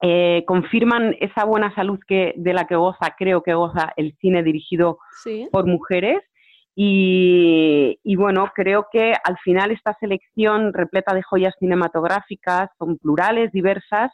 Eh, 0.00 0.44
confirman 0.46 1.16
esa 1.18 1.44
buena 1.44 1.74
salud 1.74 1.98
que, 2.06 2.34
de 2.36 2.52
la 2.52 2.66
que 2.68 2.76
goza, 2.76 3.14
creo 3.18 3.42
que 3.42 3.54
goza 3.54 3.92
el 3.96 4.14
cine 4.20 4.44
dirigido 4.44 4.98
Sí. 5.24 5.48
por 5.50 5.66
mujeres. 5.66 6.22
Y, 6.76 7.98
y 8.04 8.14
bueno, 8.14 8.52
creo 8.54 8.86
que 8.92 9.12
al 9.24 9.36
final 9.38 9.72
esta 9.72 9.94
selección 9.98 10.72
repleta 10.72 11.12
de 11.12 11.22
joyas 11.24 11.54
cinematográficas, 11.58 12.70
son 12.78 12.96
plurales, 12.98 13.50
diversas, 13.50 14.12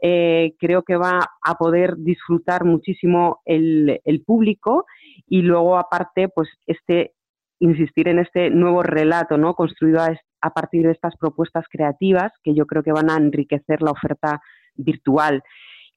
eh, 0.00 0.54
creo 0.58 0.82
que 0.82 0.96
va 0.96 1.20
a 1.42 1.54
poder 1.54 1.96
disfrutar 1.96 2.64
muchísimo 2.64 3.40
el, 3.44 4.00
el 4.04 4.22
público 4.22 4.84
y 5.26 5.42
luego 5.42 5.76
aparte, 5.78 6.28
pues 6.28 6.48
este 6.66 7.12
insistir 7.58 8.08
en 8.08 8.18
este 8.18 8.50
nuevo 8.50 8.82
relato, 8.82 9.38
¿no? 9.38 9.54
Construido 9.54 10.00
a, 10.02 10.10
a 10.42 10.50
partir 10.50 10.84
de 10.84 10.92
estas 10.92 11.16
propuestas 11.16 11.64
creativas 11.70 12.30
que 12.42 12.54
yo 12.54 12.66
creo 12.66 12.82
que 12.82 12.92
van 12.92 13.10
a 13.10 13.16
enriquecer 13.16 13.80
la 13.80 13.92
oferta 13.92 14.40
virtual 14.74 15.42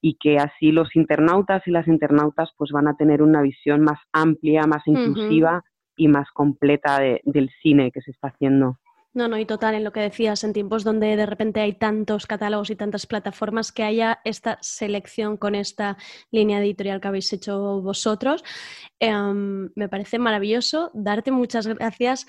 y 0.01 0.15
que 0.15 0.37
así 0.37 0.71
los 0.71 0.95
internautas 0.95 1.61
y 1.67 1.71
las 1.71 1.85
internautas 1.89 2.49
pues 2.57 2.71
van 2.71 2.87
a 2.87 2.95
tener 2.95 3.21
una 3.21 3.41
visión 3.41 3.81
más 3.81 3.99
amplia, 4.13 4.65
más 4.67 4.83
inclusiva 4.87 5.61
y 5.97 6.07
más 6.07 6.29
completa 6.31 6.99
de- 7.01 7.19
del 7.25 7.49
cine 7.61 7.91
que 7.91 7.99
se 8.01 8.11
está 8.11 8.29
haciendo. 8.29 8.77
No, 9.19 9.27
no, 9.27 9.37
y 9.37 9.45
total, 9.45 9.75
en 9.75 9.83
lo 9.83 9.91
que 9.91 9.99
decías, 9.99 10.45
en 10.45 10.53
tiempos 10.53 10.85
donde 10.85 11.17
de 11.17 11.25
repente 11.25 11.59
hay 11.59 11.73
tantos 11.73 12.25
catálogos 12.25 12.69
y 12.69 12.77
tantas 12.77 13.05
plataformas, 13.05 13.73
que 13.73 13.83
haya 13.83 14.21
esta 14.23 14.57
selección 14.61 15.35
con 15.35 15.55
esta 15.55 15.97
línea 16.31 16.59
editorial 16.61 17.01
que 17.01 17.09
habéis 17.09 17.33
hecho 17.33 17.81
vosotros, 17.81 18.45
em, 19.01 19.71
me 19.75 19.89
parece 19.89 20.19
maravilloso. 20.19 20.89
Darte 20.93 21.31
muchas 21.31 21.67
gracias, 21.67 22.27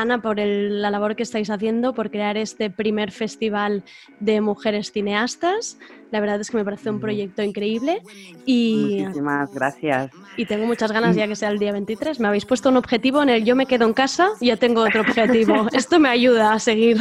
Ana, 0.00 0.20
por 0.20 0.38
el- 0.40 0.82
la 0.82 0.90
labor 0.90 1.16
que 1.16 1.22
estáis 1.22 1.48
haciendo, 1.50 1.94
por 1.94 2.10
crear 2.10 2.36
este 2.36 2.70
primer 2.70 3.10
festival 3.12 3.82
de 4.20 4.40
mujeres 4.40 4.92
cineastas. 4.92 5.78
La 6.10 6.20
verdad 6.20 6.40
es 6.40 6.50
que 6.50 6.56
me 6.56 6.64
parece 6.64 6.90
un 6.90 7.00
proyecto 7.00 7.42
increíble 7.42 8.00
y, 8.44 8.98
Muchísimas 9.00 9.52
gracias. 9.52 10.10
y 10.36 10.44
tengo 10.46 10.66
muchas 10.66 10.92
ganas 10.92 11.16
ya 11.16 11.26
que 11.26 11.34
sea 11.36 11.48
el 11.50 11.58
día 11.58 11.72
23. 11.72 12.20
Me 12.20 12.28
habéis 12.28 12.44
puesto 12.46 12.68
un 12.68 12.76
objetivo 12.76 13.22
en 13.22 13.28
el 13.30 13.44
yo 13.44 13.56
me 13.56 13.66
quedo 13.66 13.86
en 13.86 13.92
casa 13.94 14.28
y 14.40 14.46
ya 14.46 14.56
tengo 14.56 14.82
otro 14.82 15.00
objetivo. 15.00 15.66
Esto 15.72 15.98
me 15.98 16.08
ayuda 16.08 16.52
a 16.52 16.58
seguir. 16.58 16.98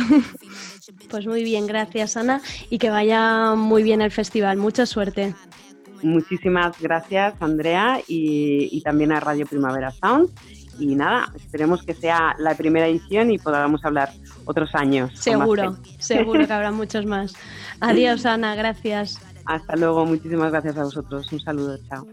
Pues 1.09 1.27
muy 1.27 1.43
bien, 1.43 1.67
gracias 1.67 2.17
Ana 2.17 2.41
y 2.69 2.77
que 2.77 2.89
vaya 2.89 3.53
muy 3.55 3.83
bien 3.83 4.01
el 4.01 4.11
festival. 4.11 4.57
Mucha 4.57 4.85
suerte. 4.85 5.33
Muchísimas 6.03 6.79
gracias, 6.81 7.33
Andrea, 7.39 7.99
y, 8.07 8.69
y 8.71 8.81
también 8.81 9.11
a 9.11 9.19
Radio 9.19 9.45
Primavera 9.47 9.91
Sound. 9.91 10.29
Y 10.78 10.95
nada, 10.95 11.32
esperemos 11.36 11.84
que 11.84 11.93
sea 11.93 12.36
la 12.38 12.55
primera 12.55 12.88
edición 12.88 13.32
y 13.32 13.38
podamos 13.38 13.84
hablar 13.86 14.11
otros 14.45 14.73
años. 14.76 15.11
Seguro, 15.19 15.78
seguro 15.99 16.45
que 16.45 16.53
habrá 16.53 16.71
muchos 16.73 17.05
más. 17.05 17.34
Adiós 17.80 18.26
Ana, 18.26 18.55
gracias. 18.55 19.19
Hasta 19.45 19.76
luego, 19.76 20.05
muchísimas 20.05 20.51
gracias 20.51 20.78
a 20.78 20.84
vosotros. 20.84 21.32
Un 21.32 21.39
saludo, 21.39 21.78
chao. 21.88 22.05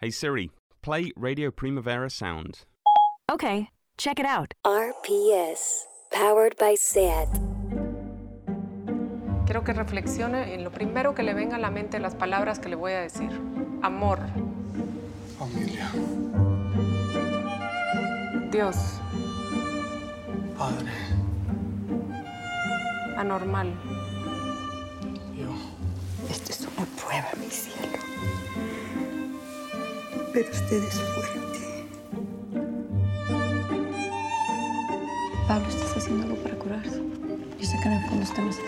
Hey 0.00 0.12
Siri, 0.12 0.50
play 0.80 1.12
Radio 1.16 1.52
Primavera 1.52 2.08
Sound. 2.08 2.58
Okay, 3.30 3.68
check 3.98 4.18
it 4.18 4.26
out. 4.26 4.54
RPS, 4.64 5.86
powered 6.10 6.56
by 6.58 6.76
SAT. 6.76 7.28
Quiero 9.44 9.64
que 9.64 9.72
reflexione 9.72 10.54
en 10.54 10.62
lo 10.62 10.70
primero 10.70 11.14
que 11.14 11.22
le 11.22 11.34
venga 11.34 11.56
a 11.56 11.58
la 11.58 11.70
mente 11.70 11.98
las 11.98 12.14
palabras 12.14 12.58
que 12.58 12.68
le 12.68 12.76
voy 12.76 12.92
a 12.92 13.00
decir. 13.00 13.30
Amor, 13.82 14.18
Familia, 15.38 15.88
Dios, 18.50 18.76
padre, 20.58 20.90
anormal. 23.16 23.72
yo. 25.36 25.48
Esto 26.28 26.52
es 26.52 26.60
una 26.60 26.86
prueba, 27.00 27.28
mi 27.38 27.48
cielo. 27.50 27.98
Pero 30.32 30.50
usted 30.50 30.82
es 30.82 30.94
fuerte. 30.94 31.86
Pablo, 35.46 35.68
estás 35.68 35.96
haciendo 35.96 36.24
algo 36.24 36.36
para 36.42 36.54
curarse. 36.56 37.00
Yo 37.60 37.66
sé 37.66 37.78
que 37.80 37.88
en 37.88 37.92
el 37.94 38.08
fondo 38.08 38.24
usted 38.24 38.42
no 38.42 38.50
es 38.50 38.56
así. 38.56 38.66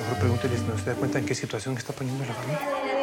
Mejor 0.00 0.18
pregúntele 0.18 0.58
si 0.58 0.64
no 0.64 0.76
se 0.78 0.90
da 0.90 0.96
cuenta 0.96 1.18
en 1.20 1.26
qué 1.26 1.34
situación 1.34 1.76
está 1.78 1.92
poniendo 1.92 2.24
la 2.26 2.34
familia. 2.34 2.93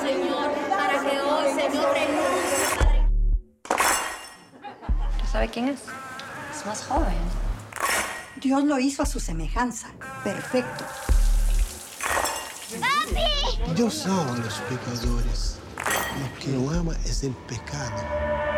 Señor, 0.00 0.50
para 0.68 1.00
que 1.00 1.20
hoy, 1.20 1.54
Señor, 1.54 1.96
¿Ya 5.18 5.26
sabe 5.30 5.48
quién 5.48 5.68
es? 5.68 5.80
Es 6.54 6.66
más 6.66 6.84
joven. 6.84 7.16
Dios 8.36 8.64
lo 8.64 8.78
hizo 8.78 9.02
a 9.02 9.06
su 9.06 9.18
semejanza. 9.20 9.88
Perfecto. 10.22 10.84
Dios 13.74 14.06
ama 14.06 14.34
a 14.34 14.38
los 14.38 14.54
pecadores. 14.54 15.58
Lo 15.76 16.38
que 16.40 16.48
no 16.48 16.70
ama 16.70 16.96
es 17.04 17.24
el 17.24 17.32
pecado. 17.32 18.57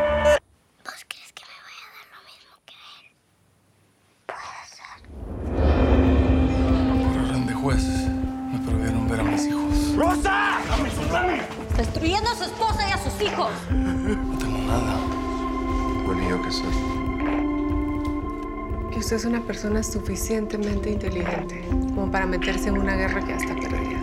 Hijos. 13.21 13.51
No 13.71 14.39
tengo 14.39 14.59
nada. 14.67 14.97
Bueno, 16.07 16.23
¿y 16.23 16.29
yo 16.29 16.43
qué 16.43 16.51
soy? 16.51 16.73
Que 18.93 18.99
usted 18.99 19.17
es 19.17 19.25
una 19.25 19.41
persona 19.43 19.83
suficientemente 19.83 20.91
inteligente 20.91 21.65
como 21.95 22.11
para 22.11 22.27
meterse 22.27 22.69
en 22.69 22.79
una 22.79 22.95
guerra 22.95 23.21
que 23.21 23.29
ya 23.29 23.37
está 23.37 23.55
perdida. 23.55 24.01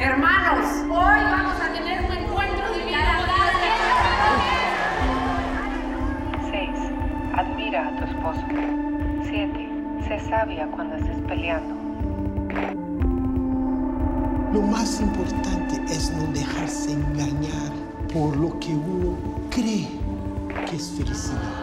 Hermanos, 0.00 0.66
hoy 0.84 0.90
vamos 0.90 1.60
a 1.60 1.72
tener 1.72 2.04
un 2.04 2.12
encuentro 2.12 2.70
de 2.72 2.80
Seis. 6.50 6.76
Admira 7.34 7.88
a 7.88 7.96
tu 7.96 8.04
esposo. 8.04 8.44
Siete. 9.28 9.68
Sé 10.08 10.18
sabia 10.28 10.66
cuando 10.68 10.96
estés 10.96 11.18
peleando. 11.28 11.74
Lo 14.52 14.62
más 14.62 15.00
importante 15.00 15.80
es 15.88 16.10
no 16.10 16.26
dejarse 16.32 16.92
engañar 16.92 17.79
por 18.12 18.36
lo 18.36 18.58
que 18.58 18.74
uno 18.74 19.16
cree 19.50 19.88
que 20.68 20.76
es 20.76 20.90
felicidad. 20.96 21.60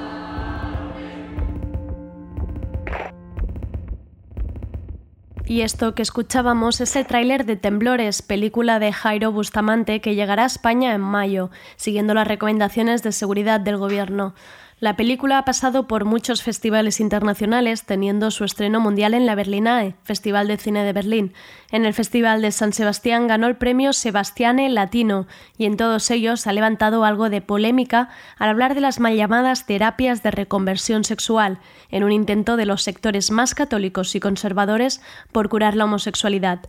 Y 5.45 5.62
esto 5.62 5.95
que 5.95 6.02
escuchábamos 6.02 6.82
es 6.82 6.95
el 6.98 7.08
tráiler 7.08 7.45
de 7.45 7.56
Temblores, 7.56 8.22
película 8.22 8.80
de 8.80 8.91
Jairo 8.91 9.32
Bustamante 9.32 10.02
que 10.02 10.14
llegará 10.14 10.43
a 10.43 10.48
España 10.48 10.93
en 10.93 11.02
mayo, 11.02 11.52
siguiendo 11.78 12.14
las 12.14 12.28
recomendaciones 12.28 13.02
de 13.02 13.14
seguridad 13.14 13.62
del 13.62 13.78
gobierno. 13.78 14.34
La 14.80 14.95
película 14.95 15.39
ha 15.39 15.45
pasado 15.45 15.88
por 15.88 16.05
muchos 16.05 16.43
festivales 16.43 16.99
internacionales, 16.99 17.84
teniendo 17.86 18.30
su 18.30 18.43
estreno 18.43 18.80
mundial 18.80 19.15
en 19.15 19.25
la 19.25 19.34
Berlinae, 19.34 19.95
Festival 20.03 20.47
de 20.47 20.57
Cine 20.57 20.84
de 20.84 20.93
Berlín. 20.93 21.34
En 21.71 21.84
el 21.88 21.95
Festival 21.95 22.43
de 22.43 22.51
San 22.51 22.73
Sebastián 22.73 23.25
ganó 23.25 23.47
el 23.47 23.55
premio 23.55 23.91
Sebastiane 23.91 24.69
Latino 24.69 25.25
y 25.57 25.65
en 25.65 25.78
todos 25.78 26.11
ellos 26.11 26.45
ha 26.45 26.53
levantado 26.53 27.05
algo 27.05 27.32
de 27.32 27.41
polémica 27.41 28.09
al 28.38 28.49
hablar 28.49 28.75
de 28.75 28.82
las 28.82 28.99
mal 28.99 29.15
llamadas 29.15 29.65
terapias 29.65 30.21
de 30.21 30.30
reconversión 30.30 31.05
sexual, 31.05 31.57
en 31.89 32.03
un 32.03 32.11
intento 32.11 32.55
de 32.55 32.67
los 32.67 32.84
sectores 32.84 33.32
más 33.32 33.55
católicos 33.55 34.13
y 34.13 34.19
conservadores 34.19 35.01
por 35.32 35.49
curar 35.49 35.75
la 35.75 35.86
homosexualidad. 35.86 36.59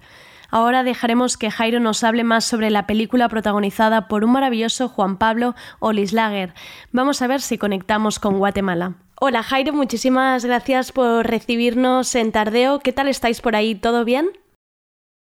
Ahora 0.51 0.83
dejaremos 0.83 1.37
que 1.37 1.51
Jairo 1.51 1.79
nos 1.79 2.03
hable 2.05 2.25
más 2.25 2.45
sobre 2.45 2.71
la 2.71 2.87
película 2.87 3.29
protagonizada 3.29 4.09
por 4.09 4.25
un 4.25 4.33
maravilloso 4.33 4.89
Juan 4.89 5.19
Pablo 5.19 5.55
Olislager. 5.79 6.55
Vamos 6.91 7.21
a 7.21 7.27
ver 7.27 7.43
si 7.43 7.59
conectamos 7.59 8.19
con 8.19 8.39
Guatemala. 8.39 8.95
Hola 9.21 9.43
Jairo, 9.43 9.75
muchísimas 9.75 10.45
gracias 10.45 10.93
por 10.93 11.27
recibirnos 11.27 12.15
en 12.15 12.33
Tardeo. 12.33 12.79
¿Qué 12.79 12.93
tal 12.93 13.09
estáis 13.09 13.41
por 13.41 13.57
ahí? 13.57 13.75
¿Todo 13.75 14.05
bien? 14.05 14.31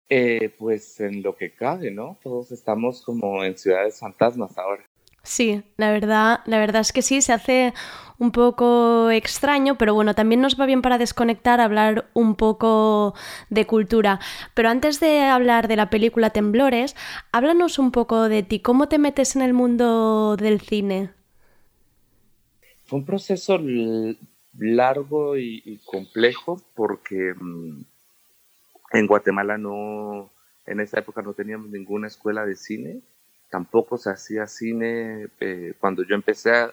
Eh, 0.10 0.54
pues 0.58 1.00
en 1.00 1.24
lo 1.24 1.36
que 1.36 1.52
cabe, 1.52 1.90
¿no? 1.90 2.18
Todos 2.22 2.52
estamos 2.52 3.02
como 3.02 3.44
en 3.44 3.58
ciudades 3.58 4.00
fantasmas 4.00 4.58
ahora. 4.58 4.84
Sí, 5.28 5.62
la 5.76 5.92
verdad, 5.92 6.40
la 6.46 6.58
verdad 6.58 6.80
es 6.80 6.94
que 6.94 7.02
sí, 7.02 7.22
se 7.22 7.34
hace 7.34 7.74
un 8.18 8.32
poco 8.32 9.12
extraño, 9.12 9.78
pero 9.78 9.94
bueno, 9.94 10.16
también 10.16 10.40
nos 10.40 10.58
va 10.58 10.66
bien 10.66 10.82
para 10.82 10.98
desconectar, 10.98 11.60
hablar 11.60 12.10
un 12.14 12.36
poco 12.36 13.14
de 13.50 13.68
cultura. 13.68 14.22
Pero 14.54 14.70
antes 14.70 15.02
de 15.02 15.24
hablar 15.24 15.68
de 15.68 15.76
la 15.76 15.90
película 15.90 16.30
Temblores, 16.30 16.96
háblanos 17.34 17.78
un 17.78 17.92
poco 17.92 18.30
de 18.30 18.42
ti, 18.42 18.62
¿cómo 18.62 18.88
te 18.88 19.00
metes 19.00 19.36
en 19.36 19.42
el 19.42 19.54
mundo 19.54 20.38
del 20.38 20.62
cine? 20.62 21.10
Fue 22.86 23.00
un 23.00 23.06
proceso 23.06 23.60
largo 24.58 25.38
y, 25.38 25.82
complejo 25.84 26.62
porque 26.74 27.34
mm, 27.38 27.82
en 28.94 29.08
Guatemala 29.08 29.58
no, 29.58 30.30
en 30.66 30.80
esa 30.80 31.00
época 31.00 31.22
no 31.22 31.34
teníamos 31.34 31.70
ninguna 31.70 32.08
escuela 32.08 32.46
de 32.46 32.56
cine 32.56 33.02
tampoco 33.50 33.98
se 33.98 34.10
hacía 34.10 34.48
cine. 34.48 35.28
Eh, 35.40 35.74
cuando 35.80 36.04
yo 36.04 36.16
empecé 36.16 36.52
a, 36.52 36.72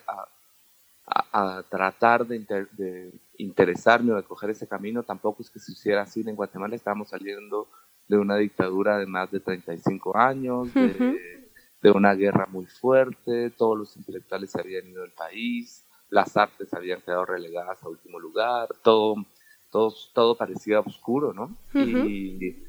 a, 1.07 1.63
tratar 1.69 2.25
de, 2.25 2.39
de, 2.71 3.11
interesarme 3.37 4.13
o 4.13 4.15
de 4.15 4.23
coger 4.23 4.49
ese 4.49 4.67
camino, 4.67 5.03
tampoco 5.03 5.41
es 5.41 5.49
que 5.49 5.59
se 5.59 5.71
hiciera 5.71 6.05
cine 6.05 6.31
en 6.31 6.35
Guatemala. 6.35 6.75
Estábamos 6.75 7.09
saliendo 7.09 7.67
de 8.07 8.17
una 8.17 8.37
dictadura 8.37 8.97
de 8.97 9.05
más 9.05 9.31
de 9.31 9.39
35 9.39 10.17
años, 10.17 10.73
de, 10.73 11.41
de 11.81 11.91
una 11.91 12.13
guerra 12.13 12.47
muy 12.49 12.65
fuerte, 12.65 13.49
todos 13.51 13.77
los 13.77 13.97
intelectuales 13.97 14.51
se 14.51 14.59
habían 14.59 14.87
ido 14.87 15.01
del 15.01 15.11
país, 15.11 15.83
las 16.09 16.37
artes 16.37 16.73
habían 16.73 17.01
quedado 17.01 17.25
relegadas 17.25 17.81
a 17.83 17.89
último 17.89 18.19
lugar, 18.19 18.69
todo, 18.83 19.15
todo, 19.71 19.93
todo 20.13 20.37
parecía 20.37 20.79
oscuro, 20.79 21.33
¿no? 21.33 21.55
y, 21.73 22.63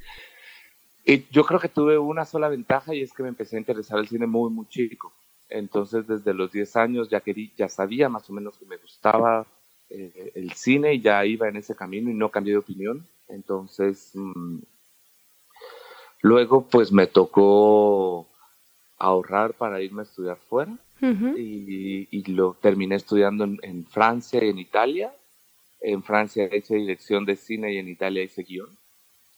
y 1.08 1.24
yo 1.30 1.44
creo 1.44 1.60
que 1.60 1.68
tuve 1.68 1.96
una 1.96 2.24
sola 2.24 2.48
ventaja 2.48 2.92
y 2.92 3.00
es 3.00 3.12
que 3.12 3.22
me 3.22 3.28
empecé 3.28 3.54
a 3.54 3.60
interesar 3.60 4.00
el 4.00 4.08
cine 4.08 4.26
muy, 4.26 4.50
muy 4.50 4.66
chico. 4.66 5.12
Entonces, 5.48 6.04
desde 6.08 6.34
los 6.34 6.50
10 6.50 6.74
años 6.74 7.08
ya, 7.08 7.20
quería, 7.20 7.48
ya 7.56 7.68
sabía 7.68 8.08
más 8.08 8.28
o 8.28 8.32
menos 8.32 8.58
que 8.58 8.66
me 8.66 8.76
gustaba 8.76 9.46
eh, 9.88 10.32
el 10.34 10.50
cine 10.54 10.94
y 10.94 11.00
ya 11.00 11.24
iba 11.24 11.48
en 11.48 11.56
ese 11.56 11.76
camino 11.76 12.10
y 12.10 12.14
no 12.14 12.32
cambié 12.32 12.54
de 12.54 12.58
opinión. 12.58 13.06
Entonces, 13.28 14.10
mm, 14.14 14.58
luego 16.22 16.66
pues 16.66 16.90
me 16.90 17.06
tocó 17.06 18.28
ahorrar 18.98 19.54
para 19.54 19.80
irme 19.80 20.00
a 20.02 20.06
estudiar 20.06 20.38
fuera 20.38 20.76
y, 21.00 22.08
y, 22.10 22.32
lo 22.32 22.54
terminé 22.54 22.96
estudiando 22.96 23.44
en, 23.44 23.60
en 23.62 23.86
Francia 23.86 24.42
y 24.42 24.48
en 24.48 24.58
Italia. 24.58 25.14
En 25.80 26.02
Francia 26.02 26.52
hice 26.52 26.74
dirección 26.74 27.24
de 27.24 27.36
cine 27.36 27.74
y 27.74 27.78
en 27.78 27.88
Italia 27.88 28.24
hice 28.24 28.42
guion 28.42 28.76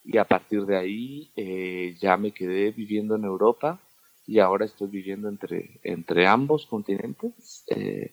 y 0.05 0.18
a 0.18 0.24
partir 0.24 0.64
de 0.64 0.76
ahí 0.76 1.30
eh, 1.36 1.96
ya 2.01 2.16
me 2.16 2.32
quedé 2.32 2.70
viviendo 2.70 3.16
en 3.16 3.24
Europa 3.24 3.80
y 4.26 4.38
ahora 4.40 4.64
estoy 4.64 4.88
viviendo 4.88 5.28
entre, 5.28 5.80
entre 5.82 6.26
ambos 6.26 6.66
continentes 6.66 7.64
eh, 7.68 8.12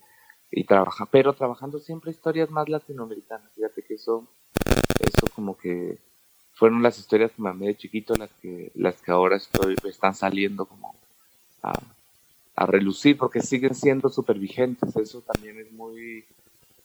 y 0.51 0.63
trabaja, 0.63 1.05
pero 1.05 1.33
trabajando 1.33 1.79
siempre 1.79 2.11
historias 2.11 2.49
más 2.49 2.69
latinoamericanas. 2.69 3.51
Fíjate 3.53 3.81
que 3.81 3.95
eso, 3.95 4.27
eso 4.99 5.27
como 5.35 5.57
que 5.57 5.97
fueron 6.53 6.81
las 6.81 6.97
historias 6.97 7.31
que 7.31 7.41
me 7.41 7.49
amé 7.49 7.67
de 7.67 7.77
chiquito 7.77 8.15
las 8.15 8.31
que, 8.41 8.71
las 8.75 9.01
que 9.01 9.11
ahora 9.11 9.35
estoy, 9.35 9.75
están 9.83 10.15
saliendo 10.15 10.65
como 10.65 10.95
a, 11.61 11.73
a 12.55 12.65
relucir 12.65 13.17
porque 13.17 13.41
siguen 13.41 13.75
siendo 13.75 14.09
súper 14.09 14.39
vigentes. 14.39 14.95
Eso 14.95 15.21
también 15.21 15.59
es 15.59 15.71
muy, 15.73 16.23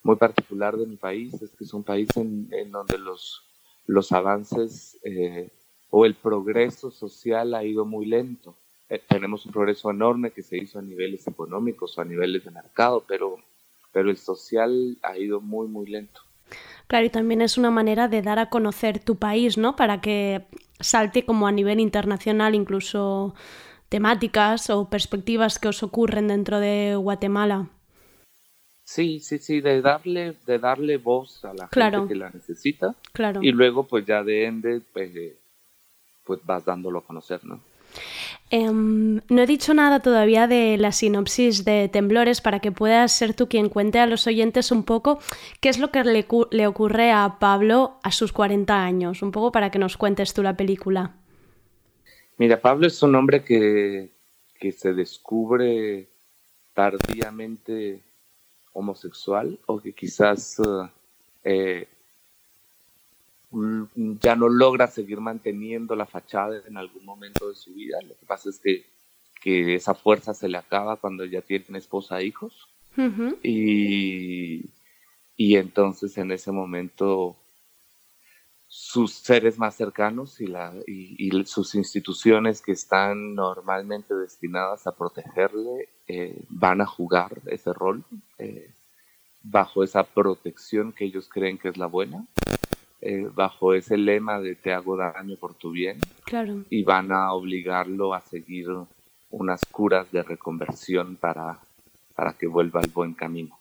muy 0.03 0.17
particular 0.17 0.77
de 0.77 0.87
mi 0.87 0.97
país, 0.97 1.35
es 1.41 1.51
que 1.51 1.65
es 1.65 1.73
un 1.73 1.85
país 1.85 2.09
en, 2.17 2.49
en 2.51 2.73
donde 2.73 2.99
los 2.99 3.45
los 3.87 4.13
avances 4.13 4.99
eh, 5.05 5.51
o 5.91 6.07
el 6.07 6.15
progreso 6.15 6.91
social 6.91 7.55
ha 7.55 7.65
ido 7.65 7.85
muy 7.85 8.07
lento. 8.07 8.57
Eh, 8.89 9.01
tenemos 9.09 9.47
un 9.47 9.53
progreso 9.53 9.91
enorme 9.91 10.31
que 10.31 10.43
se 10.43 10.57
hizo 10.57 10.79
a 10.79 10.83
niveles 10.83 11.27
económicos 11.27 11.97
o 11.97 12.01
a 12.01 12.05
niveles 12.05 12.45
de 12.45 12.51
mercado, 12.51 13.05
pero, 13.07 13.37
pero 13.93 14.11
el 14.11 14.17
social 14.17 14.99
ha 15.03 15.17
ido 15.19 15.41
muy, 15.41 15.69
muy 15.69 15.87
lento. 15.87 16.21
Claro, 16.87 17.07
y 17.07 17.11
también 17.11 17.41
es 17.41 17.57
una 17.57 17.71
manera 17.71 18.09
de 18.09 18.23
dar 18.23 18.41
a 18.41 18.51
conocer 18.51 18.99
tu 18.99 19.17
país, 19.17 19.57
¿no? 19.57 19.77
Para 19.77 20.01
que 20.01 20.47
salte 20.81 21.25
como 21.25 21.47
a 21.47 21.53
nivel 21.53 21.79
internacional, 21.79 22.55
incluso 22.55 23.35
temáticas 23.89 24.71
o 24.71 24.89
perspectivas 24.89 25.59
que 25.59 25.69
os 25.69 25.83
ocurren 25.83 26.29
dentro 26.29 26.59
de 26.59 26.97
Guatemala. 26.97 27.71
Sí, 28.91 29.21
sí, 29.21 29.39
sí, 29.39 29.61
de 29.61 29.81
darle, 29.83 30.35
de 30.45 30.59
darle 30.59 30.97
voz 30.97 31.45
a 31.45 31.55
la 31.55 31.69
gente 31.69 32.09
que 32.09 32.15
la 32.17 32.29
necesita. 32.31 32.97
Claro. 33.13 33.41
Y 33.41 33.53
luego, 33.53 33.85
pues 33.85 34.05
ya 34.05 34.25
de 34.25 34.47
ende, 34.47 34.81
pues, 34.93 35.15
eh, 35.15 35.37
pues 36.25 36.41
vas 36.45 36.65
dándolo 36.65 36.99
a 36.99 37.05
conocer, 37.05 37.39
¿no? 37.45 37.61
Em, 38.51 39.21
no 39.29 39.43
he 39.43 39.47
dicho 39.47 39.75
nada 39.75 40.01
todavía 40.01 40.49
de 40.49 40.77
la 40.77 40.91
sinopsis 40.91 41.65
de 41.65 41.89
Temblores 41.89 42.41
para 42.41 42.59
que 42.59 42.73
puedas 42.73 43.13
ser 43.13 43.33
tú 43.33 43.49
quien 43.49 43.69
cuente 43.69 44.01
a 44.01 44.07
los 44.07 44.27
oyentes 44.27 44.73
un 44.73 44.83
poco 44.83 45.21
qué 45.61 45.69
es 45.69 45.79
lo 45.79 45.93
que 45.93 46.03
le, 46.03 46.27
le 46.51 46.67
ocurre 46.67 47.13
a 47.13 47.37
Pablo 47.39 48.01
a 48.03 48.11
sus 48.11 48.33
40 48.33 48.75
años, 48.83 49.23
un 49.23 49.31
poco 49.31 49.53
para 49.53 49.71
que 49.71 49.79
nos 49.79 49.97
cuentes 49.97 50.35
tú 50.35 50.43
la 50.43 50.57
película. 50.57 51.15
Mira, 52.39 52.61
Pablo 52.61 52.89
es 52.89 53.01
un 53.05 53.15
hombre 53.15 53.45
que, 53.45 54.11
que 54.59 54.73
se 54.73 54.95
descubre 54.95 56.09
tardíamente 56.75 58.10
homosexual 58.73 59.59
o 59.67 59.81
que 59.81 59.93
quizás 59.93 60.61
eh, 61.45 61.89
mm, 63.51 63.85
ya 64.21 64.37
no 64.37 64.49
logra 64.49 64.87
seguir 64.87 65.21
manteniendo 65.21 65.95
la 65.97 66.07
fachada 66.07 66.63
en 66.67 66.77
algún 66.77 67.05
momento 67.05 67.49
de 67.49 67.55
su 67.55 67.73
vida. 67.75 67.99
Lo 68.03 68.17
que 68.17 68.27
pasa 68.27 68.51
es 68.51 68.59
que, 68.59 68.85
que 69.41 69.75
esa 69.75 69.95
fuerza 69.95 70.35
se 70.35 70.49
le 70.49 70.59
acaba 70.59 70.97
cuando 70.97 71.25
ya 71.25 71.43
tiene 71.43 71.79
esposa 71.79 72.21
e 72.21 72.27
hijos. 72.27 72.69
y, 73.43 74.65
y 75.37 75.57
entonces 75.57 76.19
en 76.19 76.33
ese 76.33 76.53
momento 76.53 77.37
sus 78.73 79.15
seres 79.15 79.59
más 79.59 79.75
cercanos 79.75 80.41
y, 80.41 80.47
la, 80.47 80.73
y, 80.87 81.29
sus 81.45 81.75
instituciones 81.75 82.63
que 82.63 82.71
están 82.71 83.35
normalmente 83.35 84.15
destinadas 84.15 84.87
a 84.87 84.93
protegerle 84.93 85.89
eh, 86.07 86.41
van 86.49 86.81
a 86.81 86.87
jugar 86.87 87.33
ese 87.47 87.73
rol 87.73 88.05
eh, 88.39 88.71
bajo 89.43 89.83
esa 89.83 90.05
protección 90.05 90.93
que 90.93 91.05
ellos 91.05 91.29
creen 91.29 91.59
que 91.59 91.69
es 91.71 91.79
la 91.79 91.87
buena, 91.87 92.25
eh, 93.01 93.29
bajo 93.35 93.75
ese 93.75 93.97
lema 93.97 94.39
de 94.39 94.55
te 94.55 94.73
hago 94.73 94.97
daño 94.97 95.35
por 95.35 95.55
tu 95.55 95.73
bien, 95.73 95.99
claro. 96.25 96.63
y 96.71 96.85
van 96.85 97.11
a 97.11 97.33
obligarlo 97.33 98.15
a 98.15 98.21
seguir 98.21 98.69
unas 99.31 99.63
curas 99.65 100.13
de 100.13 100.23
reconversión 100.23 101.17
para, 101.17 101.59
para 102.15 102.35
que 102.35 102.47
vuelva 102.47 102.79
al 102.79 102.91
buen 102.91 103.15
camino. 103.15 103.60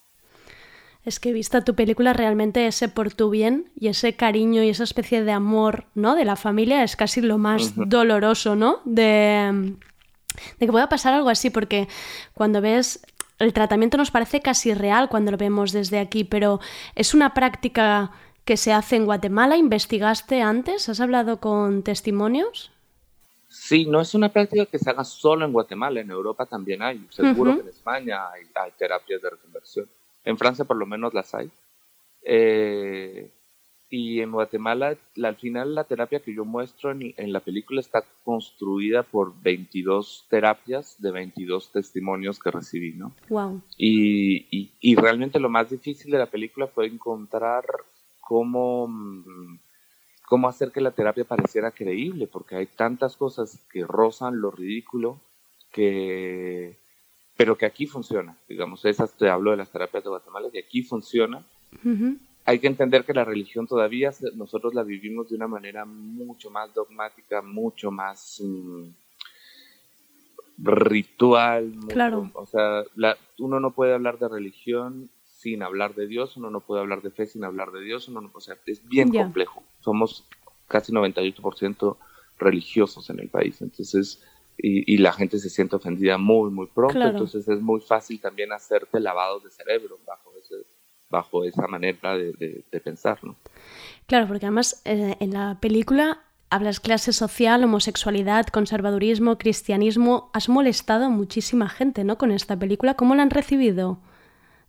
Es 1.06 1.20
que 1.20 1.34
vista 1.34 1.64
tu 1.64 1.76
película 1.76 2.14
realmente 2.14 2.68
ese 2.68 2.90
por 2.90 3.14
tu 3.14 3.30
bien 3.30 3.72
y 3.76 3.88
ese 3.88 4.16
cariño 4.16 4.64
y 4.64 4.70
esa 4.70 4.84
especie 4.84 5.24
de 5.24 5.32
amor, 5.32 5.86
¿no? 5.96 6.16
De 6.16 6.26
la 6.26 6.36
familia 6.36 6.84
es 6.84 6.96
casi 6.96 7.22
lo 7.22 7.38
más 7.38 7.74
doloroso, 7.76 8.56
¿no? 8.56 8.82
De, 8.86 9.76
de 10.60 10.66
que 10.66 10.72
pueda 10.72 10.90
pasar 10.90 11.14
algo 11.14 11.30
así, 11.30 11.50
porque 11.50 11.88
cuando 12.34 12.62
ves 12.62 13.02
el 13.40 13.54
tratamiento 13.54 13.98
nos 13.98 14.12
parece 14.12 14.42
casi 14.42 14.74
real 14.74 15.08
cuando 15.10 15.32
lo 15.32 15.38
vemos 15.38 15.72
desde 15.72 16.00
aquí, 16.00 16.26
pero 16.26 16.60
es 16.96 17.14
una 17.14 17.34
práctica 17.34 18.12
que 18.44 18.58
se 18.58 18.74
hace 18.74 18.98
en 18.98 19.06
Guatemala. 19.06 19.56
¿Investigaste 19.56 20.42
antes? 20.42 20.90
¿Has 20.90 21.00
hablado 21.00 21.40
con 21.40 21.84
testimonios? 21.84 22.72
Sí, 23.48 23.86
no 23.86 24.02
es 24.02 24.14
una 24.14 24.30
práctica 24.30 24.66
que 24.66 24.78
se 24.78 24.90
haga 24.90 25.04
solo 25.04 25.46
en 25.46 25.54
Guatemala, 25.54 26.02
en 26.02 26.12
Europa 26.12 26.46
también 26.46 26.82
hay. 26.82 27.08
Seguro 27.10 27.56
que 27.56 27.62
en 27.62 27.70
España 27.70 28.30
hay, 28.32 28.44
hay 28.54 28.72
terapias 28.78 29.22
de 29.22 29.30
reconversión. 29.30 29.90
En 30.30 30.38
Francia 30.38 30.64
por 30.64 30.78
lo 30.78 30.86
menos 30.86 31.12
las 31.16 31.34
hay. 31.34 31.50
Eh, 32.24 33.32
y 33.90 34.22
en 34.22 34.32
Guatemala, 34.32 34.96
al 35.24 35.36
final 35.38 35.74
la 35.74 35.86
terapia 35.86 36.20
que 36.20 36.36
yo 36.36 36.46
muestro 36.46 36.92
en, 36.92 37.16
en, 37.18 37.34
la 37.34 37.40
película 37.40 37.82
está 37.82 38.04
construida 38.24 39.02
por 39.02 39.34
22 39.42 40.28
terapias 40.30 41.02
de 41.02 41.10
22 41.10 41.72
testimonios 41.72 42.38
que 42.38 42.52
recibí, 42.52 42.94
¿no? 42.94 43.12
Wow. 43.30 43.64
Y, 43.76 44.46
y, 44.56 44.72
y 44.80 44.96
realmente 44.96 45.40
lo 45.40 45.50
más 45.50 45.72
difícil 45.72 46.12
de 46.12 46.20
la 46.20 46.28
película 46.28 46.68
fue 46.68 46.86
encontrar 46.86 47.66
cómo, 48.20 48.88
cómo 50.28 50.48
hacer 50.48 50.72
que 50.72 50.82
la 50.82 50.92
terapia 50.92 51.24
pareciera 51.24 51.72
creíble, 51.72 52.28
porque 52.28 52.56
hay 52.56 52.68
tantas 52.68 53.18
cosas 53.18 53.66
que 53.72 53.84
rozan 53.84 54.40
lo 54.40 54.52
ridículo 54.52 55.20
que 55.72 56.78
pero 57.40 57.58
que 57.58 57.66
aquí 57.66 57.88
funciona. 57.88 58.36
Digamos, 58.50 58.84
esas 58.84 59.14
te 59.14 59.30
hablo 59.30 59.52
de 59.52 59.56
las 59.56 59.72
terapias 59.72 60.04
de 60.04 60.10
Guatemala, 60.10 60.50
y 60.52 60.58
aquí 60.58 60.84
funciona. 60.84 61.42
hay 62.44 62.60
que 62.60 62.68
entender 62.68 63.06
que 63.06 63.14
la 63.14 63.24
religión 63.24 63.66
todavía 63.66 64.12
nosotros 64.36 64.74
la 64.74 64.84
vivimos 64.84 65.30
de 65.30 65.38
una 65.38 65.48
manera 65.48 65.86
mucho 65.86 66.50
más 66.50 66.74
dogmática, 66.74 67.42
mucho 67.42 67.92
más 67.92 68.42
mm, 68.44 68.90
ritual. 70.58 71.72
claro. 71.88 72.30
O 72.34 72.46
sea, 72.46 72.84
uno 73.38 73.62
no 73.62 73.72
puede 73.72 73.94
hablar 73.94 74.20
de 74.20 74.28
religión 74.28 75.10
sin 75.24 75.64
hablar 75.64 75.96
de 75.96 76.08
Dios, 76.08 76.36
uno 76.36 76.50
no 76.50 76.60
puede 76.60 76.82
hablar 76.82 77.02
de 77.02 77.12
fe 77.12 77.26
sin 77.26 77.46
hablar 77.46 77.72
de 77.72 77.80
Dios, 77.80 78.10
uno 78.10 78.20
no, 78.20 78.32
o 78.34 78.42
sea, 78.42 78.58
es 78.66 78.86
bien 78.86 79.14
complejo. 79.14 79.64
Somos 79.80 80.26
casi 80.68 80.92
98% 80.92 81.96
religiosos 82.38 83.10
en 83.10 83.22
el 83.22 83.30
país, 83.30 83.62
entonces, 83.62 84.22
y, 84.62 84.98
la 84.98 85.14
gente 85.14 85.40
se 85.40 85.50
siente 85.50 85.76
ofendida 85.76 86.18
muy, 86.18 86.52
muy 86.52 86.68
pronto, 86.68 87.02
entonces 87.02 87.48
es 87.48 87.62
muy 87.62 87.80
fácil 87.80 88.20
también 88.20 88.52
hacerte 88.52 89.00
lavados 89.00 89.44
de 89.44 89.52
cerebro 89.52 89.98
bajo, 90.06 90.32
bajo 91.10 91.44
esa 91.44 91.68
manera 91.68 92.18
de, 92.18 92.64
pensar, 92.84 93.24
¿no? 93.24 93.36
Claro, 94.06 94.28
porque 94.28 94.46
además 94.46 94.82
eh, 94.86 95.16
en 95.20 95.34
la 95.34 95.58
película 95.62 96.20
hablas 96.50 96.80
clase 96.80 97.14
social, 97.14 97.64
homosexualidad, 97.64 98.48
conservadurismo, 98.48 99.38
cristianismo. 99.38 100.30
Has 100.34 100.50
molestado 100.50 101.06
a 101.06 101.10
muchísima 101.10 101.70
gente, 101.70 102.04
¿no? 102.04 102.18
Con 102.18 102.32
esta 102.32 102.58
película. 102.58 102.96
¿Cómo 102.96 103.16
la 103.16 103.24
han 103.24 103.30
recibido 103.30 104.00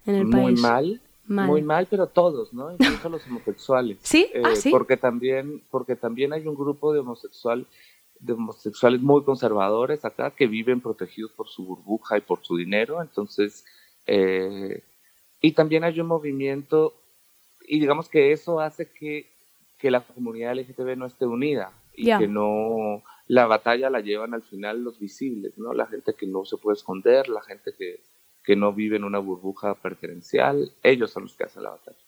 en 0.06 0.14
el 0.14 0.26
muy 0.26 0.42
país? 0.42 0.60
Mal, 0.60 1.00
Muy 1.26 1.62
mal, 1.62 1.86
pero 1.88 2.06
todos, 2.06 2.52
¿no? 2.52 2.72
Incluso 2.78 3.08
los 3.08 3.26
homosexuales. 3.26 3.98
¿Sí? 4.02 4.30
¿Ah, 4.44 4.52
eh, 4.52 4.56
sí? 4.56 4.70
Porque 4.70 4.96
también, 4.96 5.62
porque 5.70 5.96
también 5.96 6.32
hay 6.32 6.46
un 6.46 6.54
grupo 6.54 6.92
de 6.92 7.00
homosexual 7.00 7.66
de 8.20 8.34
homosexuales 8.34 9.00
muy 9.00 9.24
conservadores 9.24 10.04
acá 10.04 10.30
que 10.30 10.46
viven 10.46 10.80
protegidos 10.80 11.32
por 11.32 11.48
su 11.48 11.64
burbuja 11.64 12.18
y 12.18 12.20
por 12.20 12.44
su 12.44 12.56
dinero, 12.56 13.00
entonces, 13.02 13.64
eh, 14.06 14.82
y 15.40 15.52
también 15.52 15.84
hay 15.84 15.98
un 16.00 16.06
movimiento, 16.06 16.94
y 17.66 17.80
digamos 17.80 18.08
que 18.08 18.32
eso 18.32 18.60
hace 18.60 18.90
que 18.90 19.30
que 19.80 19.90
la 19.90 20.02
comunidad 20.02 20.54
LGTB 20.56 20.96
no 20.96 21.06
esté 21.06 21.26
unida 21.26 21.72
y 21.94 22.06
que 22.16 22.28
no 22.28 23.02
la 23.26 23.46
batalla 23.46 23.90
la 23.90 24.00
llevan 24.00 24.34
al 24.34 24.42
final 24.42 24.84
los 24.84 24.98
visibles, 24.98 25.58
¿no? 25.58 25.72
La 25.72 25.86
gente 25.86 26.14
que 26.14 26.26
no 26.26 26.44
se 26.44 26.58
puede 26.58 26.76
esconder, 26.76 27.28
la 27.28 27.42
gente 27.42 27.72
que, 27.76 28.00
que 28.44 28.56
no 28.56 28.72
vive 28.72 28.96
en 28.96 29.04
una 29.04 29.18
burbuja 29.18 29.74
preferencial, 29.80 30.72
ellos 30.82 31.10
son 31.10 31.24
los 31.24 31.36
que 31.36 31.44
hacen 31.44 31.62
la 31.62 31.70
batalla. 31.70 31.98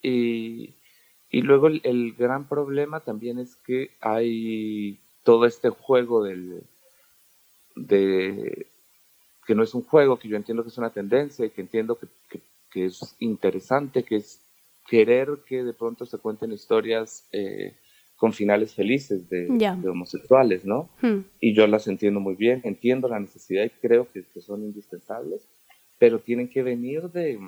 Y, 0.00 0.76
y 1.30 1.42
luego 1.42 1.68
el, 1.68 2.14
gran 2.14 2.48
problema 2.48 3.00
también 3.00 3.38
es 3.38 3.56
que 3.56 3.90
hay 4.00 5.00
todo 5.22 5.46
este 5.46 5.70
juego 5.70 6.24
del, 6.24 6.62
de, 7.76 8.66
que 9.46 9.54
no 9.54 9.62
es 9.62 9.74
un 9.74 9.82
juego, 9.82 10.18
que 10.18 10.28
yo 10.28 10.36
entiendo 10.36 10.62
que 10.62 10.70
es 10.70 10.78
una 10.78 10.90
tendencia 10.90 11.46
y 11.46 11.50
que 11.50 11.60
entiendo 11.60 11.98
que, 11.98 12.40
que 12.70 12.86
es 12.86 13.16
interesante, 13.18 14.02
que 14.02 14.16
es 14.16 14.40
querer 14.88 15.28
que 15.46 15.62
de 15.62 15.72
pronto 15.72 16.06
se 16.06 16.18
cuenten 16.18 16.52
historias 16.52 17.28
eh, 17.32 17.74
con 18.16 18.32
finales 18.32 18.74
felices 18.74 19.28
de, 19.28 19.48
homosexuales, 19.88 20.64
¿no? 20.64 20.90
Hmm. 21.00 21.22
Y 21.40 21.54
yo 21.54 21.66
las 21.66 21.88
entiendo 21.88 22.20
muy 22.20 22.36
bien, 22.36 22.60
entiendo 22.64 23.08
la 23.08 23.18
necesidad 23.18 23.64
y 23.64 23.70
creo 23.70 24.06
que, 24.12 24.24
son 24.40 24.62
indispensables, 24.62 25.48
pero 25.98 26.20
tienen 26.20 26.48
que 26.48 26.62
venir 26.62 27.10
de, 27.10 27.38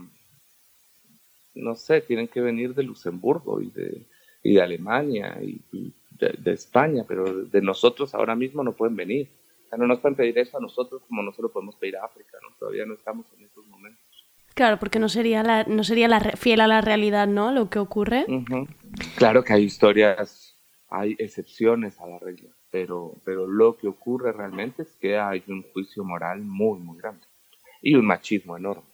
no 1.54 1.76
sé, 1.76 2.00
tienen 2.00 2.26
que 2.26 2.40
venir 2.40 2.74
de 2.74 2.82
Luxemburgo 2.82 3.60
y 3.60 3.70
de, 3.70 4.06
y 4.44 4.54
de 4.54 4.62
Alemania 4.62 5.36
y, 5.42 5.92
de, 6.20 6.52
España, 6.52 7.04
pero 7.08 7.44
de 7.44 7.60
nosotros 7.60 8.14
ahora 8.14 8.36
mismo 8.36 8.62
no 8.62 8.72
pueden 8.72 8.94
venir. 8.94 9.28
O 9.66 9.68
sea, 9.68 9.78
no 9.78 9.86
nos 9.86 9.98
pueden 9.98 10.14
pedir 10.14 10.38
eso 10.38 10.56
a 10.56 10.60
nosotros 10.60 11.02
como 11.08 11.22
nosotros 11.22 11.50
podemos 11.50 11.74
pedir 11.74 11.96
a 11.96 12.04
África, 12.04 12.38
¿no? 12.40 12.54
Todavía 12.56 12.86
no 12.86 12.94
estamos 12.94 13.26
en 13.36 13.44
estos 13.44 13.66
momentos. 13.66 14.00
Claro, 14.54 14.78
porque 14.78 15.00
no 15.00 15.08
sería 15.08 15.42
la, 15.42 15.64
no 15.64 15.82
sería 15.82 16.06
la 16.06 16.20
fiel 16.20 16.60
a 16.60 16.68
la 16.68 16.80
realidad, 16.80 17.26
¿no? 17.26 17.50
Lo 17.50 17.68
que 17.68 17.80
ocurre. 17.80 18.24
Claro 19.16 19.42
que 19.42 19.54
hay 19.54 19.64
historias, 19.64 20.56
hay 20.88 21.16
excepciones 21.18 21.98
a 22.00 22.06
la 22.06 22.20
regla, 22.20 22.50
pero, 22.70 23.16
pero 23.24 23.48
lo 23.48 23.76
que 23.76 23.88
ocurre 23.88 24.32
realmente 24.32 24.82
es 24.82 24.94
que 25.00 25.18
hay 25.18 25.42
un 25.48 25.64
juicio 25.72 26.04
moral 26.04 26.42
muy, 26.42 26.78
muy 26.78 26.98
grande 26.98 27.26
y 27.82 27.96
un 27.96 28.06
machismo 28.06 28.56
enorme. 28.56 28.93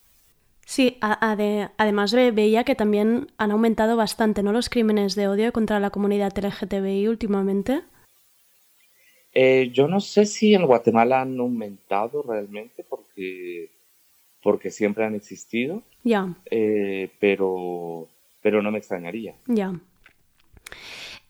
Sí, 0.71 0.99
además 1.01 2.15
veía 2.15 2.63
que 2.63 2.77
también 2.77 3.33
han 3.39 3.51
aumentado 3.51 3.97
bastante, 3.97 4.45
¿no? 4.45 4.53
Los 4.53 4.69
crímenes 4.69 5.17
de 5.17 5.27
odio 5.27 5.53
contra 5.53 5.81
la 5.81 5.91
comunidad 5.91 6.33
LGTBI 6.39 7.09
últimamente. 7.09 7.83
Eh, 9.35 9.73
yo 9.75 9.89
no 9.89 9.99
sé 9.99 10.27
si 10.27 10.55
en 10.55 10.67
Guatemala 10.67 11.23
han 11.23 11.37
aumentado 11.41 12.23
realmente 12.23 12.85
porque 12.89 13.71
porque 14.45 14.71
siempre 14.71 15.05
han 15.05 15.17
existido. 15.17 15.83
Ya. 16.05 16.37
Eh, 16.49 17.11
pero, 17.19 18.07
pero 18.41 18.63
no 18.63 18.71
me 18.71 18.79
extrañaría. 18.79 19.35
Ya. 19.49 19.75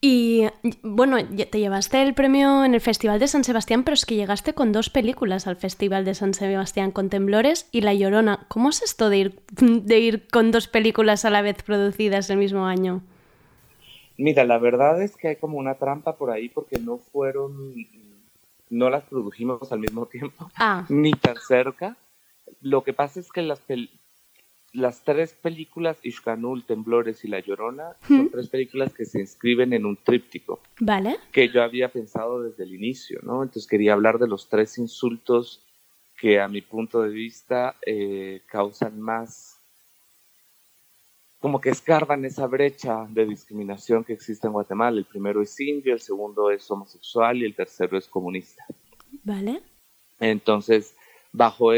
Y 0.02 0.46
bueno, 0.82 1.18
te 1.26 1.58
llevaste 1.58 2.00
el 2.00 2.14
premio 2.14 2.64
en 2.64 2.72
el 2.72 2.80
Festival 2.80 3.20
de 3.20 3.28
San 3.28 3.44
Sebastián, 3.44 3.84
pero 3.84 3.94
es 3.94 4.06
que 4.06 4.14
llegaste 4.14 4.54
con 4.54 4.72
dos 4.72 4.88
películas 4.88 5.46
al 5.46 5.56
Festival 5.56 6.06
de 6.06 6.14
San 6.14 6.32
Sebastián, 6.32 6.90
con 6.90 7.10
Temblores 7.10 7.68
y 7.70 7.82
La 7.82 7.92
Llorona. 7.92 8.46
¿Cómo 8.48 8.70
es 8.70 8.80
esto 8.82 9.10
de 9.10 9.18
ir, 9.18 9.40
de 9.50 9.98
ir 9.98 10.26
con 10.28 10.52
dos 10.52 10.68
películas 10.68 11.26
a 11.26 11.30
la 11.30 11.42
vez 11.42 11.62
producidas 11.62 12.30
el 12.30 12.38
mismo 12.38 12.64
año? 12.64 13.02
Mira, 14.16 14.44
la 14.44 14.58
verdad 14.58 15.02
es 15.02 15.16
que 15.16 15.28
hay 15.28 15.36
como 15.36 15.58
una 15.58 15.74
trampa 15.74 16.16
por 16.16 16.30
ahí 16.30 16.48
porque 16.48 16.78
no 16.78 16.96
fueron, 16.96 17.74
no 18.70 18.88
las 18.88 19.04
produjimos 19.04 19.70
al 19.70 19.80
mismo 19.80 20.06
tiempo, 20.06 20.50
ah. 20.56 20.86
ni 20.88 21.12
tan 21.12 21.36
cerca. 21.36 21.96
Lo 22.62 22.84
que 22.84 22.94
pasa 22.94 23.20
es 23.20 23.30
que 23.30 23.42
las, 23.42 23.60
las 24.72 25.02
tres 25.02 25.32
películas, 25.34 25.98
Ishkanul, 26.02 26.64
Temblores 26.64 27.24
y 27.24 27.28
La 27.28 27.40
Llorona, 27.40 27.96
son 28.06 28.30
tres 28.30 28.48
películas 28.48 28.94
que 28.94 29.04
se 29.04 29.20
inscriben 29.20 29.72
en 29.72 29.84
un 29.84 29.96
tríptico. 29.96 30.60
Vale. 30.78 31.16
Que 31.32 31.48
yo 31.48 31.62
había 31.62 31.88
pensado 31.88 32.42
desde 32.42 32.64
el 32.64 32.74
inicio, 32.74 33.20
¿no? 33.22 33.42
Entonces 33.42 33.66
quería 33.66 33.94
hablar 33.94 34.18
de 34.18 34.28
los 34.28 34.48
tres 34.48 34.78
insultos 34.78 35.64
que 36.20 36.38
a 36.38 36.48
mi 36.48 36.60
punto 36.60 37.02
de 37.02 37.08
vista 37.08 37.76
eh, 37.84 38.42
causan 38.46 39.00
más, 39.00 39.58
como 41.40 41.60
que 41.60 41.70
escarban 41.70 42.24
esa 42.24 42.46
brecha 42.46 43.06
de 43.08 43.24
discriminación 43.24 44.04
que 44.04 44.12
existe 44.12 44.46
en 44.46 44.52
Guatemala. 44.52 44.98
El 44.98 45.06
primero 45.06 45.40
es 45.42 45.58
indio, 45.58 45.94
el 45.94 46.00
segundo 46.00 46.50
es 46.50 46.70
homosexual 46.70 47.38
y 47.38 47.46
el 47.46 47.56
tercero 47.56 47.96
es 47.96 48.06
comunista. 48.06 48.64
Vale. 49.24 49.62
Entonces, 50.20 50.94
bajo, 51.32 51.70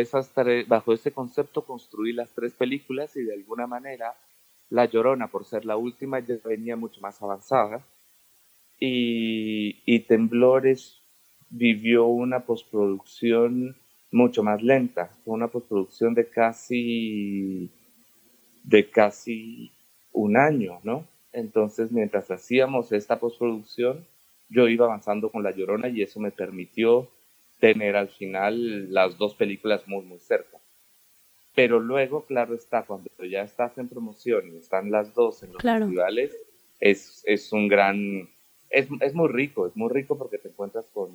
bajo 0.66 0.92
ese 0.92 1.12
concepto 1.12 1.64
construí 1.64 2.12
las 2.12 2.30
tres 2.30 2.52
películas 2.54 3.16
y 3.16 3.22
de 3.22 3.34
alguna 3.34 3.66
manera 3.66 4.14
La 4.70 4.86
Llorona, 4.86 5.28
por 5.28 5.44
ser 5.44 5.64
la 5.64 5.76
última, 5.76 6.20
ya 6.20 6.36
venía 6.44 6.76
mucho 6.76 7.00
más 7.00 7.20
avanzada 7.22 7.84
y, 8.78 9.82
y 9.84 10.00
Temblores 10.00 11.00
vivió 11.50 12.06
una 12.06 12.40
postproducción 12.40 13.76
mucho 14.10 14.42
más 14.42 14.62
lenta, 14.62 15.10
una 15.24 15.48
postproducción 15.48 16.14
de 16.14 16.28
casi 16.28 17.70
de 18.64 18.88
casi 18.90 19.72
un 20.12 20.36
año, 20.36 20.80
¿no? 20.82 21.06
Entonces, 21.32 21.90
mientras 21.90 22.30
hacíamos 22.30 22.92
esta 22.92 23.18
postproducción, 23.18 24.06
yo 24.48 24.68
iba 24.68 24.86
avanzando 24.86 25.30
con 25.30 25.42
La 25.42 25.50
Llorona 25.50 25.88
y 25.88 26.02
eso 26.02 26.20
me 26.20 26.30
permitió 26.30 27.08
tener 27.62 27.94
al 27.94 28.08
final 28.08 28.92
las 28.92 29.16
dos 29.18 29.36
películas 29.36 29.86
muy, 29.86 30.04
muy 30.04 30.18
cerca. 30.18 30.58
Pero 31.54 31.78
luego, 31.78 32.26
claro 32.26 32.56
está, 32.56 32.82
cuando 32.82 33.08
ya 33.24 33.42
estás 33.42 33.78
en 33.78 33.86
promoción 33.86 34.52
y 34.52 34.56
están 34.56 34.90
las 34.90 35.14
dos 35.14 35.44
en 35.44 35.52
los 35.52 35.62
festivales, 35.62 36.36
es, 36.80 37.22
es 37.24 37.52
un 37.52 37.68
gran, 37.68 38.28
es, 38.68 38.88
es, 39.00 39.14
muy 39.14 39.28
rico, 39.28 39.68
es 39.68 39.76
muy 39.76 39.88
rico 39.90 40.18
porque 40.18 40.38
te 40.38 40.48
encuentras 40.48 40.86
con, 40.92 41.12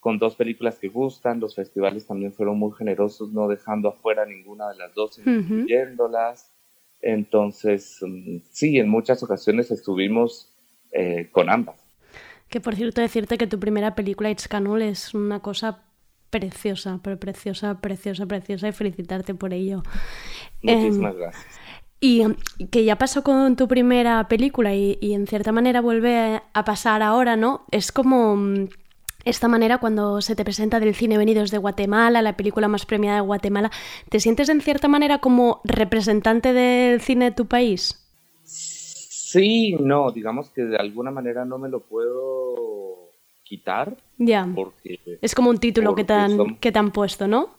con 0.00 0.18
dos 0.18 0.34
películas 0.34 0.80
que 0.80 0.88
gustan, 0.88 1.38
los 1.38 1.54
festivales 1.54 2.08
también 2.08 2.32
fueron 2.32 2.58
muy 2.58 2.72
generosos, 2.72 3.32
no 3.32 3.46
dejando 3.46 3.90
afuera 3.90 4.26
ninguna 4.26 4.68
de 4.70 4.78
las 4.78 4.92
dos, 4.94 5.20
incluyéndolas. 5.24 6.50
Entonces, 7.00 7.98
mm, 8.00 8.38
sí, 8.50 8.78
en 8.80 8.88
muchas 8.88 9.22
ocasiones 9.22 9.70
estuvimos 9.70 10.52
eh, 10.90 11.28
con 11.30 11.48
ambas. 11.48 11.81
Que 12.52 12.60
por 12.60 12.76
cierto, 12.76 13.00
decirte 13.00 13.38
que 13.38 13.46
tu 13.46 13.58
primera 13.58 13.94
película, 13.94 14.30
It's 14.30 14.46
Canul, 14.46 14.82
es 14.82 15.14
una 15.14 15.40
cosa 15.40 15.84
preciosa, 16.28 17.00
pero 17.02 17.18
preciosa, 17.18 17.80
preciosa, 17.80 18.26
preciosa 18.26 18.68
y 18.68 18.72
felicitarte 18.72 19.34
por 19.34 19.54
ello. 19.54 19.82
Muchísimas 20.62 21.14
em, 21.14 21.18
gracias. 21.18 21.46
Y 21.98 22.66
que 22.66 22.84
ya 22.84 22.98
pasó 22.98 23.22
con 23.22 23.56
tu 23.56 23.66
primera 23.68 24.28
película 24.28 24.74
y, 24.74 24.98
en 25.00 25.26
cierta 25.26 25.50
manera 25.50 25.80
vuelve 25.80 26.42
a 26.52 26.64
pasar 26.66 27.00
ahora, 27.00 27.36
¿no? 27.36 27.64
Es 27.70 27.90
como 27.90 28.36
mm, 28.36 28.68
esta 29.24 29.48
manera 29.48 29.78
cuando 29.78 30.20
se 30.20 30.36
te 30.36 30.44
presenta 30.44 30.78
del 30.78 30.94
cine 30.94 31.16
venidos 31.16 31.50
de 31.50 31.56
Guatemala, 31.56 32.20
la 32.20 32.36
película 32.36 32.68
más 32.68 32.84
premiada 32.84 33.16
de 33.16 33.26
Guatemala, 33.26 33.70
¿te 34.10 34.20
sientes 34.20 34.50
en 34.50 34.60
cierta 34.60 34.88
manera 34.88 35.20
como 35.20 35.62
representante 35.64 36.52
del 36.52 37.00
cine 37.00 37.30
de 37.30 37.32
tu 37.32 37.46
país? 37.46 37.98
Sí, 39.32 39.74
no, 39.80 40.10
digamos 40.10 40.50
que 40.50 40.60
de 40.60 40.76
alguna 40.76 41.10
manera 41.10 41.46
no 41.46 41.56
me 41.56 41.70
lo 41.70 41.80
puedo 41.80 42.41
quitar. 43.52 43.98
Ya. 44.16 44.50
Porque, 44.54 45.18
es 45.20 45.34
como 45.34 45.50
un 45.50 45.58
título 45.58 45.94
que 45.94 46.04
te, 46.04 46.14
han, 46.14 46.56
que 46.56 46.72
te 46.72 46.78
han 46.78 46.90
puesto, 46.90 47.28
¿no? 47.28 47.50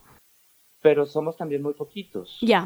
Pero 0.81 1.05
somos 1.05 1.37
también 1.37 1.61
muy 1.61 1.75
poquitos. 1.75 2.39
Ya. 2.41 2.61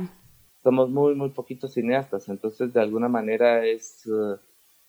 somos 0.63 0.89
muy, 0.89 1.13
muy 1.13 1.32
poquitos 1.32 1.73
cineastas, 1.73 2.30
entonces 2.30 2.71
de 2.71 2.80
alguna 2.80 3.09
manera 3.09 3.65
es, 3.65 4.05
eh, 4.05 4.38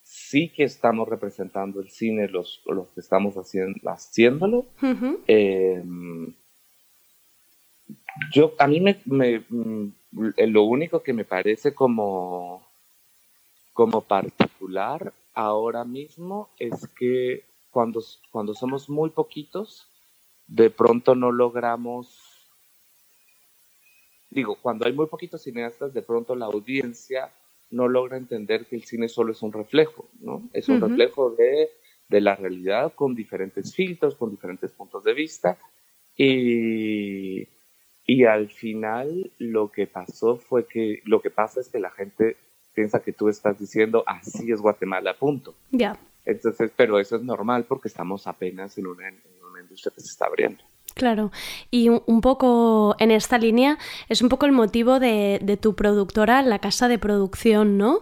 sí 0.03 0.53
que 0.55 0.63
estamos 0.63 1.09
representando 1.09 1.81
el 1.81 1.91
cine 1.91 2.29
los, 2.29 2.63
los 2.67 2.89
que 2.93 3.01
estamos 3.01 3.35
haciendo, 3.35 3.81
haciéndolo. 3.91 4.67
Eh, 5.27 5.83
yo, 8.33 8.55
a 8.59 8.69
mí 8.69 8.81
me, 8.81 9.01
me, 9.05 9.41
mm, 9.49 9.93
lo 10.47 10.63
único 10.63 11.03
que 11.03 11.13
me 11.13 11.25
parece 11.25 11.75
como, 11.75 12.63
como 13.73 14.01
particular 14.03 15.13
ahora 15.35 15.85
mismo 15.85 16.51
es 16.59 16.87
que 16.97 17.49
cuando, 17.71 18.03
cuando 18.31 18.55
somos 18.55 18.89
muy 18.89 19.11
poquitos, 19.11 19.89
de 20.47 20.71
pronto 20.71 21.15
no 21.15 21.33
logramos 21.33 22.39
digo, 24.31 24.59
cuando 24.61 24.87
hay 24.87 24.93
muy 24.93 25.07
poquitos 25.07 25.43
cineastas, 25.43 25.93
de 25.95 26.03
pronto 26.03 26.35
la 26.35 26.47
audiencia 26.47 27.33
no 27.71 27.89
logra 27.89 28.17
entender 28.17 28.67
que 28.67 28.77
el 28.77 28.85
cine 28.85 29.09
solo 29.09 29.33
es 29.33 29.43
un 29.43 29.53
reflejo, 29.53 30.09
¿no? 30.21 30.49
Es 30.53 30.69
un 30.69 30.81
reflejo 30.81 31.31
de, 31.31 31.71
de, 32.09 32.21
la 32.21 32.35
realidad 32.35 32.93
con 32.95 33.15
diferentes 33.15 33.75
filtros, 33.75 34.15
con 34.15 34.31
diferentes 34.31 34.73
puntos 34.73 35.05
de 35.05 35.15
vista. 35.15 35.59
Y, 36.17 37.47
y 38.07 38.25
al 38.25 38.49
final 38.49 39.31
lo 39.39 39.71
que 39.71 39.87
pasó 39.87 40.37
fue 40.37 40.67
que 40.67 41.03
lo 41.05 41.21
que 41.21 41.31
pasa 41.31 41.61
es 41.61 41.69
que 41.69 41.79
la 41.79 41.91
gente 41.91 42.37
piensa 42.75 43.03
que 43.03 43.13
tú 43.13 43.29
estás 43.29 43.59
diciendo 43.59 44.03
así 44.07 44.51
es 44.51 44.61
Guatemala, 44.61 45.15
punto. 45.19 45.55
Ya. 45.71 45.99
Entonces, 46.29 46.71
pero 46.77 46.99
eso 46.99 47.17
es 47.17 47.23
normal 47.23 47.65
porque 47.65 47.89
estamos 47.89 48.27
apenas 48.27 48.77
en 48.77 48.87
una, 48.87 49.09
en 49.09 49.19
una 49.51 49.63
industria 49.63 49.93
que 49.95 50.03
se 50.03 50.09
está 50.09 50.27
abriendo. 50.27 50.63
Claro, 50.95 51.33
y 51.71 51.89
un 51.89 52.21
poco 52.21 52.97
en 52.99 53.11
esta 53.11 53.39
línea 53.39 53.79
es 54.11 54.21
un 54.21 54.29
poco 54.29 54.45
el 54.45 54.53
motivo 54.53 55.01
de, 55.01 55.59
tu 55.61 55.75
productora, 55.75 56.43
la 56.43 56.59
casa 56.59 56.87
de 56.89 56.99
producción, 56.99 57.79
¿no? 57.79 58.01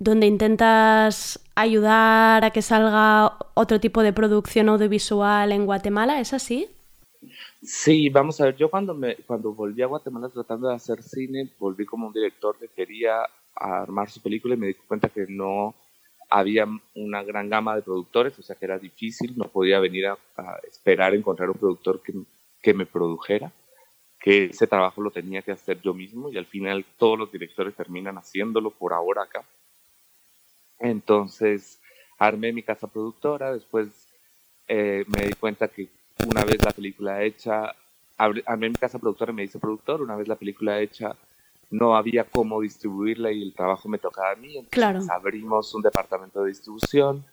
Donde 0.00 0.26
intentas 0.26 1.38
ayudar 1.54 2.44
a 2.44 2.50
que 2.50 2.60
salga 2.60 3.36
otro 3.54 3.78
tipo 3.78 4.02
de 4.02 4.12
producción 4.12 4.68
audiovisual 4.68 5.52
en 5.52 5.64
Guatemala, 5.64 6.18
¿es 6.18 6.32
así? 6.32 6.68
Sí, 7.62 8.08
vamos 8.08 8.40
a 8.40 8.46
ver, 8.46 8.56
yo 8.56 8.68
cuando, 8.68 8.94
me, 8.94 9.14
cuando 9.26 9.52
volví 9.52 9.82
a 9.82 9.86
Guatemala 9.86 10.28
tratando 10.28 10.68
de 10.68 10.74
hacer 10.74 11.00
cine, 11.04 11.52
volví 11.56 11.86
como 11.86 12.08
un 12.08 12.12
director 12.12 12.56
que 12.58 12.66
quería 12.66 13.20
armar 13.54 14.10
su 14.10 14.20
película 14.20 14.54
y 14.54 14.58
me 14.58 14.66
di 14.68 14.74
cuenta 14.74 15.08
que 15.08 15.26
no 15.28 15.74
había 16.32 16.66
una 16.94 17.22
gran 17.22 17.50
gama 17.50 17.76
de 17.76 17.82
productores, 17.82 18.38
o 18.38 18.42
sea 18.42 18.56
que 18.56 18.64
era 18.64 18.78
difícil, 18.78 19.36
no 19.36 19.44
podía 19.48 19.78
venir 19.80 20.06
a, 20.06 20.16
esperar 20.66 21.14
encontrar 21.14 21.50
un 21.50 21.58
productor 21.58 22.02
que, 22.02 22.14
que, 22.62 22.72
me 22.72 22.86
produjera, 22.86 23.52
que 24.18 24.46
ese 24.46 24.66
trabajo 24.66 25.02
lo 25.02 25.10
tenía 25.10 25.42
que 25.42 25.52
hacer 25.52 25.82
yo 25.82 25.92
mismo 25.92 26.30
y 26.30 26.38
al 26.38 26.46
final 26.46 26.86
todos 26.96 27.18
los 27.18 27.30
directores 27.30 27.74
terminan 27.74 28.16
haciéndolo 28.16 28.70
por 28.70 28.94
ahora 28.94 29.24
acá. 29.24 29.44
Entonces 30.78 31.82
armé 32.18 32.50
mi 32.52 32.62
casa 32.62 32.86
productora, 32.86 33.52
después 33.52 34.08
eh, 34.68 35.04
me 35.08 35.26
di 35.26 35.34
cuenta 35.34 35.68
que 35.68 35.90
una 36.26 36.44
vez 36.44 36.64
la 36.64 36.72
película 36.72 37.22
hecha, 37.22 37.74
armé 38.16 38.70
mi 38.70 38.76
casa 38.76 38.98
productora 38.98 39.32
y 39.32 39.34
me 39.34 39.44
hice 39.44 39.58
productor, 39.58 40.00
una 40.00 40.16
vez 40.16 40.28
la 40.28 40.36
película 40.36 40.80
hecha 40.80 41.14
no 41.72 41.96
había 41.96 42.24
cómo 42.24 42.60
distribuirla 42.60 43.32
y 43.32 43.42
el 43.42 43.54
trabajo 43.54 43.88
me 43.88 43.98
tocaba 43.98 44.32
a 44.32 44.36
mí. 44.36 44.58
Entonces 44.58 45.10
abrimos 45.10 45.74
un 45.74 45.82
departamento 45.82 46.42
de 46.42 46.50
distribución. 46.50 47.24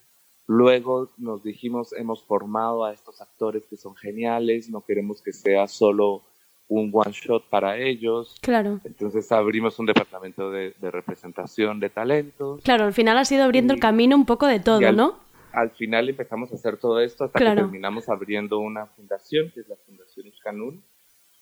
Luego 0.47 1.09
nos 1.17 1.43
dijimos, 1.43 1.93
hemos 1.93 2.23
formado 2.23 2.85
a 2.85 2.93
estos 2.93 3.21
actores 3.21 3.67
que 3.67 3.77
son 3.77 3.95
geniales, 3.95 4.69
no 4.69 4.81
queremos 4.81 5.21
que 5.21 5.33
sea 5.33 5.67
solo 5.67 6.23
un 6.69 6.89
one 6.93 7.11
shot 7.11 7.49
para 7.49 7.77
ellos. 7.77 8.37
Claro. 8.41 8.79
Entonces 8.85 9.29
abrimos 9.31 9.77
un 9.77 9.85
departamento 9.85 10.49
de, 10.49 10.73
representación 10.81 11.79
de 11.79 11.89
talentos. 11.89 12.61
Claro, 12.63 12.85
al 12.85 12.93
final 12.93 13.17
ha 13.17 13.25
sido 13.25 13.43
abriendo 13.43 13.73
el 13.73 13.79
camino 13.79 14.15
un 14.15 14.25
poco 14.25 14.47
de 14.47 14.59
todo, 14.59 14.91
¿no? 14.93 15.19
Al 15.51 15.71
final 15.71 16.07
empezamos 16.07 16.51
a 16.51 16.55
hacer 16.55 16.77
todo 16.77 17.01
esto 17.01 17.25
hasta 17.25 17.39
que 17.39 17.45
terminamos 17.45 18.07
abriendo 18.07 18.59
una 18.59 18.85
fundación, 18.85 19.51
que 19.51 19.61
es 19.61 19.67
la 19.67 19.75
Fundación 19.75 20.27
Iscanul, 20.27 20.81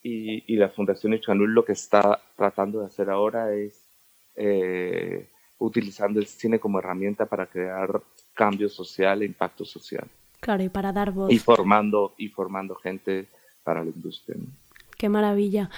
y, 0.08 0.56
la 0.56 0.70
Fundación 0.70 1.14
Ichanul 1.14 1.54
lo 1.54 1.66
que 1.66 1.74
está 1.74 2.20
tratando 2.36 2.80
de 2.80 2.88
hacer 2.88 3.10
ahora 3.10 3.54
es 3.54 3.86
eh, 4.36 5.30
utilizando 5.60 6.20
el 6.20 6.28
cine 6.28 6.60
como 6.60 6.80
herramienta 6.80 7.26
para 7.26 7.48
crear 7.48 8.02
cambio 8.34 8.70
social 8.70 9.22
e 9.22 9.26
impacto 9.26 9.66
social. 9.66 10.08
Claro, 10.40 10.64
y 10.64 10.70
para 10.70 10.94
dar 10.94 11.12
voz. 11.12 11.32
Y 11.32 11.40
formando, 11.40 12.14
y 12.18 12.30
formando 12.30 12.76
gente 12.76 13.28
para 13.64 13.84
la 13.84 13.90
industria. 13.90 14.38
Qué 14.98 15.10
maravilla. 15.10 15.70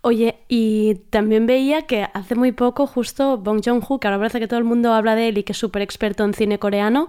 Oye, 0.00 0.36
y 0.48 0.96
también 1.10 1.46
veía 1.46 1.82
que 1.82 2.06
hace 2.12 2.34
muy 2.34 2.50
poco 2.50 2.86
justo 2.86 3.38
Bong 3.38 3.60
Joon-ho, 3.64 4.00
que 4.00 4.08
ahora 4.08 4.18
parece 4.18 4.40
que 4.40 4.48
todo 4.48 4.58
el 4.58 4.64
mundo 4.64 4.92
habla 4.92 5.14
de 5.14 5.28
él 5.28 5.38
y 5.38 5.44
que 5.44 5.52
es 5.52 5.58
súper 5.58 5.82
experto 5.82 6.24
en 6.24 6.34
cine 6.34 6.58
coreano, 6.58 7.06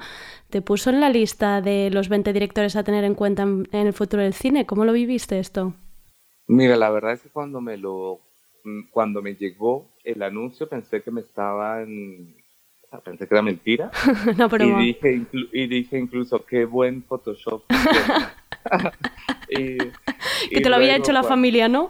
te 0.50 0.62
puso 0.62 0.92
en 0.92 1.00
la 1.00 1.10
lista 1.10 1.62
de 1.62 1.90
los 1.92 2.08
20 2.10 2.34
directores 2.34 2.76
a 2.76 2.84
tener 2.84 3.04
en 3.04 3.16
cuenta 3.16 3.44
en 3.44 3.68
el 3.72 3.94
futuro 3.94 4.22
del 4.22 4.34
cine. 4.34 4.68
¿Cómo 4.68 4.86
lo 4.86 4.94
viviste 4.94 5.40
esto? 5.40 5.74
Mira, 6.48 6.76
la 6.76 6.90
verdad 6.90 7.14
es 7.14 7.22
que 7.22 7.30
cuando 7.30 7.62
me 7.62 7.78
lo, 7.78 8.20
mm, 8.64 8.90
cuando 8.92 9.22
me 9.22 9.36
llegó 9.36 9.90
el 10.04 10.22
anuncio 10.22 10.70
pensé 10.70 11.02
que 11.02 11.12
me 11.12 11.22
estaban, 11.22 12.36
pensé 13.04 13.28
que 13.28 13.34
era 13.34 13.42
mentira. 13.42 13.92
no, 14.38 14.50
pero 14.50 14.66
y 14.66 14.86
dije, 14.86 15.26
y 15.52 15.68
dije 15.68 15.98
incluso 15.98 16.46
qué 16.46 16.66
buen 16.66 17.04
Photoshop. 17.04 17.64
y, 19.50 19.78
que 20.50 20.62
te 20.62 20.70
lo 20.70 20.76
había 20.76 20.96
hecho 20.96 21.12
la 21.12 21.24
familia, 21.24 21.68
¿no? 21.68 21.90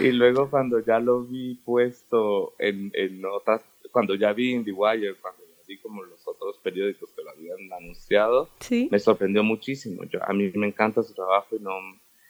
y 0.00 0.12
luego 0.12 0.50
cuando 0.50 0.80
ya 0.80 0.98
lo 0.98 1.22
vi 1.22 1.54
puesto 1.64 2.54
en, 2.58 2.90
en 2.94 3.24
otras, 3.24 3.62
cuando 3.90 4.14
ya 4.14 4.32
vi 4.32 4.52
IndieWire, 4.52 5.14
cuando 5.14 5.42
ya 5.42 5.62
vi 5.66 5.78
como 5.78 6.02
los 6.02 6.26
otros 6.26 6.58
periódicos 6.58 7.10
que 7.12 7.22
lo 7.22 7.30
habían 7.30 7.72
anunciado, 7.72 8.50
me 8.90 8.98
sorprendió 8.98 9.42
muchísimo. 9.42 10.04
Yo, 10.04 10.20
a 10.22 10.32
mí 10.32 10.50
me 10.54 10.68
encanta 10.68 11.02
su 11.02 11.14
trabajo 11.14 11.56
y 11.56 11.60
no 11.60 11.72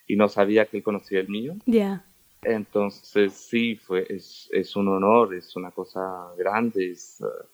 y 0.06 0.16
no 0.16 0.28
sabía 0.28 0.66
que 0.66 0.78
él 0.78 0.82
conocía 0.82 1.20
el 1.20 1.28
mío. 1.28 1.56
Ya. 1.66 2.04
Entonces 2.42 3.32
sí, 3.32 3.76
fue, 3.76 4.06
es, 4.08 4.48
es, 4.52 4.76
un 4.76 4.88
honor, 4.88 5.34
es 5.34 5.56
una 5.56 5.70
cosa 5.70 6.00
grande, 6.36 6.90
es, 6.90 7.18
uh, 7.20 7.46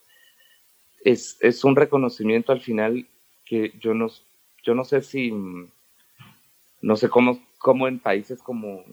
es, 1.05 1.39
es, 1.41 1.65
un 1.65 1.77
reconocimiento 1.77 2.51
al 2.53 2.61
final 2.61 3.07
que 3.45 3.73
yo 3.81 3.95
no, 3.95 4.09
yo 4.65 4.75
no 4.75 4.85
sé 4.85 5.03
si, 5.03 5.33
no 6.81 6.97
sé 6.97 7.09
cómo, 7.09 7.41
cómo 7.59 7.87
en 7.87 8.01
países 8.01 8.43
como, 8.43 8.85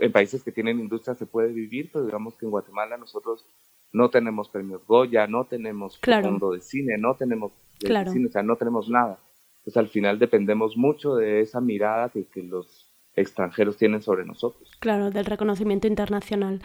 en 0.00 0.12
países 0.12 0.42
que 0.42 0.52
tienen 0.52 0.80
industria 0.80 1.14
se 1.14 1.26
puede 1.26 1.48
vivir, 1.48 1.90
pero 1.90 2.04
digamos 2.04 2.34
que 2.34 2.44
en 2.44 2.50
Guatemala 2.50 2.98
nosotros 2.98 3.46
no 3.90 4.10
tenemos 4.10 4.50
premios 4.50 4.86
Goya, 4.86 5.26
no 5.26 5.46
tenemos 5.46 5.98
fondo 5.98 6.52
de 6.52 6.60
cine, 6.60 6.98
no 6.98 7.14
tenemos 7.14 7.52
claro. 7.78 8.12
cine, 8.12 8.26
o 8.26 8.30
sea, 8.30 8.42
no 8.42 8.56
tenemos 8.56 8.88
nada 8.90 9.18
pues 9.64 9.76
al 9.76 9.88
final 9.88 10.18
dependemos 10.18 10.76
mucho 10.76 11.16
de 11.16 11.40
esa 11.40 11.60
mirada 11.60 12.08
que, 12.08 12.26
que 12.26 12.42
los 12.42 12.90
extranjeros 13.14 13.76
tienen 13.76 14.02
sobre 14.02 14.24
nosotros. 14.24 14.70
Claro, 14.80 15.10
del 15.10 15.26
reconocimiento 15.26 15.86
internacional. 15.86 16.60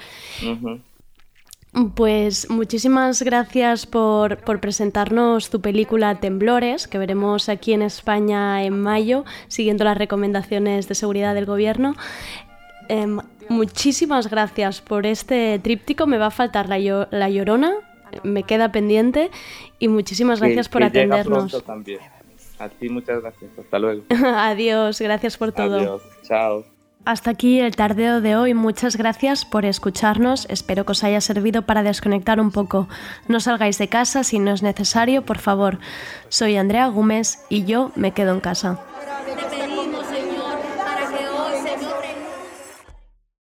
Pues 1.95 2.49
muchísimas 2.49 3.21
gracias 3.21 3.85
por, 3.85 4.37
por, 4.37 4.61
presentarnos 4.61 5.49
tu 5.49 5.59
película 5.59 6.15
Temblores, 6.21 6.87
que 6.87 6.97
veremos 6.97 7.49
aquí 7.49 7.73
en 7.73 7.81
España 7.81 8.63
en 8.63 8.81
mayo, 8.81 9.25
siguiendo 9.49 9.83
las 9.83 9.97
recomendaciones 9.97 10.87
de 10.87 10.95
seguridad 10.95 11.35
del 11.35 11.45
gobierno. 11.45 11.95
Em, 12.87 13.19
muchísimas 13.49 14.29
gracias 14.29 14.79
por 14.79 15.05
este 15.05 15.59
tríptico. 15.59 16.07
Me 16.07 16.17
va 16.17 16.27
a 16.27 16.31
faltar 16.31 16.69
la, 16.69 17.07
la 17.11 17.29
llorona, 17.29 17.73
me 18.23 18.43
queda 18.43 18.71
pendiente. 18.71 19.29
Y 19.77 19.89
muchísimas 19.89 20.39
gracias 20.39 20.69
por 20.69 20.81
atendernos. 20.81 21.61
también. 21.65 21.99
A 22.59 22.69
ti 22.69 22.89
muchas 22.89 23.21
gracias. 23.21 23.51
Hasta 23.57 23.79
luego. 23.79 24.03
Adiós, 24.09 24.99
gracias 25.01 25.37
por 25.37 25.51
todo. 25.51 25.77
Adiós, 25.77 26.01
chao. 26.23 26.65
Hasta 27.05 27.29
aquí 27.29 27.59
el 27.59 27.75
tardeo 27.75 28.19
de 28.19 28.35
hoy. 28.35 28.55
Muchas 28.55 28.95
gracias 28.95 29.45
por 29.45 29.63
escucharnos. 29.63 30.47
Espero 30.49 30.85
que 30.85 30.93
os 30.93 31.03
haya 31.03 31.21
servido 31.21 31.61
para 31.61 31.83
desconectar 31.83 32.39
un 32.39 32.51
poco. 32.51 32.87
No 33.27 33.39
salgáis 33.39 33.77
de 33.77 33.87
casa 33.87 34.23
si 34.23 34.39
no 34.39 34.51
es 34.51 34.63
necesario, 34.63 35.23
por 35.23 35.37
favor. 35.37 35.77
Soy 36.29 36.55
Andrea 36.55 36.87
Gómez 36.87 37.45
y 37.47 37.65
yo 37.65 37.91
me 37.95 38.11
quedo 38.11 38.33
en 38.33 38.39
casa. 38.39 38.79